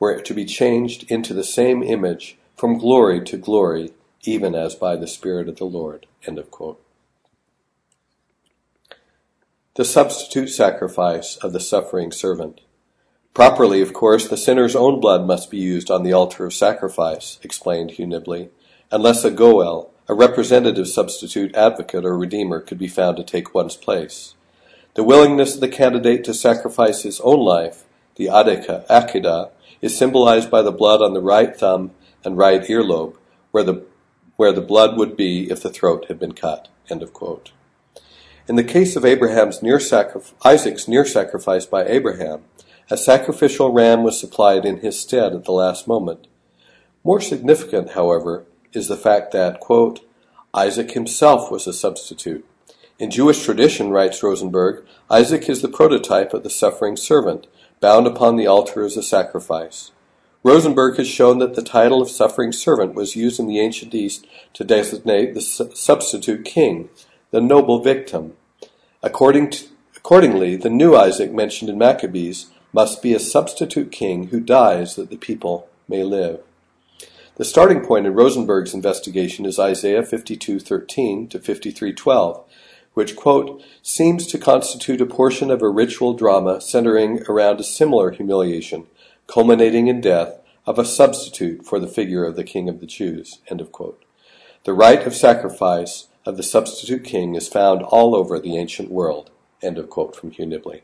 [0.00, 3.92] were to be changed into the same image from glory to glory,
[4.24, 6.06] even as by the Spirit of the Lord.
[9.76, 12.62] The substitute sacrifice of the suffering servant.
[13.34, 17.38] Properly, of course, the sinner's own blood must be used on the altar of sacrifice,
[17.42, 18.48] explained Hugh Nibley,
[18.90, 23.76] unless a goel, a representative substitute advocate or redeemer, could be found to take one's
[23.76, 24.34] place.
[24.94, 27.84] The willingness of the candidate to sacrifice his own life,
[28.14, 29.50] the adeka, akida,
[29.82, 31.90] is symbolized by the blood on the right thumb
[32.24, 33.16] and right earlobe,
[33.50, 33.84] where the,
[34.36, 36.68] where the blood would be if the throat had been cut.
[36.88, 37.52] End of quote.
[38.48, 39.80] In the case of Abraham's near
[40.44, 42.44] Isaac's near sacrifice by Abraham,
[42.88, 46.28] a sacrificial ram was supplied in his stead at the last moment.
[47.02, 49.98] More significant, however, is the fact that, quote,
[50.54, 52.46] Isaac himself was a substitute.
[53.00, 57.48] In Jewish tradition, writes Rosenberg, Isaac is the prototype of the suffering servant,
[57.80, 59.90] bound upon the altar as a sacrifice.
[60.44, 64.24] Rosenberg has shown that the title of suffering servant was used in the ancient East
[64.52, 66.88] to designate the substitute king,
[67.36, 68.32] the noble victim.
[69.02, 74.40] According to, accordingly, the new Isaac mentioned in Maccabees must be a substitute king who
[74.40, 76.40] dies that the people may live.
[77.34, 82.44] The starting point in Rosenberg's investigation is Isaiah 52:13 to 53:12,
[82.94, 88.12] which, quote, seems to constitute a portion of a ritual drama centering around a similar
[88.12, 88.86] humiliation,
[89.26, 93.40] culminating in death, of a substitute for the figure of the King of the Jews,
[93.50, 94.02] end of quote.
[94.64, 99.30] The rite of sacrifice of the substitute king is found all over the ancient world,
[99.62, 100.82] end of quote from Hugh Nibley.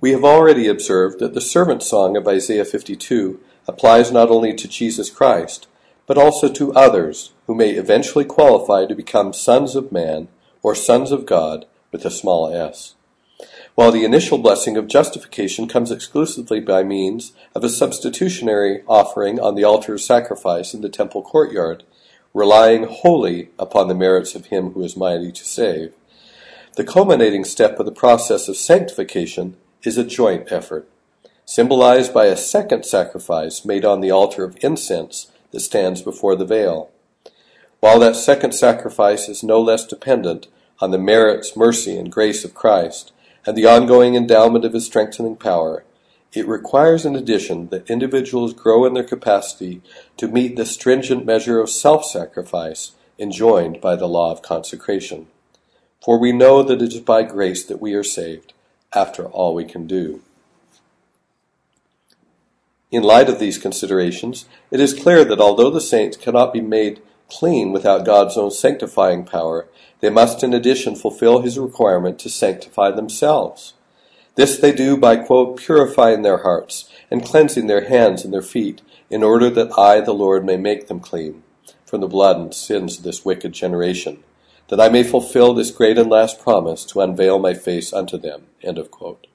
[0.00, 4.68] We have already observed that the servant song of Isaiah 52 applies not only to
[4.68, 5.66] Jesus Christ,
[6.06, 10.28] but also to others who may eventually qualify to become sons of man
[10.62, 12.94] or sons of God with a small s.
[13.74, 19.54] while the initial blessing of justification comes exclusively by means of a substitutionary offering on
[19.54, 21.84] the altar of sacrifice in the temple courtyard,
[22.38, 25.92] relying wholly upon the merits of him who is mighty to save.
[26.76, 30.88] The culminating step of the process of sanctification is a joint effort,
[31.44, 36.44] symbolized by a second sacrifice made on the altar of incense that stands before the
[36.44, 36.90] veil.
[37.80, 40.46] While that second sacrifice is no less dependent
[40.80, 43.12] on the merits, mercy, and grace of Christ,
[43.44, 45.84] and the ongoing endowment of his strengthening power,
[46.32, 49.80] it requires in addition that individuals grow in their capacity
[50.16, 55.26] to meet the stringent measure of self-sacrifice enjoined by the law of consecration.
[56.04, 58.52] For we know that it is by grace that we are saved,
[58.92, 60.22] after all we can do.
[62.90, 67.02] In light of these considerations, it is clear that although the saints cannot be made
[67.28, 69.66] clean without God's own sanctifying power,
[70.00, 73.74] they must in addition fulfill his requirement to sanctify themselves.
[74.38, 78.82] This they do by, quote, purifying their hearts and cleansing their hands and their feet,
[79.10, 81.42] in order that I, the Lord, may make them clean
[81.84, 84.22] from the blood and sins of this wicked generation,
[84.68, 88.42] that I may fulfill this great and last promise to unveil my face unto them.
[88.62, 89.26] End of quote.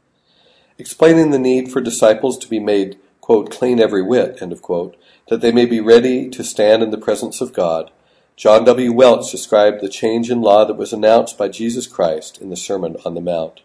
[0.78, 4.96] Explaining the need for disciples to be made, quote, clean every whit, end of quote,
[5.28, 7.92] that they may be ready to stand in the presence of God,
[8.38, 8.94] John W.
[8.94, 12.96] Welch described the change in law that was announced by Jesus Christ in the Sermon
[13.04, 13.64] on the Mount.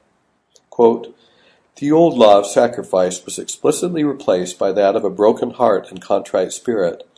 [0.69, 1.15] Quote,
[1.79, 6.03] the old law of sacrifice was explicitly replaced by that of a broken heart and
[6.03, 7.09] contrite spirit,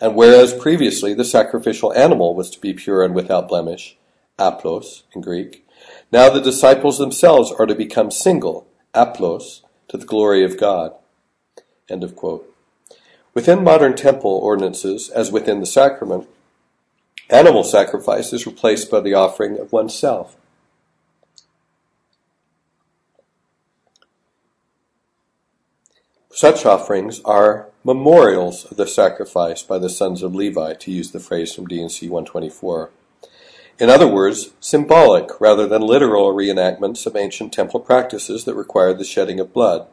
[0.00, 3.96] and whereas previously the sacrificial animal was to be pure and without blemish,
[4.38, 5.66] aplos in Greek,
[6.10, 10.94] now the disciples themselves are to become single, aplos, to the glory of God.
[11.88, 12.48] End of quote.
[13.34, 16.28] Within modern temple ordinances, as within the sacrament,
[17.32, 20.36] Animal sacrifice is replaced by the offering of oneself.
[26.34, 31.20] Such offerings are memorials of the sacrifice by the sons of Levi, to use the
[31.20, 32.90] phrase from D&C 124.
[33.78, 39.04] In other words, symbolic rather than literal reenactments of ancient temple practices that required the
[39.04, 39.86] shedding of blood,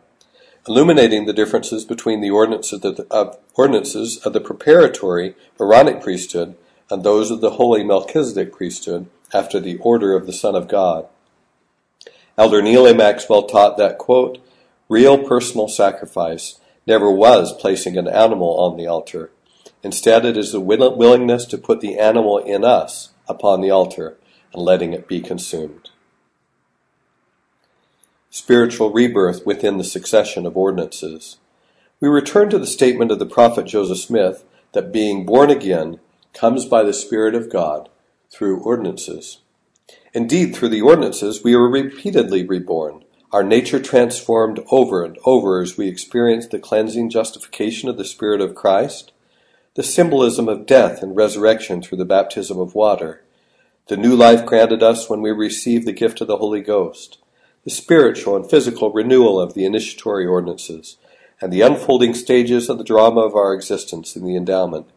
[0.66, 6.56] illuminating the differences between the ordinances of the, of, ordinances of the preparatory Aaronic priesthood
[6.90, 11.06] and those of the holy Melchizedek priesthood after the order of the Son of God.
[12.38, 12.94] Elder Neal A.
[12.94, 14.40] Maxwell taught that, quote,
[14.90, 19.32] real personal sacrifice never was placing an animal on the altar.
[19.84, 24.18] Instead, it is the willingness to put the animal in us upon the altar
[24.52, 25.92] and letting it be consumed.
[28.32, 31.38] Spiritual rebirth within the succession of ordinances.
[32.02, 34.44] We return to the statement of the prophet Joseph Smith
[34.74, 36.00] that being born again
[36.34, 37.90] comes by the Spirit of God
[38.30, 39.40] through ordinances.
[40.14, 45.78] Indeed, through the ordinances, we are repeatedly reborn, our nature transformed over and over as
[45.78, 49.12] we experience the cleansing justification of the Spirit of Christ,
[49.76, 53.24] the symbolism of death and resurrection through the baptism of water,
[53.88, 57.20] the new life granted us when we receive the gift of the Holy Ghost,
[57.64, 60.98] the spiritual and physical renewal of the initiatory ordinances,
[61.40, 64.88] and the unfolding stages of the drama of our existence in the endowment.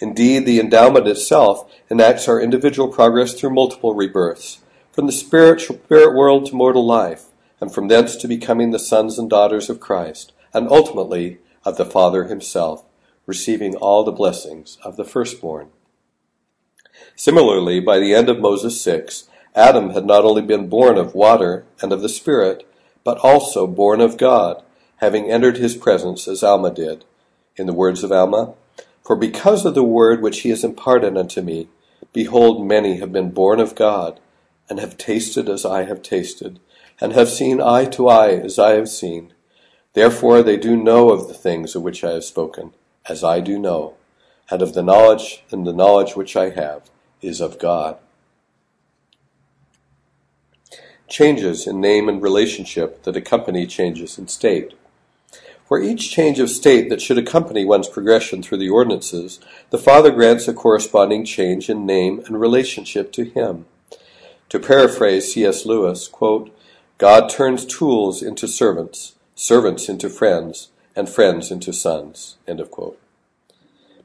[0.00, 4.58] Indeed, the endowment itself enacts our individual progress through multiple rebirths,
[4.90, 7.26] from the spiritual spirit world to mortal life,
[7.62, 11.84] and from thence to becoming the sons and daughters of Christ, and ultimately of the
[11.84, 12.84] Father himself,
[13.24, 15.68] receiving all the blessings of the firstborn.
[17.14, 21.64] Similarly, by the end of Moses 6, Adam had not only been born of water
[21.80, 22.68] and of the Spirit,
[23.04, 24.60] but also born of God,
[24.96, 27.04] having entered his presence as Alma did.
[27.54, 28.54] In the words of Alma,
[29.04, 31.68] for because of the word which he has imparted unto me,
[32.12, 34.18] behold, many have been born of God,
[34.68, 36.58] and have tasted as I have tasted,
[37.02, 39.34] and have seen eye to eye as I have seen.
[39.92, 42.74] Therefore they do know of the things of which I have spoken,
[43.08, 43.94] as I do know,
[44.48, 46.88] and of the knowledge, and the knowledge which I have
[47.20, 47.98] is of God.
[51.08, 54.72] Changes in name and relationship that accompany changes in state.
[55.66, 60.12] For each change of state that should accompany one's progression through the ordinances, the Father
[60.12, 63.66] grants a corresponding change in name and relationship to Him.
[64.50, 65.66] To paraphrase C.S.
[65.66, 66.56] Lewis, quote,
[67.02, 72.36] God turns tools into servants, servants into friends, and friends into sons.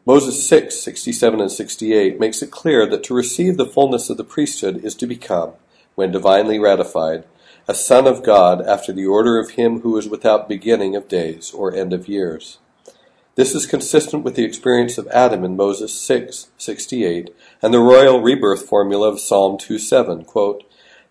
[0.03, 4.23] Moses 6, 67 and 68 makes it clear that to receive the fullness of the
[4.23, 5.51] priesthood is to become,
[5.93, 7.25] when divinely ratified,
[7.67, 11.51] a son of God after the order of him who is without beginning of days
[11.51, 12.57] or end of years.
[13.35, 17.29] This is consistent with the experience of Adam in Moses 6:68
[17.61, 20.63] and the royal rebirth formula of Psalm 2:7, quote,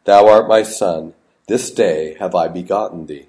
[0.03, 1.15] "Thou art my son;
[1.49, 3.29] This day have I begotten thee.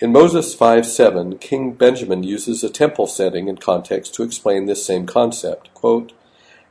[0.00, 4.84] In Mosiah 5 7, King Benjamin uses a temple setting and context to explain this
[4.84, 5.72] same concept.
[5.72, 6.12] Quote,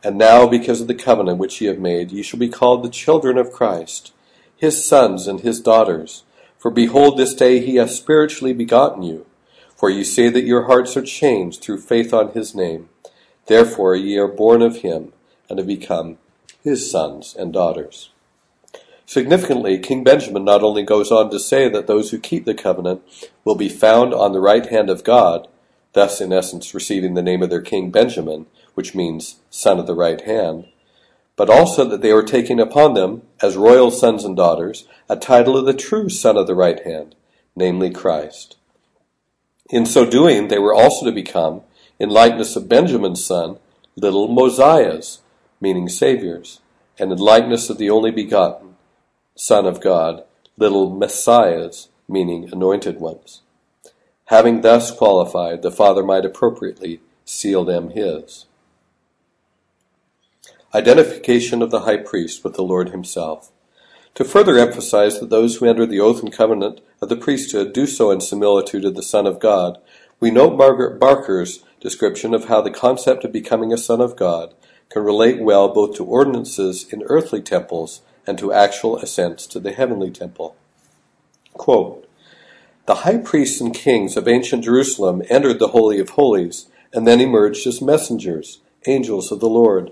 [0.04, 2.92] and now, because of the covenant which ye have made, ye shall be called the
[2.92, 4.14] children of Christ,
[4.56, 6.26] his sons and his daughters.
[6.60, 9.26] For behold, this day he hath spiritually begotten you.
[9.76, 12.90] For ye say that your hearts are changed through faith on his name.
[13.48, 15.12] Therefore ye are born of him,
[15.50, 16.20] and have become
[16.64, 18.12] his sons and daughters.
[19.06, 23.02] Significantly, King Benjamin not only goes on to say that those who keep the covenant
[23.44, 25.48] will be found on the right hand of God,
[25.92, 29.96] thus in essence receiving the name of their king Benjamin, which means son of the
[29.96, 30.68] right hand,
[31.36, 35.58] but also that they are taking upon them, as royal sons and daughters, a title
[35.58, 37.16] of the true son of the right hand,
[37.56, 38.58] namely Christ.
[39.70, 41.62] In so doing, they were also to become,
[42.00, 43.58] in likeness of Benjamin's son,
[43.96, 45.20] little Mosiahs,
[45.60, 46.60] meaning saviors,
[47.00, 48.73] and in likeness of the only begotten
[49.36, 50.24] Son of God,
[50.58, 53.42] little Messiahs, meaning anointed ones.
[54.26, 58.46] Having thus qualified, the Father might appropriately seal them his.
[60.74, 63.52] Identification of the high priest with the Lord himself.
[64.16, 67.88] To further emphasize that those who enter the oath and covenant of the priesthood do
[67.88, 69.80] so in similitude of the Son of God,
[70.20, 74.54] we note Margaret Barker's description of how the concept of becoming a son of God
[74.90, 79.74] can relate well both to ordinances in earthly temples and to actual ascents to the
[79.74, 80.56] heavenly temple.
[81.54, 82.08] Quote,
[82.86, 87.22] the high priests and kings of ancient Jerusalem entered the Holy of Holies and then
[87.22, 89.92] emerged as messengers, angels of the Lord.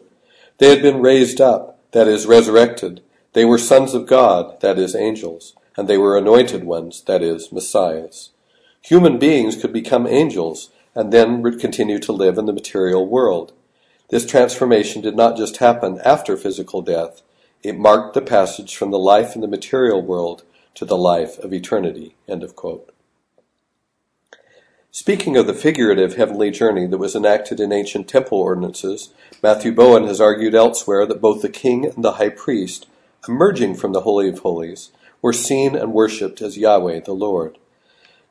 [0.57, 3.01] They had been raised up, that is, resurrected.
[3.33, 7.51] They were sons of God, that is, angels, and they were anointed ones, that is,
[7.51, 8.31] messiahs.
[8.81, 13.53] Human beings could become angels and then would continue to live in the material world.
[14.09, 17.21] This transformation did not just happen after physical death,
[17.63, 20.43] it marked the passage from the life in the material world
[20.75, 22.15] to the life of eternity.
[24.91, 30.05] Speaking of the figurative heavenly journey that was enacted in ancient temple ordinances, Matthew Bowen
[30.05, 32.87] has argued elsewhere that both the king and the high priest,
[33.27, 37.57] emerging from the Holy of Holies, were seen and worshipped as Yahweh the Lord.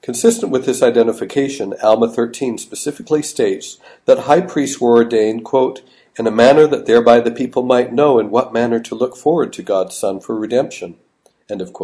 [0.03, 5.83] Consistent with this identification, Alma 13 specifically states that high priests were ordained, quote,
[6.19, 9.53] in a manner that thereby the people might know in what manner to look forward
[9.55, 10.97] to God's Son for redemption.
[11.49, 11.75] Of.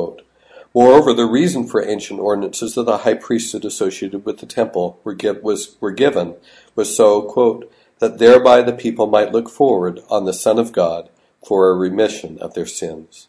[0.73, 5.15] Moreover, the reason for ancient ordinances that the high priesthood associated with the temple were,
[5.15, 6.37] give, was, were given
[6.77, 11.09] was so, quote, that thereby the people might look forward on the Son of God
[11.45, 13.29] for a remission of their sins.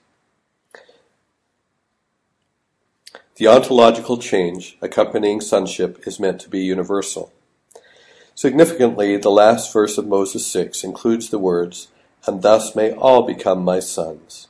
[3.37, 7.31] The ontological change accompanying sonship is meant to be universal.
[8.37, 11.87] Significantly, the last verse of Moses 6 includes the words,
[12.27, 14.47] And thus may all become my sons.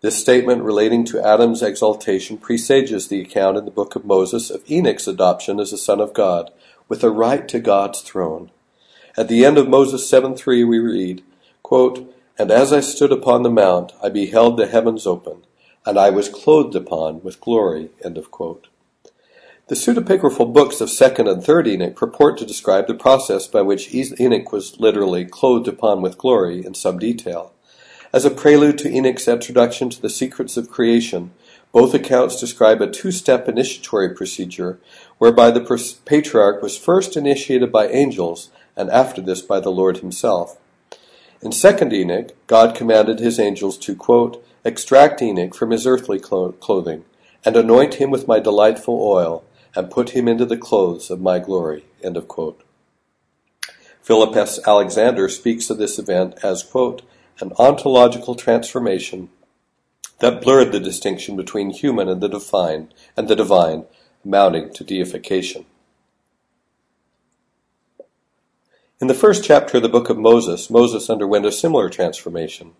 [0.00, 4.62] This statement relating to Adam's exaltation presages the account in the book of Moses of
[4.70, 6.52] Enoch's adoption as a son of God,
[6.88, 8.52] with a right to God's throne.
[9.16, 11.24] At the end of Moses 7:3 we read,
[11.64, 12.08] quote,
[12.38, 15.38] And as I stood upon the mount, I beheld the heavens open,
[15.84, 17.90] and I was clothed upon with glory.
[18.04, 18.68] End of quote.
[19.68, 23.92] The pseudepigraphal books of 2nd and 3rd Enoch purport to describe the process by which
[23.92, 27.52] Enoch was literally clothed upon with glory in some detail.
[28.12, 31.32] As a prelude to Enoch's introduction to the secrets of creation,
[31.72, 34.78] both accounts describe a two-step initiatory procedure
[35.18, 40.58] whereby the patriarch was first initiated by angels and after this by the Lord himself.
[41.42, 47.04] In 2nd Enoch, God commanded his angels to, quote, extract Enoch from his earthly clothing
[47.44, 49.42] and anoint him with my delightful oil
[49.76, 51.84] and put him into the clothes of my glory.
[54.00, 54.58] Philip S.
[54.66, 57.02] Alexander speaks of this event as, quote,
[57.40, 59.28] an ontological transformation
[60.20, 63.84] that blurred the distinction between human and the divine, and the divine,
[64.24, 65.66] amounting to deification.
[68.98, 72.72] In the first chapter of the book of Moses, Moses underwent a similar transformation.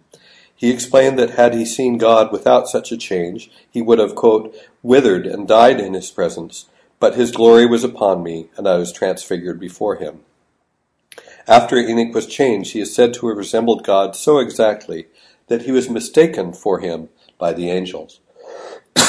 [0.55, 4.56] He explained that had he seen God without such a change, he would have, quote,
[4.82, 6.64] withered and died in his presence,
[6.98, 10.20] but his glory was upon me, and I was transfigured before him.
[11.47, 15.06] After Enoch was changed, he is said to have resembled God so exactly
[15.47, 17.09] that he was mistaken for him
[17.39, 18.20] by the angels.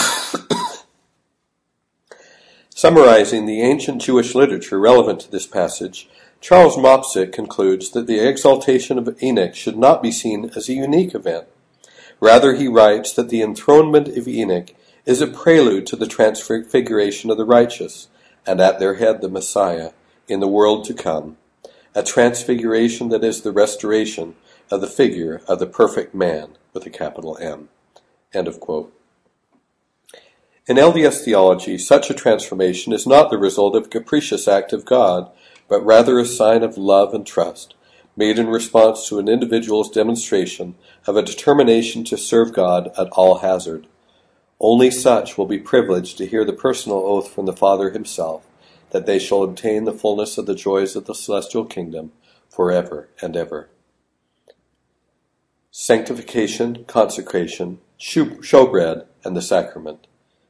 [2.76, 6.08] Summarizing the ancient Jewish literature relevant to this passage,
[6.40, 11.16] Charles Mopsik concludes that the exaltation of Enoch should not be seen as a unique
[11.16, 11.48] event.
[12.20, 14.74] Rather, he writes that the enthronement of Enoch
[15.08, 18.10] is a prelude to the transfiguration of the righteous,
[18.46, 19.92] and at their head the Messiah,
[20.28, 21.38] in the world to come,
[21.96, 24.36] a transfiguration that is the restoration
[24.70, 27.70] of the figure of the perfect man with a capital M.
[28.34, 28.94] End of quote.
[30.68, 34.84] In LDS theology, such a transformation is not the result of a capricious act of
[34.84, 35.32] God,
[35.70, 37.76] but rather a sign of love and trust,
[38.18, 40.76] made in response to an individual's demonstration
[41.06, 43.88] of a determination to serve God at all hazard.
[44.60, 48.46] Only such will be privileged to hear the personal oath from the Father himself,
[48.90, 52.12] that they shall obtain the fullness of the joys of the celestial kingdom
[52.50, 53.70] forever and ever.
[55.70, 60.08] Sanctification, consecration, shewbread, and the sacrament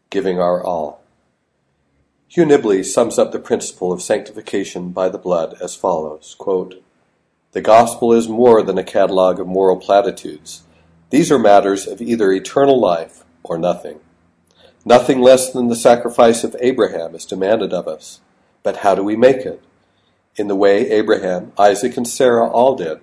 [0.09, 1.01] giving our all.
[2.29, 6.81] Hugh Nibley sums up the principle of sanctification by the blood as follows quote,
[7.51, 10.63] The gospel is more than a catalogue of moral platitudes.
[11.09, 13.99] These are matters of either eternal life or nothing.
[14.85, 18.21] Nothing less than the sacrifice of Abraham is demanded of us.
[18.63, 19.61] But how do we make it?
[20.35, 22.99] In the way Abraham, Isaac, and Sarah all did.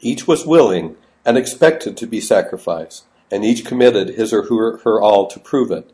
[0.00, 5.26] Each was willing and expected to be sacrificed and each committed his or her, all
[5.26, 5.90] to prove it.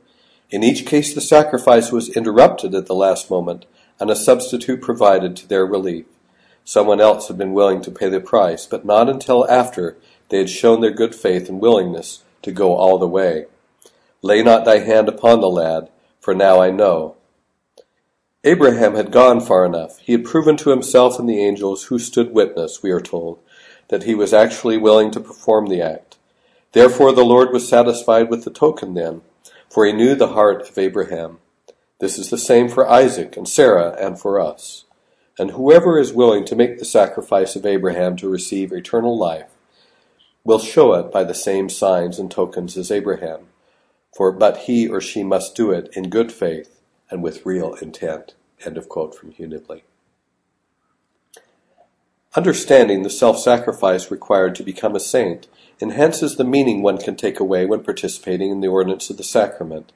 [0.50, 3.66] In each case, the sacrifice was interrupted at the last moment,
[3.98, 6.06] and a substitute provided to their relief.
[6.64, 9.96] Someone else had been willing to pay the price, but not until after
[10.28, 13.46] they had shown their good faith and willingness to go all the way.
[14.22, 15.90] Lay not thy hand upon the lad,
[16.20, 17.16] for now I know.
[18.44, 19.98] Abraham had gone far enough.
[19.98, 23.38] He had proven to himself and the angels who stood witness, we are told,
[23.88, 26.18] that he was actually willing to perform the act.
[26.72, 29.22] Therefore the Lord was satisfied with the token then,
[29.70, 31.38] for he knew the heart of Abraham.
[32.00, 34.84] This is the same for Isaac and Sarah and for us.
[35.38, 39.53] And whoever is willing to make the sacrifice of Abraham to receive eternal life
[40.44, 43.46] will show it by the same signs and tokens as Abraham.
[44.14, 46.80] For but he or she must do it in good faith
[47.10, 48.34] and with real intent.
[48.64, 49.82] End of quote from Hugh Nibley.
[52.36, 55.46] Understanding the self-sacrifice required to become a saint
[55.80, 59.92] enhances the meaning one can take away when participating in the ordinance of the sacrament.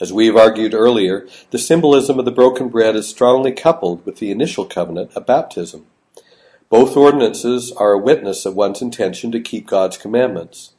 [0.00, 4.16] As we have argued earlier, the symbolism of the broken bread is strongly coupled with
[4.16, 5.86] the initial covenant of baptism.
[6.72, 10.72] Both ordinances are a witness of one's intention to keep God's commandments.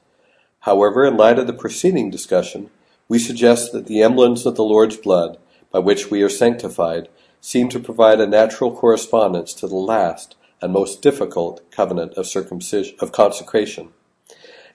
[0.61, 2.71] However, in light of the preceding discussion,
[3.07, 5.37] we suggest that the emblems of the Lord's blood,
[5.69, 7.09] by which we are sanctified,
[7.41, 12.95] seem to provide a natural correspondence to the last and most difficult covenant of circumcision
[12.99, 13.89] of consecration.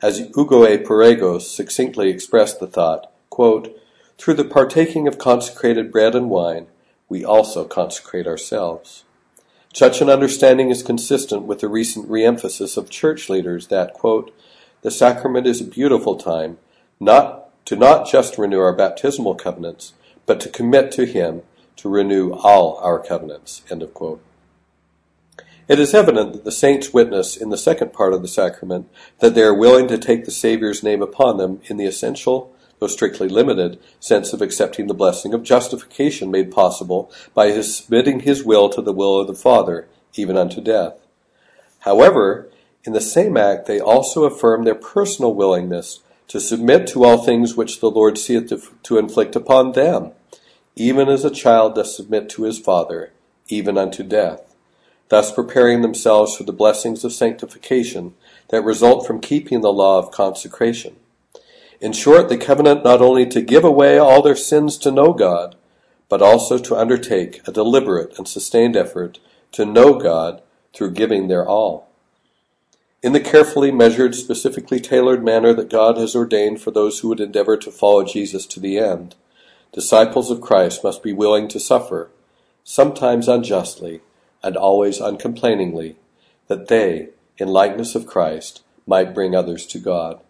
[0.01, 0.79] As Hugo A.
[0.79, 3.77] Perego succinctly expressed the thought, quote,
[4.19, 6.69] Through the partaking of consecrated bread and wine,
[7.09, 9.03] we also consecrate ourselves.
[9.79, 14.37] Such an understanding is consistent with the recent re-emphasis of church leaders that, quote,
[14.83, 16.59] the sacrament is a beautiful time,
[16.99, 19.93] not to not just renew our baptismal covenants,
[20.27, 21.43] but to commit to Him
[21.77, 23.63] to renew all our covenants.
[23.71, 24.21] End of quote.
[25.69, 28.91] It is evident that the saints witness in the second part of the sacrament
[29.21, 32.87] that they are willing to take the Saviour's name upon them in the essential, though
[32.87, 38.45] strictly limited, sense of accepting the blessing of justification made possible by his submitting his
[38.45, 40.95] will to the will of the Father, even unto death.
[41.81, 42.49] However,
[42.85, 47.57] in the same act they also affirm their personal willingness to submit to all things
[47.57, 50.13] which the Lord seeth to, to inflict upon them,
[50.77, 53.13] even as a child does submit to his father,
[53.49, 54.49] even unto death
[55.09, 58.15] thus preparing themselves for the blessings of sanctification
[58.49, 60.97] that result from keeping the law of consecration.
[61.81, 65.55] In short, the covenant not only to give away all their sins to know God,
[66.09, 69.21] but also to undertake a deliberate and sustained effort
[69.53, 70.43] to know God
[70.75, 71.89] through giving their all.
[73.01, 77.21] In the carefully measured, specifically tailored manner that God has ordained for those who would
[77.21, 79.15] endeavor to follow Jesus to the end,
[79.73, 82.11] disciples of Christ must be willing to suffer,
[82.65, 84.01] sometimes unjustly,
[84.43, 85.95] and always uncomplainingly,
[86.49, 90.21] that they, in likeness of Christ, might bring others to God.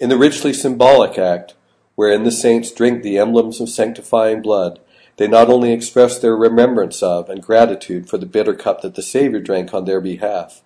[0.00, 1.54] In the richly symbolic act,
[1.94, 4.80] wherein the saints drink the emblems of sanctifying blood,
[5.18, 9.02] they not only express their remembrance of and gratitude for the bitter cup that the
[9.02, 10.62] Saviour drank on their behalf,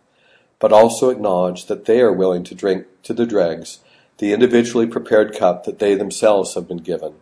[0.61, 3.81] but also acknowledge that they are willing to drink to the dregs
[4.19, 7.15] the individually prepared cup that they themselves have been given.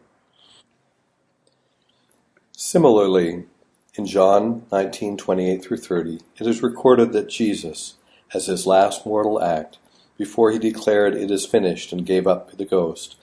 [2.54, 3.46] Similarly,
[3.94, 7.94] in John 19:28 through 30, it is recorded that Jesus,
[8.34, 9.78] as his last mortal act,
[10.16, 13.16] before he declared it is finished and gave up the ghost,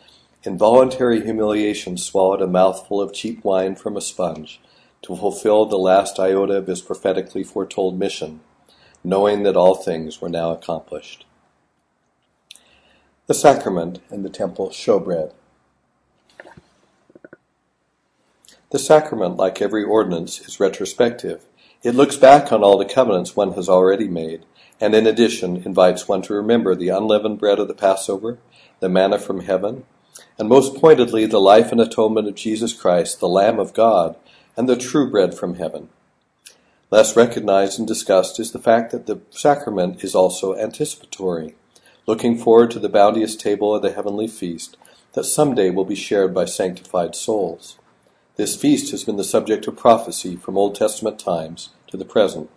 [0.43, 4.61] Involuntary humiliation swallowed a mouthful of cheap wine from a sponge
[5.01, 8.39] to fulfill the last iota of his prophetically foretold mission,
[9.03, 11.25] knowing that all things were now accomplished.
[13.27, 15.33] The sacrament and the temple shewbread.
[18.71, 21.45] The sacrament, like every ordinance, is retrospective.
[21.83, 24.45] It looks back on all the covenants one has already made,
[24.79, 28.37] and in addition invites one to remember the unleavened bread of the Passover,
[28.79, 29.83] the manna from heaven,
[30.37, 34.15] and most pointedly the life and atonement of Jesus Christ, the Lamb of God,
[34.55, 35.89] and the true bread from heaven.
[36.91, 41.55] Less recognized and discussed is the fact that the sacrament is also anticipatory,
[42.07, 44.75] looking forward to the bounteous table of the heavenly feast
[45.13, 47.77] that someday will be shared by sanctified souls.
[48.37, 52.49] This feast has been the subject of prophecy from Old Testament times to the present.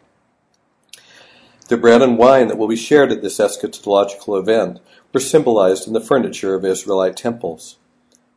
[1.73, 4.81] The bread and wine that will be shared at this eschatological event
[5.11, 7.78] were symbolized in the furniture of Israelite temples.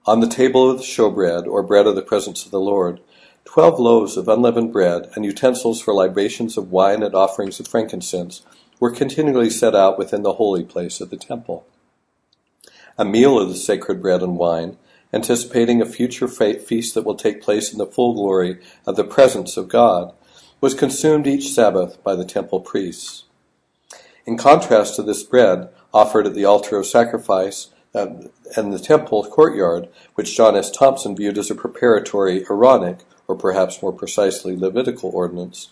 [0.06, 3.02] On the table of the shewbread, or bread of the presence of the Lord,
[3.44, 8.42] twelve loaves of unleavened bread and utensils for libations of wine and offerings of frankincense
[8.80, 11.68] were continually set out within the holy place of the temple.
[12.98, 14.78] A meal of the sacred bread and wine
[15.12, 19.58] anticipating a future feast that will take place in the full glory of the presence
[19.58, 20.14] of God,
[20.62, 23.24] was consumed each Sabbath by the temple priests.
[24.26, 29.24] In contrast to this bread offered at the altar of sacrifice um, and the temple
[29.24, 30.72] courtyard, which John S.
[30.72, 35.72] Thompson viewed as a preparatory Aaronic, or perhaps more precisely Levitical ordinance,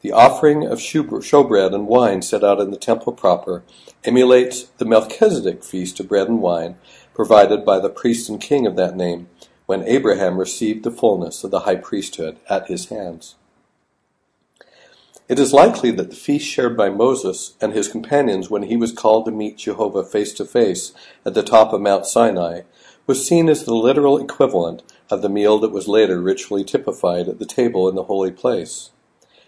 [0.00, 3.62] the offering of shewbread and wine set out in the temple proper
[4.02, 6.76] emulates the Melchizedek feast of bread and wine
[7.12, 9.28] provided by the priest and king of that name,
[9.66, 13.36] when Abraham received the fullness of the high priesthood at his hands.
[15.30, 18.90] It is likely that the feast shared by Moses and his companions when he was
[18.90, 20.92] called to meet Jehovah face to face
[21.24, 22.62] at the top of Mount Sinai
[23.06, 27.38] was seen as the literal equivalent of the meal that was later ritually typified at
[27.38, 28.90] the table in the holy place.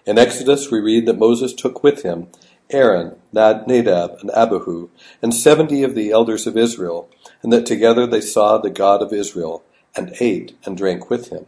[0.07, 2.29] In Exodus, we read that Moses took with him
[2.71, 4.89] Aaron, Nadab, and Abihu,
[5.21, 7.11] and seventy of the elders of Israel,
[7.43, 9.65] and that together they saw the God of Israel,
[9.97, 11.47] and ate and drank with him.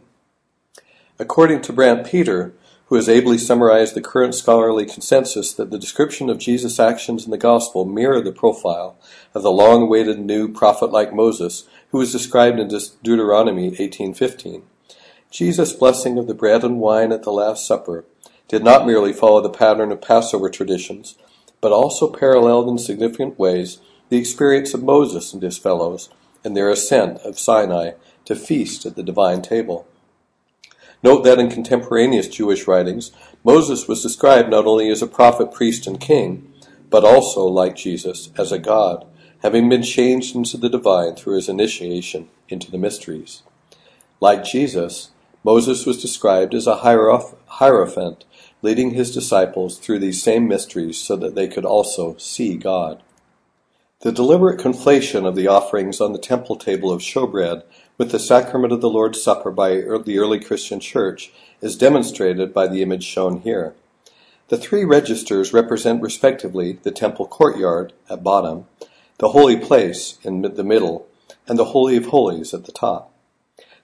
[1.17, 2.51] According to Brant Pitre,
[2.87, 7.31] who has ably summarized the current scholarly consensus that the description of Jesus' actions in
[7.31, 8.95] the gospel mirror the profile
[9.33, 12.67] of the long-awaited new prophet like Moses, who is described in
[13.03, 14.63] Deuteronomy 18:15.
[15.31, 18.05] Jesus' blessing of the bread and wine at the Last Supper
[18.47, 21.15] did not merely follow the pattern of Passover traditions,
[21.61, 23.79] but also paralleled in significant ways
[24.09, 26.09] the experience of Moses and his fellows
[26.43, 27.93] in their ascent of Sinai
[28.25, 29.87] to feast at the divine table.
[31.05, 33.11] Note that in contemporaneous Jewish writings,
[33.43, 36.51] Moses was described not only as a prophet, priest, and king,
[36.89, 39.05] but also, like Jesus, as a God,
[39.43, 43.43] having been changed into the divine through his initiation into the mysteries.
[44.19, 45.11] Like Jesus,
[45.43, 48.25] Moses was described as a hierophant,
[48.63, 53.03] leading his disciples through these same mysteries so that they could also see God.
[53.99, 57.61] The deliberate conflation of the offerings on the temple table of shewbread
[57.97, 61.31] with the sacrament of the Lord's Supper by the early Christian Church
[61.61, 63.73] is demonstrated by the image shown here.
[64.49, 68.65] The three registers represent respectively the temple courtyard at bottom,
[69.17, 71.07] the holy place in the middle,
[71.47, 73.11] and the Holy of Holies at the top.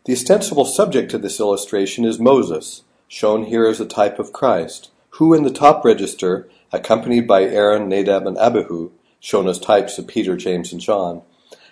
[0.05, 4.89] The ostensible subject of this illustration is Moses, shown here as a type of Christ,
[5.11, 10.07] who in the top register, accompanied by Aaron, Nadab, and Abihu, shown as types of
[10.07, 11.21] Peter, James, and John,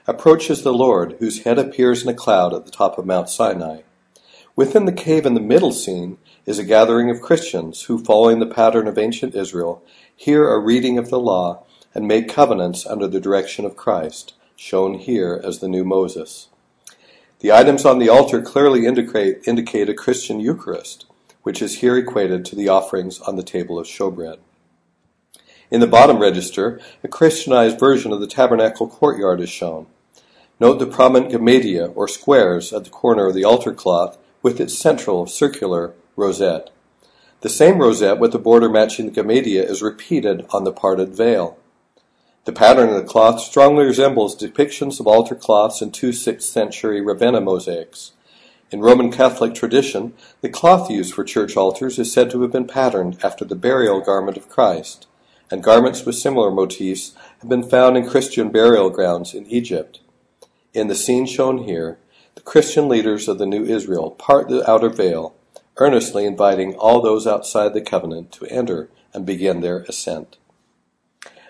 [0.10, 3.81] approaches the Lord, whose head appears in a cloud at the top of Mount Sinai.
[4.56, 6.18] Within the cave in the middle scene
[6.48, 9.84] is a gathering of Christians who, following the pattern of ancient Israel,
[10.15, 11.64] hear a reading of the law
[11.94, 16.48] and make covenants under the direction of Christ, shown here as the new Moses.
[17.41, 21.06] The items on the altar clearly indicate, indicate a Christian Eucharist,
[21.44, 24.40] which is here equated to the offerings on the table of shewbread.
[25.69, 29.86] In the bottom register, a Christianized version of the tabernacle courtyard is shown.
[30.60, 34.77] Note the prominent gammadia, or squares, at the corner of the altar cloth with its
[34.77, 36.69] central circular rosette.
[37.41, 41.57] The same rosette with the border matching the gammadia is repeated on the parted veil.
[42.44, 46.99] The pattern of the cloth strongly resembles depictions of altar cloths in two 6th century
[46.99, 48.11] Ravenna mosaics.
[48.69, 52.68] In Roman Catholic tradition, the cloth used for church altars is said to have been
[52.68, 55.07] patterned after the burial garment of Christ
[55.52, 59.99] and garments with similar motifs have been found in Christian burial grounds in Egypt.
[60.74, 61.98] In the scene shown here,
[62.36, 65.36] the Christian leaders of the New Israel part the outer veil,
[65.78, 70.38] earnestly inviting all those outside the covenant to enter and begin their ascent.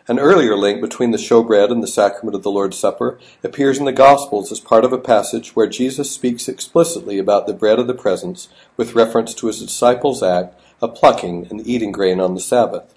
[0.07, 3.85] An earlier link between the shewbread and the sacrament of the Lord's Supper appears in
[3.85, 7.87] the Gospels as part of a passage where Jesus speaks explicitly about the bread of
[7.87, 8.47] the presence
[8.77, 12.95] with reference to his disciples' act of plucking and eating grain on the Sabbath.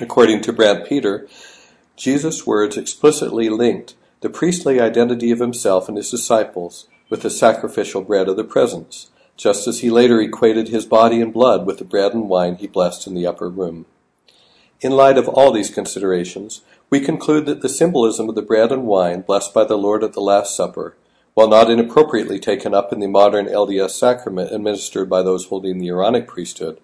[0.00, 1.26] According to Brant Pitre,
[1.96, 3.94] Jesus' words explicitly linked
[4.24, 9.10] the priestly identity of himself and his disciples with the sacrificial bread of the presence,
[9.36, 12.66] just as he later equated his body and blood with the bread and wine he
[12.66, 13.84] blessed in the upper room.
[14.80, 18.86] In light of all these considerations, we conclude that the symbolism of the bread and
[18.86, 20.96] wine blessed by the Lord at the Last Supper,
[21.34, 25.88] while not inappropriately taken up in the modern LDS sacrament administered by those holding the
[25.88, 26.80] Aaronic priesthood,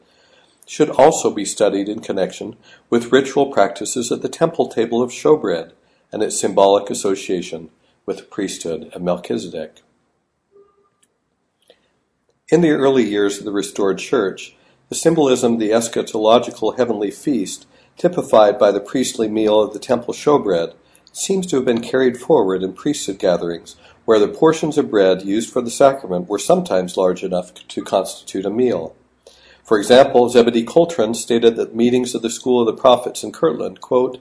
[0.66, 2.56] should also be studied in connection
[2.90, 5.72] with ritual practices at the temple table of shewbread
[6.12, 7.70] and its symbolic association
[8.06, 9.82] with the priesthood of Melchizedek.
[12.48, 14.56] In the early years of the restored church,
[14.88, 17.66] the symbolism of the eschatological heavenly feast
[18.00, 20.72] typified by the priestly meal of the temple shewbread,
[21.12, 23.76] seems to have been carried forward in priesthood gatherings,
[24.06, 28.46] where the portions of bread used for the sacrament were sometimes large enough to constitute
[28.46, 28.96] a meal.
[29.62, 33.82] For example, Zebedee Coltrin stated that meetings of the School of the Prophets in Kirtland,
[33.82, 34.18] quote,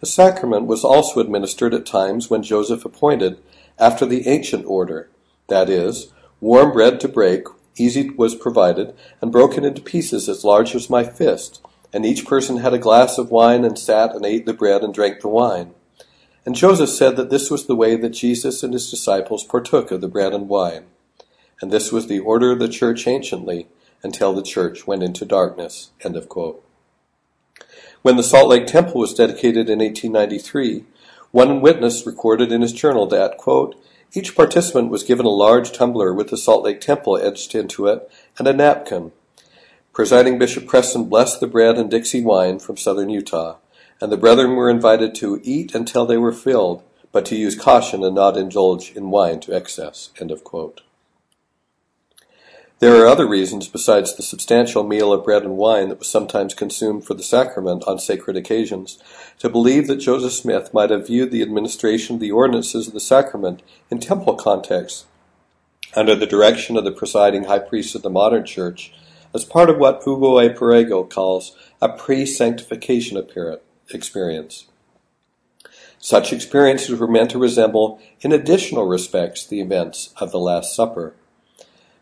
[0.00, 3.38] The sacrament was also administered at times when Joseph appointed,
[3.78, 5.08] after the ancient order,
[5.48, 7.46] that is, warm bread to break,
[7.76, 11.60] easy was provided, and broken into pieces as large as my fist,
[11.92, 14.94] and each person had a glass of wine and sat and ate the bread and
[14.94, 15.74] drank the wine.
[16.46, 20.00] And Joseph said that this was the way that Jesus and his disciples partook of
[20.00, 20.84] the bread and wine.
[21.60, 23.66] And this was the order of the church anciently
[24.02, 25.90] until the church went into darkness.
[28.02, 30.84] When the Salt Lake Temple was dedicated in 1893,
[31.30, 33.74] one witness recorded in his journal that, quote,
[34.14, 38.10] each participant was given a large tumbler with the Salt Lake Temple etched into it
[38.38, 39.12] and a napkin,
[39.98, 43.56] Presiding Bishop Preston blessed the bread and Dixie wine from southern Utah,
[44.00, 48.04] and the brethren were invited to eat until they were filled, but to use caution
[48.04, 50.10] and not indulge in wine to excess.
[52.80, 56.54] There are other reasons besides the substantial meal of bread and wine that was sometimes
[56.54, 58.98] consumed for the sacrament on sacred occasions
[59.40, 63.00] to believe that Joseph Smith might have viewed the administration of the ordinances of the
[63.00, 65.06] sacrament in temple context
[65.96, 68.92] under the direction of the presiding high priest of the modern church
[69.34, 70.48] as part of what Hugo A.
[70.48, 73.20] Perego calls a pre-sanctification
[73.90, 74.66] experience.
[75.98, 81.14] Such experiences were meant to resemble, in additional respects, the events of the Last Supper.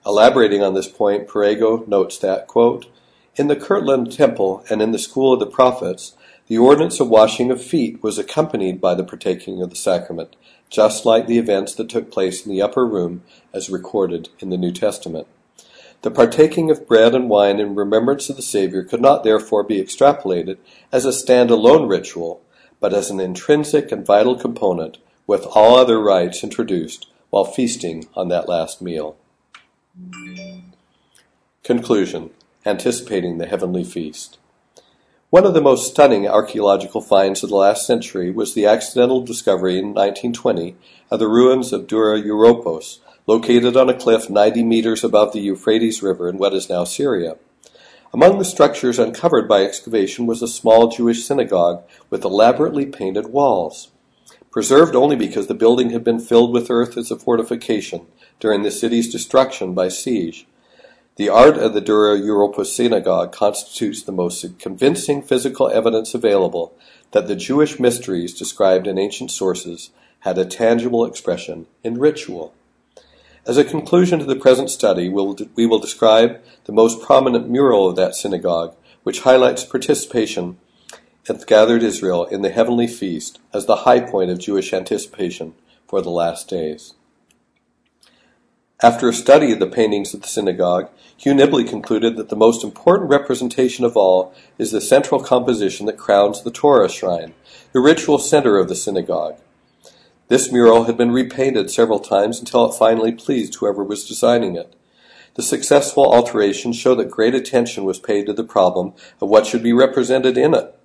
[0.07, 2.87] Elaborating on this point, Perego notes that, quote,
[3.35, 6.15] In the Kirtland Temple and in the School of the Prophets,
[6.47, 10.37] the ordinance of washing of feet was accompanied by the partaking of the sacrament,
[10.71, 14.57] just like the events that took place in the upper room as recorded in the
[14.57, 15.27] New Testament.
[16.03, 19.83] The partaking of bread and wine in remembrance of the Saviour could not therefore be
[19.83, 20.59] extrapolated
[20.93, 22.41] as a stand-alone ritual,
[22.79, 28.29] but as an intrinsic and vital component, with all other rites introduced while feasting on
[28.29, 29.17] that last meal.
[31.63, 32.31] Conclusion
[32.65, 34.39] Anticipating the Heavenly Feast.
[35.31, 39.79] One of the most stunning archaeological finds of the last century was the accidental discovery
[39.79, 40.77] in 1920
[41.11, 46.03] of the ruins of Dura Europos, located on a cliff 90 meters above the Euphrates
[46.03, 47.37] River in what is now Syria.
[48.13, 53.91] Among the structures uncovered by excavation was a small Jewish synagogue with elaborately painted walls.
[54.51, 58.07] Preserved only because the building had been filled with earth as a fortification
[58.41, 60.47] during the city's destruction by siege.
[61.17, 66.75] The art of the Dura Europos synagogue constitutes the most convincing physical evidence available
[67.13, 69.91] that the Jewish mysteries described in ancient sources
[70.21, 72.53] had a tangible expression in ritual.
[73.47, 77.89] As a conclusion to the present study, we'll, we will describe the most prominent mural
[77.89, 80.59] of that synagogue, which highlights participation
[81.29, 85.55] of gathered Israel in the heavenly feast as the high point of Jewish anticipation
[85.89, 86.95] for the last days.
[88.83, 92.63] After a study of the paintings of the synagogue, Hugh Nibley concluded that the most
[92.63, 97.33] important representation of all is the central composition that crowns the Torah shrine,
[97.73, 99.39] the ritual center of the synagogue.
[100.29, 104.77] This mural had been repainted several times until it finally pleased whoever was designing it.
[105.37, 108.93] The successful alterations show that great attention was paid to the problem
[109.23, 110.79] of what should be represented in it.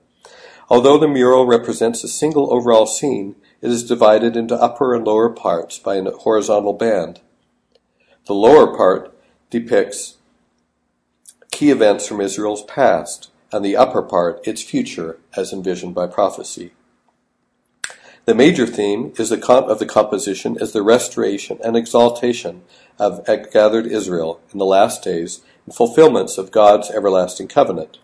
[0.70, 5.30] Although the mural represents a single overall scene, it is divided into upper and lower
[5.30, 7.20] parts by a horizontal band.
[8.28, 9.14] The lower part
[9.50, 10.18] depicts
[11.52, 16.72] key events from Israel's past, and the upper part its future as envisioned by prophecy.
[18.26, 22.62] The major theme is the comp- of the composition is the restoration and exaltation
[22.98, 27.98] of gathered Israel in the last days and fulfillments of God's everlasting covenant.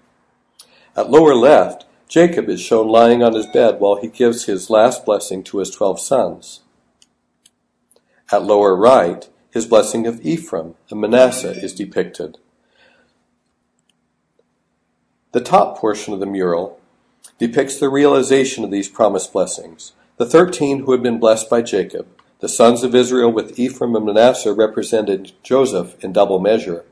[0.95, 5.05] At lower left, Jacob is shown lying on his bed while he gives his last
[5.05, 6.61] blessing to his twelve sons.
[8.31, 12.37] At lower right, his blessing of Ephraim and Manasseh is depicted.
[15.31, 16.79] The top portion of the mural
[17.37, 19.93] depicts the realization of these promised blessings.
[20.17, 22.07] The thirteen who had been blessed by Jacob,
[22.39, 26.85] the sons of Israel with Ephraim and Manasseh represented Joseph in double measure,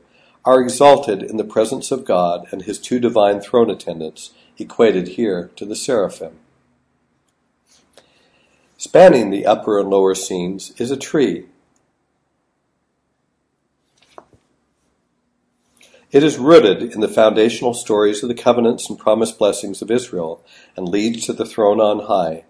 [0.44, 5.50] are exalted in the presence of God and his two divine throne attendants equated here
[5.56, 6.38] to the seraphim.
[8.78, 11.46] Spanning the upper and lower scenes is a tree.
[16.12, 20.40] It is rooted in the foundational stories of the covenants and promised blessings of Israel
[20.76, 22.44] and leads to the throne on high.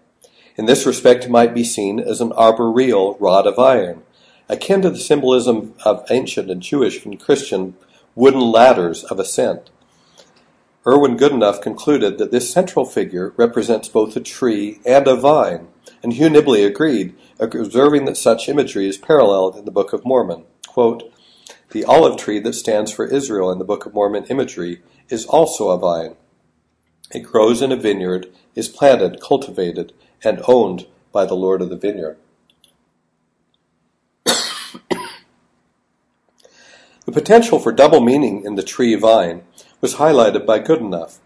[0.57, 4.03] In this respect, it might be seen as an arboreal rod of iron,
[4.47, 7.75] akin to the symbolism of ancient and Jewish and Christian
[8.13, 9.71] wooden ladders of ascent.
[10.85, 15.67] Erwin Goodenough concluded that this central figure represents both a tree and a vine,
[16.03, 20.45] and Hugh Nibley agreed, observing that such imagery is paralleled in the Book of Mormon.
[20.67, 21.11] Quote,
[21.71, 25.69] the olive tree that stands for Israel in the Book of Mormon imagery is also
[25.69, 26.15] a vine.
[27.11, 31.77] It grows in a vineyard, is planted, cultivated, and owned by the Lord of the
[31.77, 32.17] vineyard.
[34.25, 34.35] the
[37.05, 39.43] potential for double meaning in the tree vine
[39.81, 41.19] was highlighted by Goodenough.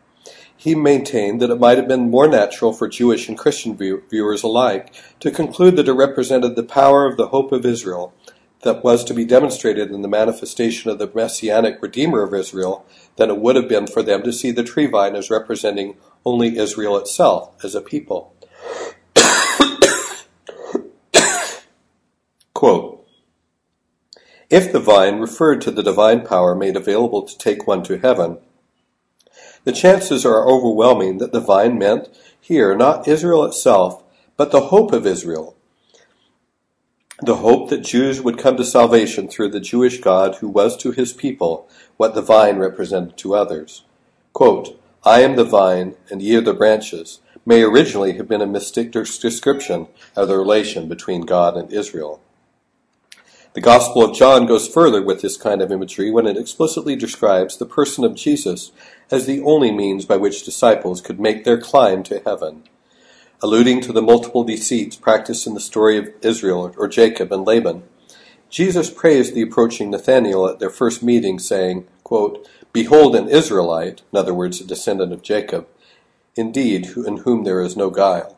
[0.55, 4.43] He maintained that it might have been more natural for Jewish and Christian view- viewers
[4.43, 8.13] alike to conclude that it represented the power of the hope of Israel
[8.63, 12.85] that was to be demonstrated in the manifestation of the messianic Redeemer of Israel
[13.17, 16.57] than it would have been for them to see the tree vine as representing only
[16.57, 18.35] Israel itself as a people.
[22.53, 22.99] Quote,
[24.49, 28.37] if the vine referred to the divine power made available to take one to heaven,
[29.63, 32.09] the chances are overwhelming that the vine meant
[32.39, 34.03] here not Israel itself,
[34.35, 35.55] but the hope of Israel.
[37.23, 40.91] The hope that Jews would come to salvation through the Jewish God who was to
[40.91, 43.83] his people what the vine represented to others.
[44.33, 48.47] Quote, I am the vine, and ye are the branches, may originally have been a
[48.47, 52.21] mystic description of the relation between God and Israel.
[53.53, 57.57] The Gospel of John goes further with this kind of imagery when it explicitly describes
[57.57, 58.71] the person of Jesus
[59.11, 62.63] as the only means by which disciples could make their climb to heaven.
[63.43, 67.81] Alluding to the multiple deceits practiced in the story of Israel or Jacob and Laban,
[68.51, 74.19] Jesus praised the approaching Nathanael at their first meeting, saying, quote, Behold an Israelite, in
[74.19, 75.67] other words, a descendant of Jacob,
[76.35, 78.37] indeed, in whom there is no guile.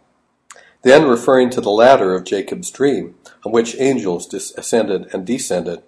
[0.84, 3.16] Then, referring to the ladder of Jacob's dream,
[3.46, 5.84] on which angels ascended and descended,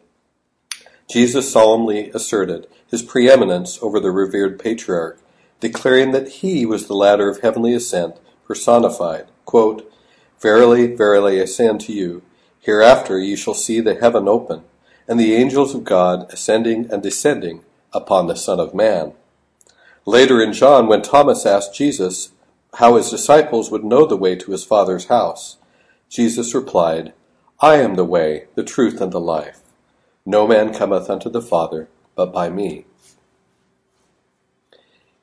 [1.10, 5.22] Jesus solemnly asserted his preeminence over the revered patriarch,
[5.62, 9.28] declaring that he was the ladder of heavenly ascent personified.
[9.46, 9.92] Quote,
[10.40, 12.22] Verily, verily, I say unto you,
[12.60, 14.64] hereafter ye shall see the heaven open,
[15.08, 17.64] and the angels of God ascending and descending
[17.94, 19.14] upon the Son of Man.
[20.06, 22.32] Later in John, when Thomas asked Jesus
[22.76, 25.58] how his disciples would know the way to his Father's house,
[26.10, 27.14] Jesus replied,
[27.60, 29.62] I am the way, the truth, and the life.
[30.26, 32.86] No man cometh unto the Father but by me.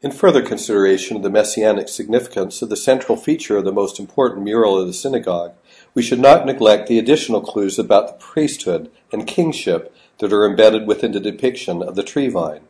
[0.03, 4.43] In further consideration of the messianic significance of the central feature of the most important
[4.43, 5.53] mural of the synagogue,
[5.95, 10.89] we should not neglect the additional clues about the priesthood and kingship that are embedded
[10.89, 12.63] within the depiction of the tree vine.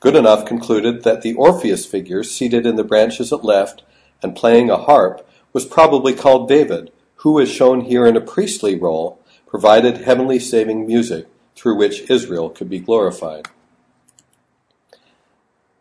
[0.00, 3.82] Goodenough concluded that the Orpheus figure seated in the branches at left
[4.22, 8.76] and playing a harp was probably called David, who is shown here in a priestly
[8.76, 11.26] role, provided heavenly saving music
[11.56, 13.48] through which Israel could be glorified.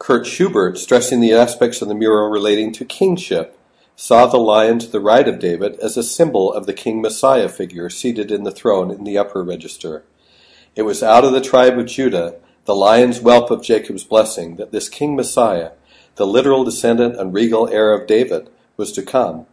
[0.01, 3.55] Kurt Schubert, stressing the aspects of the mural relating to kingship,
[3.95, 7.47] saw the lion to the right of David as a symbol of the King Messiah
[7.47, 10.03] figure seated in the throne in the upper register.
[10.75, 14.71] It was out of the tribe of Judah, the lion's whelp of Jacob's blessing, that
[14.71, 15.73] this King Messiah,
[16.15, 19.45] the literal descendant and regal heir of David, was to come.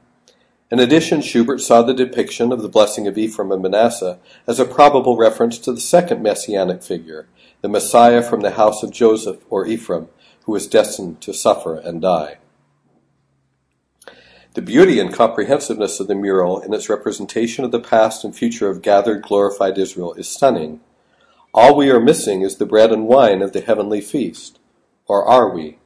[0.71, 4.65] In addition, Schubert saw the depiction of the blessing of Ephraim and Manasseh as a
[4.65, 7.27] probable reference to the second messianic figure,
[7.61, 10.09] the Messiah from the house of Joseph or Ephraim,
[10.49, 12.39] who was destined to suffer and die.
[14.55, 18.71] The beauty and comprehensiveness of the mural in its representation of the past and future
[18.71, 20.81] of gathered, glorified Israel is stunning.
[21.53, 24.59] All we are missing is the bread and wine of the heavenly feast.
[25.07, 25.77] Or are we?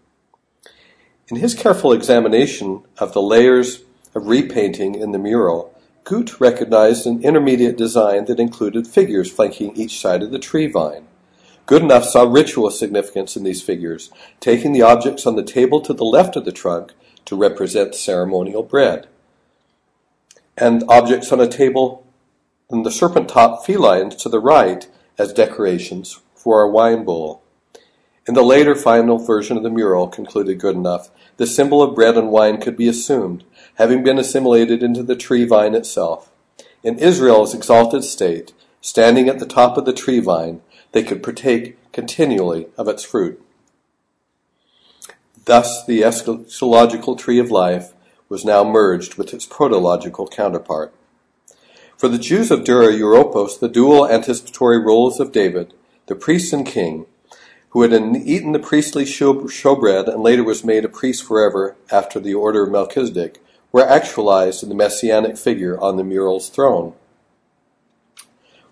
[1.26, 3.82] In his careful examination of the layers
[4.14, 9.98] of repainting in the mural, Guth recognized an intermediate design that included figures flanking each
[9.98, 11.08] side of the tree vine.
[11.72, 16.04] Goodenough saw ritual significance in these figures, taking the objects on the table to the
[16.04, 16.92] left of the trunk
[17.24, 19.06] to represent ceremonial bread,
[20.54, 22.04] and objects on a table
[22.68, 24.86] in the serpent top felines to the right
[25.16, 27.42] as decorations for a wine bowl.
[28.28, 31.08] In the later final version of the mural, concluded Goodenough,
[31.38, 33.44] the symbol of bread and wine could be assumed,
[33.76, 36.30] having been assimilated into the tree vine itself.
[36.82, 40.60] In Israel's exalted state, standing at the top of the tree vine,
[40.92, 43.42] they could partake continually of its fruit.
[45.44, 47.92] Thus, the eschatological tree of life
[48.28, 50.94] was now merged with its protological counterpart.
[51.96, 55.74] For the Jews of Dura Europos, the dual anticipatory roles of David,
[56.06, 57.06] the priest and king,
[57.70, 62.34] who had eaten the priestly shewbread and later was made a priest forever after the
[62.34, 66.92] order of Melchizedek, were actualized in the messianic figure on the mural's throne.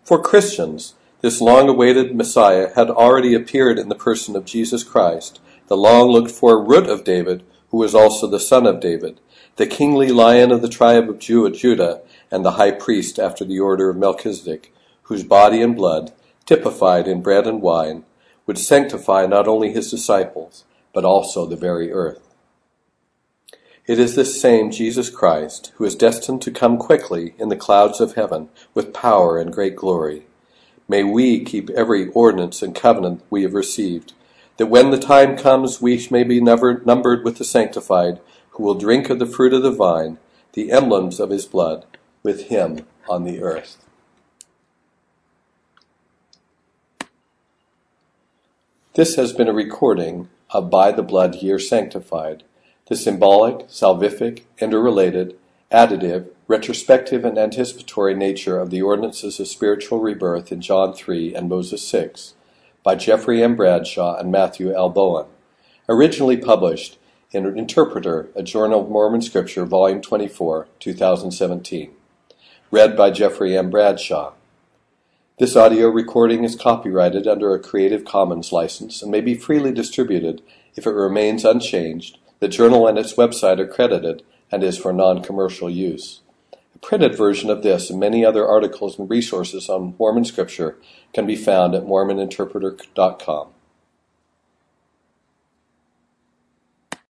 [0.05, 5.41] For Christians, this long awaited Messiah had already appeared in the person of Jesus Christ,
[5.67, 9.21] the long looked for root of David, who was also the son of David,
[9.57, 13.91] the kingly lion of the tribe of Judah, and the high priest after the order
[13.91, 14.73] of Melchizedek,
[15.03, 16.13] whose body and blood,
[16.47, 18.05] typified in bread and wine,
[18.47, 20.65] would sanctify not only his disciples,
[20.95, 22.35] but also the very earth.
[23.87, 28.01] It is this same Jesus Christ who is destined to come quickly in the clouds
[28.01, 30.27] of heaven with power and great glory.
[30.91, 34.13] May we keep every ordinance and covenant we have received,
[34.57, 38.19] that when the time comes we may be numbered with the sanctified,
[38.51, 40.19] who will drink of the fruit of the vine,
[40.55, 41.87] the emblems of his blood,
[42.25, 43.87] with him on the earth.
[48.95, 52.43] This has been a recording of By the Blood Ye Are Sanctified
[52.89, 55.39] the symbolic, salvific, interrelated,
[55.71, 61.49] additive, retrospective, and anticipatory nature of the ordinances of spiritual rebirth in John 3 and
[61.49, 62.35] Moses 6
[62.83, 63.55] by Jeffrey M.
[63.55, 64.89] Bradshaw and Matthew L.
[64.91, 65.27] Bowen,
[65.89, 66.99] originally published
[67.31, 71.93] in Interpreter, a Journal of Mormon Scripture, Volume 24, 2017.
[72.73, 73.71] Read by Jeffrey M.
[73.71, 74.33] Bradshaw.
[75.39, 80.43] This audio recording is copyrighted under a Creative Commons license and may be freely distributed
[80.75, 85.71] if it remains unchanged the journal and its website are credited and is for non-commercial
[85.71, 86.21] use.
[86.75, 90.79] A printed version of this and many other articles and resources on Mormon scripture
[91.13, 93.49] can be found at mormoninterpreter.com.